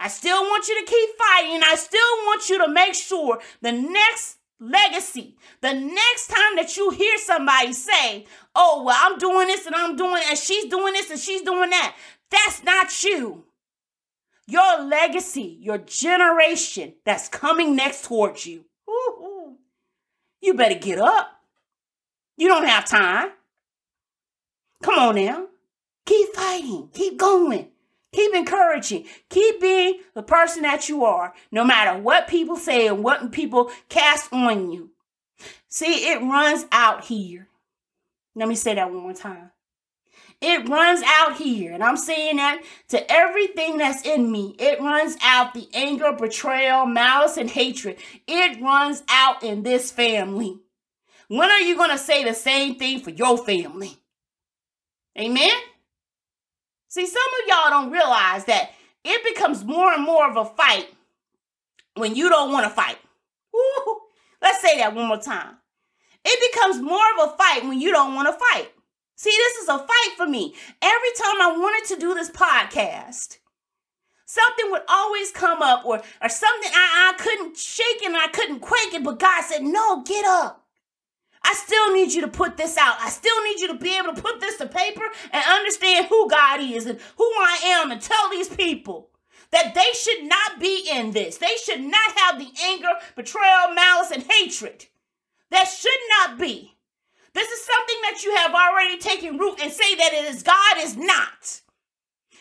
I 0.00 0.08
still 0.08 0.42
want 0.42 0.68
you 0.68 0.78
to 0.84 0.90
keep 0.90 1.08
fighting. 1.18 1.60
I 1.64 1.74
still 1.74 2.00
want 2.26 2.48
you 2.48 2.58
to 2.58 2.68
make 2.68 2.94
sure 2.94 3.40
the 3.62 3.72
next 3.72 4.37
legacy, 4.60 5.36
the 5.60 5.72
next 5.72 6.28
time 6.28 6.56
that 6.56 6.76
you 6.76 6.90
hear 6.90 7.16
somebody 7.18 7.72
say, 7.72 8.26
Oh, 8.54 8.82
well, 8.84 8.96
I'm 8.98 9.18
doing 9.18 9.46
this 9.46 9.66
and 9.66 9.74
I'm 9.74 9.96
doing, 9.96 10.22
and 10.28 10.38
she's 10.38 10.70
doing 10.70 10.92
this 10.92 11.10
and 11.10 11.20
she's 11.20 11.42
doing 11.42 11.70
that, 11.70 11.96
that's 12.30 12.62
not 12.64 13.04
you. 13.04 13.44
Your 14.46 14.82
legacy, 14.82 15.58
your 15.60 15.78
generation 15.78 16.94
that's 17.04 17.28
coming 17.28 17.76
next 17.76 18.04
towards 18.04 18.46
you. 18.46 18.64
You 20.40 20.54
better 20.54 20.78
get 20.78 20.98
up. 20.98 21.30
You 22.36 22.48
don't 22.48 22.66
have 22.66 22.86
time. 22.86 23.30
Come 24.82 24.98
on 24.98 25.16
now. 25.16 25.46
Keep 26.06 26.34
fighting. 26.34 26.88
Keep 26.94 27.18
going. 27.18 27.68
Keep 28.18 28.34
encouraging. 28.34 29.04
Keep 29.30 29.60
being 29.60 30.00
the 30.14 30.24
person 30.24 30.62
that 30.62 30.88
you 30.88 31.04
are, 31.04 31.32
no 31.52 31.64
matter 31.64 31.96
what 32.02 32.26
people 32.26 32.56
say 32.56 32.88
and 32.88 33.04
what 33.04 33.30
people 33.30 33.70
cast 33.88 34.32
on 34.32 34.72
you. 34.72 34.90
See, 35.68 36.10
it 36.10 36.20
runs 36.20 36.66
out 36.72 37.04
here. 37.04 37.46
Let 38.34 38.48
me 38.48 38.56
say 38.56 38.74
that 38.74 38.92
one 38.92 39.04
more 39.04 39.14
time. 39.14 39.52
It 40.40 40.68
runs 40.68 41.00
out 41.06 41.36
here. 41.36 41.72
And 41.72 41.84
I'm 41.84 41.96
saying 41.96 42.38
that 42.38 42.60
to 42.88 43.08
everything 43.08 43.78
that's 43.78 44.04
in 44.04 44.32
me. 44.32 44.56
It 44.58 44.80
runs 44.80 45.16
out 45.22 45.54
the 45.54 45.68
anger, 45.72 46.10
betrayal, 46.10 46.86
malice, 46.86 47.36
and 47.36 47.48
hatred. 47.48 47.98
It 48.26 48.60
runs 48.60 49.04
out 49.08 49.44
in 49.44 49.62
this 49.62 49.92
family. 49.92 50.58
When 51.28 51.52
are 51.52 51.60
you 51.60 51.76
going 51.76 51.90
to 51.90 51.98
say 51.98 52.24
the 52.24 52.34
same 52.34 52.74
thing 52.80 52.98
for 52.98 53.10
your 53.10 53.38
family? 53.38 53.96
Amen? 55.16 55.54
See, 56.88 57.06
some 57.06 57.22
of 57.42 57.48
y'all 57.48 57.70
don't 57.70 57.92
realize 57.92 58.44
that 58.46 58.70
it 59.04 59.24
becomes 59.24 59.64
more 59.64 59.92
and 59.92 60.04
more 60.04 60.28
of 60.28 60.36
a 60.36 60.44
fight 60.44 60.88
when 61.94 62.14
you 62.14 62.28
don't 62.28 62.52
want 62.52 62.64
to 62.64 62.70
fight. 62.70 62.98
Let's 64.42 64.60
say 64.62 64.78
that 64.78 64.94
one 64.94 65.08
more 65.08 65.18
time. 65.18 65.56
It 66.24 66.52
becomes 66.52 66.80
more 66.80 67.04
of 67.18 67.30
a 67.30 67.36
fight 67.36 67.64
when 67.64 67.80
you 67.80 67.92
don't 67.92 68.14
want 68.14 68.28
to 68.28 68.44
fight. 68.52 68.70
See, 69.16 69.30
this 69.30 69.56
is 69.58 69.68
a 69.68 69.78
fight 69.78 70.14
for 70.16 70.26
me. 70.26 70.54
Every 70.80 71.08
time 71.16 71.40
I 71.40 71.56
wanted 71.56 71.94
to 71.94 72.00
do 72.00 72.14
this 72.14 72.30
podcast, 72.30 73.38
something 74.26 74.70
would 74.70 74.82
always 74.88 75.30
come 75.32 75.60
up 75.60 75.84
or, 75.84 76.00
or 76.22 76.28
something 76.28 76.70
I, 76.72 77.12
I 77.12 77.22
couldn't 77.22 77.56
shake 77.56 78.02
it 78.02 78.06
and 78.06 78.16
I 78.16 78.28
couldn't 78.28 78.60
quake 78.60 78.94
it, 78.94 79.02
but 79.02 79.18
God 79.18 79.42
said, 79.42 79.62
No, 79.62 80.02
get 80.02 80.24
up. 80.24 80.67
I 81.48 81.54
still 81.54 81.94
need 81.94 82.12
you 82.12 82.20
to 82.20 82.28
put 82.28 82.58
this 82.58 82.76
out. 82.76 82.96
I 83.00 83.08
still 83.08 83.42
need 83.42 83.58
you 83.58 83.68
to 83.68 83.78
be 83.78 83.96
able 83.96 84.14
to 84.14 84.20
put 84.20 84.38
this 84.38 84.58
to 84.58 84.66
paper 84.66 85.04
and 85.32 85.44
understand 85.48 86.04
who 86.06 86.28
God 86.28 86.60
is 86.60 86.84
and 86.84 87.00
who 87.16 87.24
I 87.24 87.58
am 87.80 87.90
and 87.90 88.02
tell 88.02 88.28
these 88.28 88.50
people 88.50 89.08
that 89.50 89.74
they 89.74 89.90
should 89.94 90.24
not 90.24 90.60
be 90.60 90.86
in 90.92 91.12
this. 91.12 91.38
They 91.38 91.56
should 91.64 91.80
not 91.80 92.12
have 92.18 92.38
the 92.38 92.50
anger, 92.64 92.90
betrayal, 93.16 93.72
malice, 93.74 94.10
and 94.10 94.24
hatred. 94.24 94.88
That 95.50 95.64
should 95.64 95.90
not 96.20 96.38
be. 96.38 96.76
This 97.32 97.48
is 97.48 97.64
something 97.64 97.96
that 98.02 98.24
you 98.24 98.34
have 98.36 98.54
already 98.54 98.98
taken 98.98 99.38
root 99.38 99.58
and 99.62 99.72
say 99.72 99.94
that 99.94 100.12
it 100.12 100.34
is 100.34 100.42
God 100.42 100.76
is 100.76 100.98
not. 100.98 101.62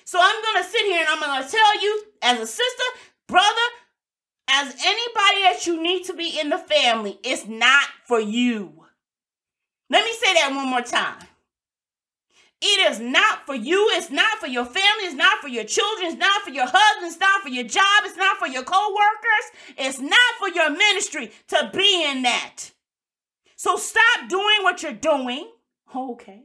So 0.03 0.19
I'm 0.21 0.41
going 0.41 0.63
to 0.65 0.69
sit 0.69 0.85
here 0.85 0.99
and 0.99 1.07
I'm 1.09 1.21
going 1.21 1.43
to 1.43 1.49
tell 1.49 1.81
you 1.81 2.03
as 2.21 2.39
a 2.41 2.47
sister, 2.47 2.83
brother, 3.27 3.67
as 4.49 4.75
anybody 4.83 5.43
that 5.43 5.63
you 5.65 5.81
need 5.81 6.03
to 6.07 6.13
be 6.13 6.37
in 6.37 6.49
the 6.49 6.57
family, 6.57 7.19
it's 7.23 7.47
not 7.47 7.87
for 8.05 8.19
you. 8.19 8.86
Let 9.89 10.03
me 10.03 10.13
say 10.13 10.33
that 10.33 10.51
one 10.53 10.67
more 10.69 10.81
time. 10.81 11.17
It 12.59 12.91
is 12.91 12.99
not 12.99 13.45
for 13.45 13.53
you. 13.53 13.87
It's 13.91 14.09
not 14.09 14.39
for 14.39 14.47
your 14.47 14.65
family. 14.65 15.03
It's 15.03 15.15
not 15.15 15.39
for 15.39 15.47
your 15.47 15.63
children. 15.63 16.07
It's 16.07 16.19
not 16.19 16.41
for 16.41 16.49
your 16.49 16.65
husband. 16.67 17.11
It's 17.11 17.19
not 17.19 17.41
for 17.43 17.49
your 17.49 17.63
job. 17.63 18.03
It's 18.03 18.17
not 18.17 18.37
for 18.37 18.47
your 18.47 18.63
co-workers. 18.63 19.77
It's 19.77 19.99
not 19.99 20.35
for 20.39 20.49
your 20.49 20.71
ministry 20.71 21.31
to 21.49 21.69
be 21.73 22.03
in 22.09 22.23
that. 22.23 22.71
So 23.55 23.75
stop 23.75 24.27
doing 24.27 24.63
what 24.63 24.81
you're 24.81 24.93
doing. 24.93 25.51
Okay. 25.95 26.43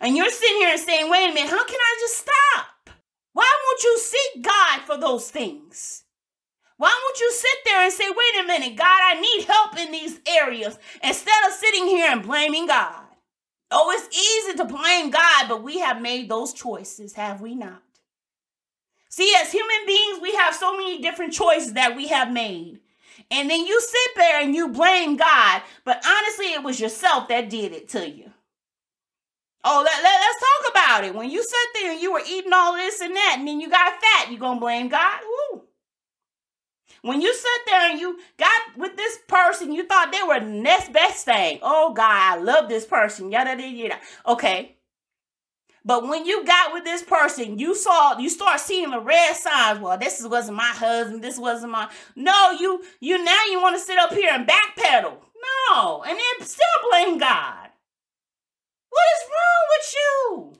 And 0.00 0.16
you're 0.16 0.30
sitting 0.30 0.56
here 0.56 0.72
and 0.72 0.80
saying, 0.80 1.10
wait 1.10 1.30
a 1.30 1.34
minute, 1.34 1.50
how 1.50 1.64
can 1.64 1.76
I 1.80 1.96
just 2.00 2.18
stop? 2.18 2.90
Why 3.32 3.50
won't 3.64 3.82
you 3.82 3.98
seek 3.98 4.44
God 4.44 4.82
for 4.82 4.98
those 4.98 5.30
things? 5.30 6.01
Why 6.82 7.00
won't 7.00 7.20
you 7.20 7.30
sit 7.30 7.58
there 7.64 7.84
and 7.84 7.92
say, 7.92 8.06
wait 8.08 8.42
a 8.42 8.46
minute, 8.48 8.74
God, 8.74 8.88
I 8.88 9.20
need 9.20 9.44
help 9.44 9.78
in 9.78 9.92
these 9.92 10.18
areas 10.26 10.76
instead 11.00 11.46
of 11.46 11.52
sitting 11.52 11.86
here 11.86 12.10
and 12.10 12.24
blaming 12.24 12.66
God? 12.66 13.04
Oh, 13.70 13.92
it's 13.92 14.08
easy 14.18 14.56
to 14.56 14.64
blame 14.64 15.10
God, 15.10 15.46
but 15.48 15.62
we 15.62 15.78
have 15.78 16.02
made 16.02 16.28
those 16.28 16.52
choices, 16.52 17.12
have 17.12 17.40
we 17.40 17.54
not? 17.54 17.84
See, 19.08 19.32
as 19.40 19.52
human 19.52 19.86
beings, 19.86 20.18
we 20.20 20.34
have 20.34 20.56
so 20.56 20.76
many 20.76 21.00
different 21.00 21.32
choices 21.32 21.74
that 21.74 21.94
we 21.94 22.08
have 22.08 22.32
made. 22.32 22.80
And 23.30 23.48
then 23.48 23.64
you 23.64 23.80
sit 23.80 24.16
there 24.16 24.42
and 24.42 24.52
you 24.52 24.66
blame 24.70 25.16
God, 25.16 25.62
but 25.84 26.04
honestly, 26.04 26.46
it 26.46 26.64
was 26.64 26.80
yourself 26.80 27.28
that 27.28 27.48
did 27.48 27.70
it 27.70 27.90
to 27.90 28.10
you. 28.10 28.28
Oh, 29.62 29.82
let, 29.84 30.02
let, 30.02 30.20
us 30.20 30.36
talk 30.40 30.72
about 30.72 31.04
it. 31.04 31.14
When 31.14 31.30
you 31.30 31.44
sit 31.44 31.68
there 31.74 31.92
and 31.92 32.00
you 32.02 32.12
were 32.12 32.22
eating 32.28 32.52
all 32.52 32.74
this 32.74 33.00
and 33.00 33.14
that, 33.14 33.36
and 33.38 33.46
then 33.46 33.60
you 33.60 33.70
got 33.70 34.00
fat, 34.00 34.32
you 34.32 34.38
gonna 34.38 34.58
blame 34.58 34.88
God? 34.88 35.20
Woo. 35.52 35.62
When 37.02 37.20
you 37.20 37.34
sat 37.34 37.60
there 37.66 37.90
and 37.90 38.00
you 38.00 38.18
got 38.38 38.76
with 38.76 38.96
this 38.96 39.18
person, 39.26 39.72
you 39.72 39.84
thought 39.84 40.12
they 40.12 40.22
were 40.22 40.38
the 40.38 40.46
next 40.46 40.92
best 40.92 41.24
thing. 41.24 41.58
Oh 41.60 41.92
God, 41.92 42.38
I 42.38 42.40
love 42.40 42.68
this 42.68 42.86
person. 42.86 43.30
Yada 43.32 43.50
yada 43.50 43.68
yada. 43.68 43.98
Okay. 44.26 44.76
But 45.84 46.06
when 46.06 46.24
you 46.24 46.44
got 46.44 46.72
with 46.72 46.84
this 46.84 47.02
person, 47.02 47.58
you 47.58 47.74
saw 47.74 48.16
you 48.18 48.28
start 48.28 48.60
seeing 48.60 48.90
the 48.90 49.00
red 49.00 49.34
signs. 49.34 49.80
Well, 49.80 49.98
this 49.98 50.24
wasn't 50.24 50.56
my 50.56 50.62
husband. 50.62 51.24
This 51.24 51.38
wasn't 51.38 51.72
my. 51.72 51.90
No, 52.14 52.52
you 52.52 52.84
you 53.00 53.22
now 53.22 53.44
you 53.50 53.60
want 53.60 53.76
to 53.76 53.82
sit 53.82 53.98
up 53.98 54.12
here 54.12 54.30
and 54.32 54.48
backpedal. 54.48 55.16
No, 55.72 56.02
and 56.02 56.16
then 56.16 56.46
still 56.46 56.88
blame 56.88 57.18
God. 57.18 57.68
What 58.90 59.04
is 59.16 59.28
wrong 59.28 59.64
with 59.70 59.94
you? 59.94 60.52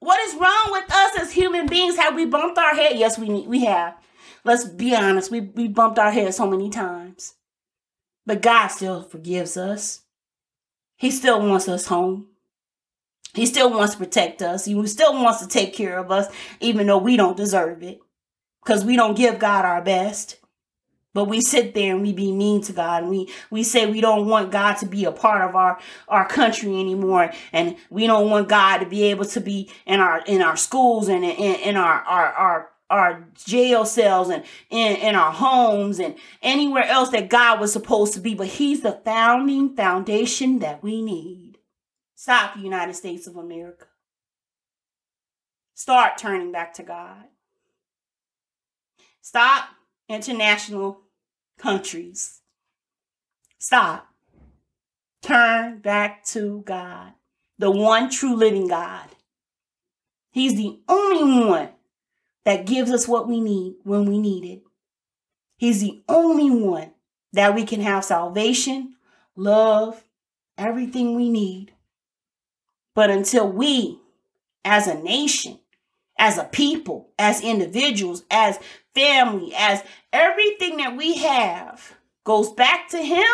What 0.00 0.20
is 0.20 0.34
wrong 0.34 0.68
with 0.70 0.92
us 0.92 1.18
as 1.18 1.32
human 1.32 1.66
beings? 1.66 1.96
Have 1.96 2.14
we 2.14 2.24
bumped 2.24 2.56
our 2.56 2.74
head? 2.74 2.96
Yes, 2.96 3.18
we 3.18 3.28
need, 3.28 3.48
we 3.48 3.64
have. 3.64 3.96
Let's 4.48 4.64
be 4.64 4.96
honest, 4.96 5.30
we, 5.30 5.40
we 5.40 5.68
bumped 5.68 5.98
our 5.98 6.10
head 6.10 6.32
so 6.32 6.46
many 6.46 6.70
times. 6.70 7.34
But 8.24 8.40
God 8.40 8.68
still 8.68 9.02
forgives 9.02 9.58
us. 9.58 10.04
He 10.96 11.10
still 11.10 11.46
wants 11.46 11.68
us 11.68 11.88
home. 11.88 12.28
He 13.34 13.44
still 13.44 13.68
wants 13.68 13.92
to 13.92 13.98
protect 13.98 14.40
us. 14.40 14.64
He 14.64 14.86
still 14.86 15.12
wants 15.12 15.42
to 15.42 15.48
take 15.48 15.74
care 15.74 15.98
of 15.98 16.10
us, 16.10 16.32
even 16.60 16.86
though 16.86 16.96
we 16.96 17.18
don't 17.18 17.36
deserve 17.36 17.82
it. 17.82 18.00
Because 18.64 18.86
we 18.86 18.96
don't 18.96 19.18
give 19.18 19.38
God 19.38 19.66
our 19.66 19.82
best. 19.82 20.38
But 21.12 21.26
we 21.26 21.42
sit 21.42 21.74
there 21.74 21.94
and 21.94 22.00
we 22.00 22.14
be 22.14 22.32
mean 22.32 22.62
to 22.62 22.72
God. 22.72 23.02
And 23.02 23.10
we, 23.10 23.28
we 23.50 23.62
say 23.62 23.84
we 23.84 24.00
don't 24.00 24.28
want 24.28 24.50
God 24.50 24.76
to 24.78 24.86
be 24.86 25.04
a 25.04 25.12
part 25.12 25.46
of 25.46 25.56
our, 25.56 25.78
our 26.08 26.26
country 26.26 26.70
anymore. 26.80 27.32
And 27.52 27.76
we 27.90 28.06
don't 28.06 28.30
want 28.30 28.48
God 28.48 28.78
to 28.78 28.86
be 28.86 29.02
able 29.04 29.26
to 29.26 29.42
be 29.42 29.70
in 29.84 30.00
our 30.00 30.22
in 30.26 30.40
our 30.40 30.56
schools 30.56 31.08
and 31.08 31.22
in, 31.22 31.56
in 31.56 31.76
our, 31.76 32.00
our, 32.00 32.32
our 32.32 32.70
our 32.90 33.26
jail 33.34 33.84
cells 33.84 34.30
and 34.30 34.44
in, 34.70 34.96
in 34.96 35.14
our 35.14 35.32
homes 35.32 35.98
and 35.98 36.16
anywhere 36.42 36.84
else 36.84 37.10
that 37.10 37.28
God 37.28 37.60
was 37.60 37.72
supposed 37.72 38.14
to 38.14 38.20
be. 38.20 38.34
But 38.34 38.46
He's 38.48 38.80
the 38.82 39.00
founding 39.04 39.76
foundation 39.76 40.58
that 40.60 40.82
we 40.82 41.02
need. 41.02 41.58
Stop, 42.14 42.56
United 42.56 42.94
States 42.94 43.26
of 43.26 43.36
America. 43.36 43.86
Start 45.74 46.18
turning 46.18 46.50
back 46.50 46.74
to 46.74 46.82
God. 46.82 47.24
Stop 49.20 49.68
international 50.08 51.02
countries. 51.58 52.40
Stop. 53.58 54.08
Turn 55.20 55.78
back 55.80 56.24
to 56.26 56.62
God, 56.64 57.12
the 57.58 57.70
one 57.70 58.08
true 58.08 58.34
living 58.34 58.68
God. 58.68 59.08
He's 60.30 60.56
the 60.56 60.78
only 60.88 61.46
one 61.46 61.68
that 62.44 62.66
gives 62.66 62.90
us 62.90 63.08
what 63.08 63.28
we 63.28 63.40
need 63.40 63.74
when 63.84 64.06
we 64.06 64.18
need 64.18 64.44
it. 64.44 64.62
He's 65.56 65.80
the 65.80 66.02
only 66.08 66.50
one 66.50 66.92
that 67.32 67.54
we 67.54 67.64
can 67.64 67.80
have 67.80 68.04
salvation, 68.04 68.94
love, 69.36 70.04
everything 70.56 71.14
we 71.14 71.28
need. 71.28 71.72
But 72.94 73.10
until 73.10 73.50
we, 73.50 74.00
as 74.64 74.86
a 74.86 74.94
nation, 74.94 75.58
as 76.18 76.36
a 76.36 76.44
people, 76.44 77.10
as 77.18 77.40
individuals, 77.40 78.24
as 78.30 78.58
family, 78.94 79.52
as 79.56 79.82
everything 80.12 80.78
that 80.78 80.96
we 80.96 81.16
have 81.18 81.94
goes 82.24 82.50
back 82.52 82.88
to 82.90 82.98
Him, 82.98 83.26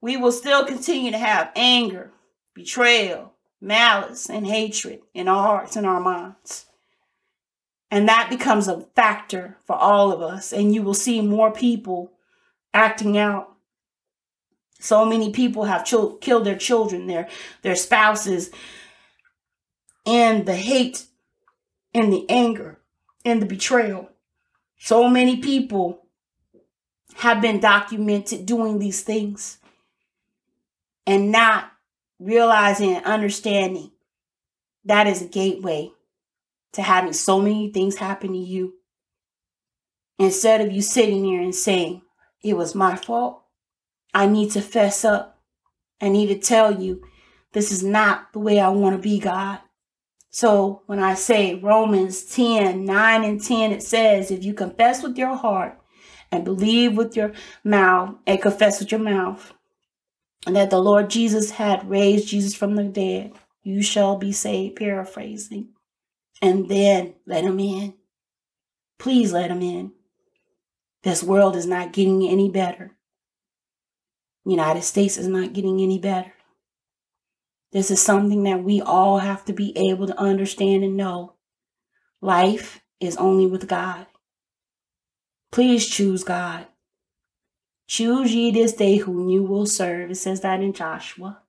we 0.00 0.16
will 0.16 0.32
still 0.32 0.64
continue 0.64 1.12
to 1.12 1.18
have 1.18 1.52
anger, 1.54 2.10
betrayal, 2.54 3.32
malice, 3.60 4.28
and 4.28 4.46
hatred 4.46 5.00
in 5.14 5.28
our 5.28 5.42
hearts 5.42 5.76
and 5.76 5.86
our 5.86 6.00
minds. 6.00 6.66
And 7.92 8.08
that 8.08 8.30
becomes 8.30 8.68
a 8.68 8.80
factor 8.96 9.58
for 9.66 9.76
all 9.76 10.12
of 10.12 10.22
us. 10.22 10.50
And 10.50 10.74
you 10.74 10.82
will 10.82 10.94
see 10.94 11.20
more 11.20 11.52
people 11.52 12.10
acting 12.72 13.18
out. 13.18 13.52
So 14.80 15.04
many 15.04 15.30
people 15.30 15.64
have 15.64 15.84
ch- 15.84 16.18
killed 16.22 16.46
their 16.46 16.56
children, 16.56 17.06
their, 17.06 17.28
their 17.60 17.76
spouses, 17.76 18.50
and 20.06 20.46
the 20.46 20.56
hate 20.56 21.04
and 21.92 22.10
the 22.10 22.24
anger 22.30 22.80
and 23.26 23.42
the 23.42 23.46
betrayal. 23.46 24.08
So 24.78 25.06
many 25.06 25.36
people 25.36 26.06
have 27.16 27.42
been 27.42 27.60
documented 27.60 28.46
doing 28.46 28.78
these 28.78 29.02
things 29.02 29.58
and 31.06 31.30
not 31.30 31.70
realizing 32.18 32.96
and 32.96 33.04
understanding 33.04 33.90
that 34.86 35.06
is 35.06 35.20
a 35.20 35.26
gateway 35.26 35.92
to 36.72 36.82
having 36.82 37.12
so 37.12 37.40
many 37.40 37.70
things 37.70 37.96
happen 37.96 38.32
to 38.32 38.38
you. 38.38 38.74
Instead 40.18 40.60
of 40.60 40.72
you 40.72 40.82
sitting 40.82 41.22
there 41.22 41.40
and 41.40 41.54
saying, 41.54 42.02
it 42.42 42.56
was 42.56 42.74
my 42.74 42.96
fault, 42.96 43.42
I 44.14 44.26
need 44.26 44.50
to 44.52 44.60
fess 44.60 45.04
up. 45.04 45.40
I 46.00 46.08
need 46.08 46.26
to 46.28 46.38
tell 46.38 46.80
you, 46.80 47.02
this 47.52 47.70
is 47.70 47.82
not 47.82 48.32
the 48.32 48.38
way 48.38 48.58
I 48.58 48.68
want 48.68 48.96
to 48.96 49.02
be, 49.02 49.18
God. 49.18 49.60
So 50.30 50.82
when 50.86 50.98
I 50.98 51.14
say 51.14 51.56
Romans 51.56 52.24
10, 52.24 52.84
9 52.84 53.24
and 53.24 53.42
10, 53.42 53.72
it 53.72 53.82
says, 53.82 54.30
if 54.30 54.42
you 54.42 54.54
confess 54.54 55.02
with 55.02 55.18
your 55.18 55.36
heart 55.36 55.78
and 56.30 56.44
believe 56.44 56.96
with 56.96 57.14
your 57.14 57.32
mouth 57.62 58.16
and 58.26 58.40
confess 58.40 58.80
with 58.80 58.90
your 58.90 59.00
mouth 59.00 59.52
that 60.46 60.70
the 60.70 60.78
Lord 60.80 61.10
Jesus 61.10 61.52
had 61.52 61.88
raised 61.88 62.28
Jesus 62.28 62.54
from 62.54 62.76
the 62.76 62.84
dead, 62.84 63.32
you 63.62 63.82
shall 63.82 64.16
be 64.16 64.32
saved, 64.32 64.76
paraphrasing. 64.76 65.68
And 66.42 66.68
then 66.68 67.14
let 67.24 67.44
him 67.44 67.58
in. 67.60 67.94
Please 68.98 69.32
let 69.32 69.50
him 69.50 69.62
in. 69.62 69.92
This 71.04 71.22
world 71.22 71.56
is 71.56 71.66
not 71.66 71.92
getting 71.92 72.28
any 72.28 72.50
better. 72.50 72.96
United 74.44 74.82
States 74.82 75.16
is 75.16 75.28
not 75.28 75.52
getting 75.52 75.80
any 75.80 75.98
better. 75.98 76.32
This 77.70 77.90
is 77.90 78.02
something 78.02 78.42
that 78.42 78.62
we 78.62 78.80
all 78.80 79.18
have 79.18 79.44
to 79.46 79.52
be 79.52 79.76
able 79.78 80.06
to 80.08 80.18
understand 80.18 80.84
and 80.84 80.96
know. 80.96 81.34
Life 82.20 82.82
is 83.00 83.16
only 83.16 83.46
with 83.46 83.68
God. 83.68 84.06
Please 85.50 85.88
choose 85.88 86.24
God. 86.24 86.66
Choose 87.86 88.34
ye 88.34 88.50
this 88.50 88.72
day 88.72 88.96
whom 88.96 89.28
you 89.28 89.42
will 89.42 89.66
serve. 89.66 90.10
It 90.10 90.16
says 90.16 90.40
that 90.40 90.60
in 90.60 90.72
Joshua. 90.72 91.42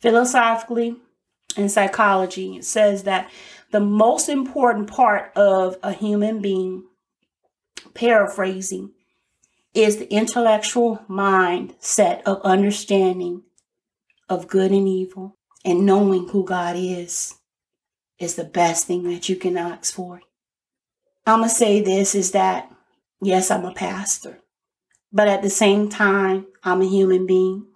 Philosophically 0.00 0.96
and 1.56 1.70
psychology, 1.70 2.60
says 2.62 3.04
that 3.04 3.30
the 3.70 3.80
most 3.80 4.28
important 4.28 4.88
part 4.88 5.32
of 5.36 5.76
a 5.82 5.92
human 5.92 6.40
being, 6.40 6.84
paraphrasing, 7.94 8.92
is 9.74 9.98
the 9.98 10.12
intellectual 10.12 11.04
mindset 11.08 12.22
of 12.22 12.40
understanding 12.42 13.42
of 14.28 14.48
good 14.48 14.70
and 14.70 14.88
evil 14.88 15.36
and 15.64 15.84
knowing 15.84 16.28
who 16.28 16.44
God 16.44 16.76
is 16.76 17.34
is 18.18 18.34
the 18.34 18.44
best 18.44 18.86
thing 18.86 19.02
that 19.10 19.28
you 19.28 19.36
can 19.36 19.56
ask 19.56 19.94
for. 19.94 20.22
I'm 21.26 21.40
going 21.40 21.50
to 21.50 21.54
say 21.54 21.80
this 21.80 22.14
is 22.14 22.30
that 22.32 22.70
yes, 23.20 23.50
I'm 23.50 23.64
a 23.64 23.74
pastor, 23.74 24.38
but 25.12 25.28
at 25.28 25.42
the 25.42 25.50
same 25.50 25.88
time, 25.88 26.46
I'm 26.62 26.82
a 26.82 26.88
human 26.88 27.26
being 27.26 27.66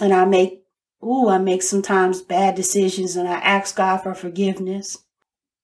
and 0.00 0.12
I 0.12 0.24
make, 0.24 0.59
ooh, 1.04 1.28
I 1.28 1.38
make 1.38 1.62
sometimes 1.62 2.22
bad 2.22 2.54
decisions 2.54 3.16
and 3.16 3.28
I 3.28 3.34
ask 3.34 3.76
God 3.76 3.98
for 3.98 4.14
forgiveness, 4.14 4.98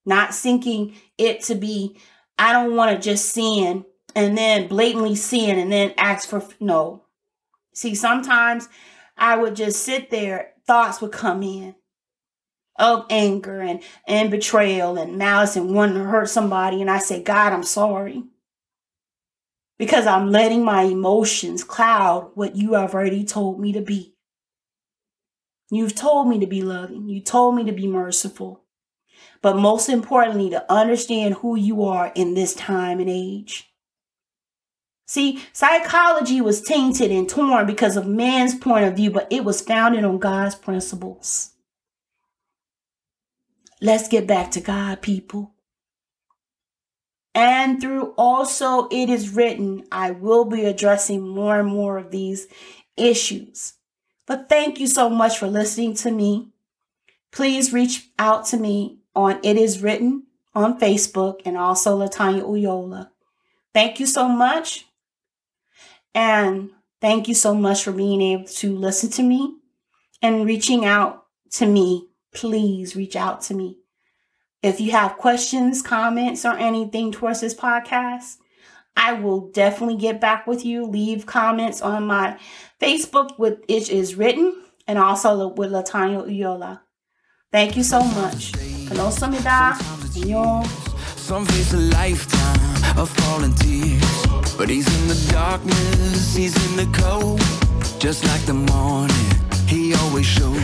not 0.04 0.34
thinking 0.34 0.94
it 1.18 1.42
to 1.44 1.54
be, 1.54 1.98
I 2.38 2.52
don't 2.52 2.76
want 2.76 2.94
to 2.94 3.10
just 3.10 3.30
sin 3.30 3.84
and 4.14 4.36
then 4.36 4.68
blatantly 4.68 5.14
sin 5.14 5.58
and 5.58 5.70
then 5.70 5.94
ask 5.98 6.28
for 6.28 6.42
no. 6.60 7.04
See, 7.74 7.94
sometimes 7.94 8.68
I 9.16 9.36
would 9.36 9.56
just 9.56 9.82
sit 9.82 10.10
there, 10.10 10.52
thoughts 10.66 11.00
would 11.00 11.12
come 11.12 11.42
in 11.42 11.74
of 12.78 13.06
anger 13.10 13.60
and, 13.60 13.82
and 14.06 14.30
betrayal 14.30 14.98
and 14.98 15.16
malice 15.18 15.56
and 15.56 15.74
wanting 15.74 15.96
to 15.96 16.04
hurt 16.04 16.28
somebody. 16.28 16.80
And 16.80 16.90
I 16.90 16.98
say, 16.98 17.22
God, 17.22 17.52
I'm 17.52 17.62
sorry. 17.62 18.24
Because 19.78 20.06
I'm 20.06 20.30
letting 20.30 20.64
my 20.64 20.82
emotions 20.82 21.64
cloud 21.64 22.30
what 22.34 22.56
you 22.56 22.74
have 22.74 22.94
already 22.94 23.24
told 23.24 23.60
me 23.60 23.72
to 23.72 23.82
be. 23.82 24.15
You've 25.70 25.94
told 25.94 26.28
me 26.28 26.38
to 26.38 26.46
be 26.46 26.62
loving. 26.62 27.08
You 27.08 27.20
told 27.20 27.56
me 27.56 27.64
to 27.64 27.72
be 27.72 27.86
merciful. 27.86 28.62
But 29.42 29.56
most 29.56 29.88
importantly, 29.88 30.50
to 30.50 30.72
understand 30.72 31.34
who 31.36 31.56
you 31.56 31.84
are 31.84 32.12
in 32.14 32.34
this 32.34 32.54
time 32.54 33.00
and 33.00 33.10
age. 33.10 33.72
See, 35.06 35.42
psychology 35.52 36.40
was 36.40 36.62
tainted 36.62 37.12
and 37.12 37.28
torn 37.28 37.66
because 37.66 37.96
of 37.96 38.06
man's 38.06 38.56
point 38.56 38.86
of 38.86 38.96
view, 38.96 39.10
but 39.10 39.28
it 39.30 39.44
was 39.44 39.60
founded 39.60 40.04
on 40.04 40.18
God's 40.18 40.56
principles. 40.56 41.50
Let's 43.80 44.08
get 44.08 44.26
back 44.26 44.50
to 44.52 44.60
God, 44.60 45.02
people. 45.02 45.52
And 47.34 47.80
through 47.80 48.14
also 48.16 48.88
it 48.88 49.10
is 49.10 49.34
written, 49.34 49.84
I 49.92 50.10
will 50.10 50.46
be 50.46 50.64
addressing 50.64 51.28
more 51.28 51.60
and 51.60 51.68
more 51.68 51.98
of 51.98 52.10
these 52.10 52.48
issues. 52.96 53.74
But 54.26 54.48
thank 54.48 54.80
you 54.80 54.86
so 54.86 55.08
much 55.08 55.38
for 55.38 55.46
listening 55.46 55.94
to 55.96 56.10
me. 56.10 56.48
Please 57.30 57.72
reach 57.72 58.08
out 58.18 58.46
to 58.46 58.56
me 58.56 58.98
on 59.14 59.38
It 59.42 59.56
Is 59.56 59.82
Written 59.82 60.24
on 60.54 60.80
Facebook 60.80 61.42
and 61.44 61.56
also 61.56 61.98
Latanya 61.98 62.42
Uyola. 62.42 63.10
Thank 63.72 64.00
you 64.00 64.06
so 64.06 64.28
much. 64.28 64.86
And 66.14 66.70
thank 67.00 67.28
you 67.28 67.34
so 67.34 67.54
much 67.54 67.84
for 67.84 67.92
being 67.92 68.22
able 68.22 68.46
to 68.46 68.76
listen 68.76 69.10
to 69.10 69.22
me 69.22 69.56
and 70.22 70.46
reaching 70.46 70.84
out 70.84 71.26
to 71.52 71.66
me. 71.66 72.08
Please 72.32 72.96
reach 72.96 73.16
out 73.16 73.42
to 73.42 73.54
me. 73.54 73.78
If 74.62 74.80
you 74.80 74.92
have 74.92 75.18
questions, 75.18 75.82
comments, 75.82 76.44
or 76.44 76.54
anything 76.56 77.12
towards 77.12 77.40
this 77.42 77.54
podcast, 77.54 78.38
I 78.96 79.12
will 79.12 79.50
definitely 79.50 79.96
get 79.96 80.20
back 80.20 80.46
with 80.46 80.64
you. 80.64 80.86
Leave 80.86 81.26
comments 81.26 81.82
on 81.82 82.06
my 82.06 82.38
Facebook 82.80 83.38
with 83.38 83.60
It 83.68 83.88
Is 83.90 84.14
Written 84.16 84.54
and 84.86 84.98
also 84.98 85.48
with 85.48 85.70
Latanya 85.72 86.26
Uyola. 86.26 86.80
Thank 87.52 87.76
you 87.76 87.82
so 87.82 88.02
much. 88.02 88.52
Some 91.16 91.46
face 91.46 91.72
a 91.72 91.78
lifetime 91.78 92.98
of 92.98 93.08
falling 93.10 93.54
tears. 93.54 94.26
But 94.56 94.68
he's 94.68 94.86
in 95.00 95.08
the 95.08 95.32
darkness, 95.32 96.34
he's 96.34 96.54
in 96.70 96.76
the 96.76 96.98
cold. 96.98 97.40
Just 97.98 98.24
like 98.24 98.42
the 98.46 98.54
morning, 98.54 99.26
he 99.66 99.94
always 99.94 100.26
shows. 100.26 100.56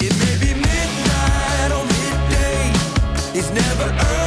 It 0.00 0.14
may 0.18 0.36
be 0.40 0.54
midnight 0.54 1.70
or 1.72 1.84
midday, 1.84 2.72
he's 3.32 3.50
never 3.50 3.90
early. 3.90 4.23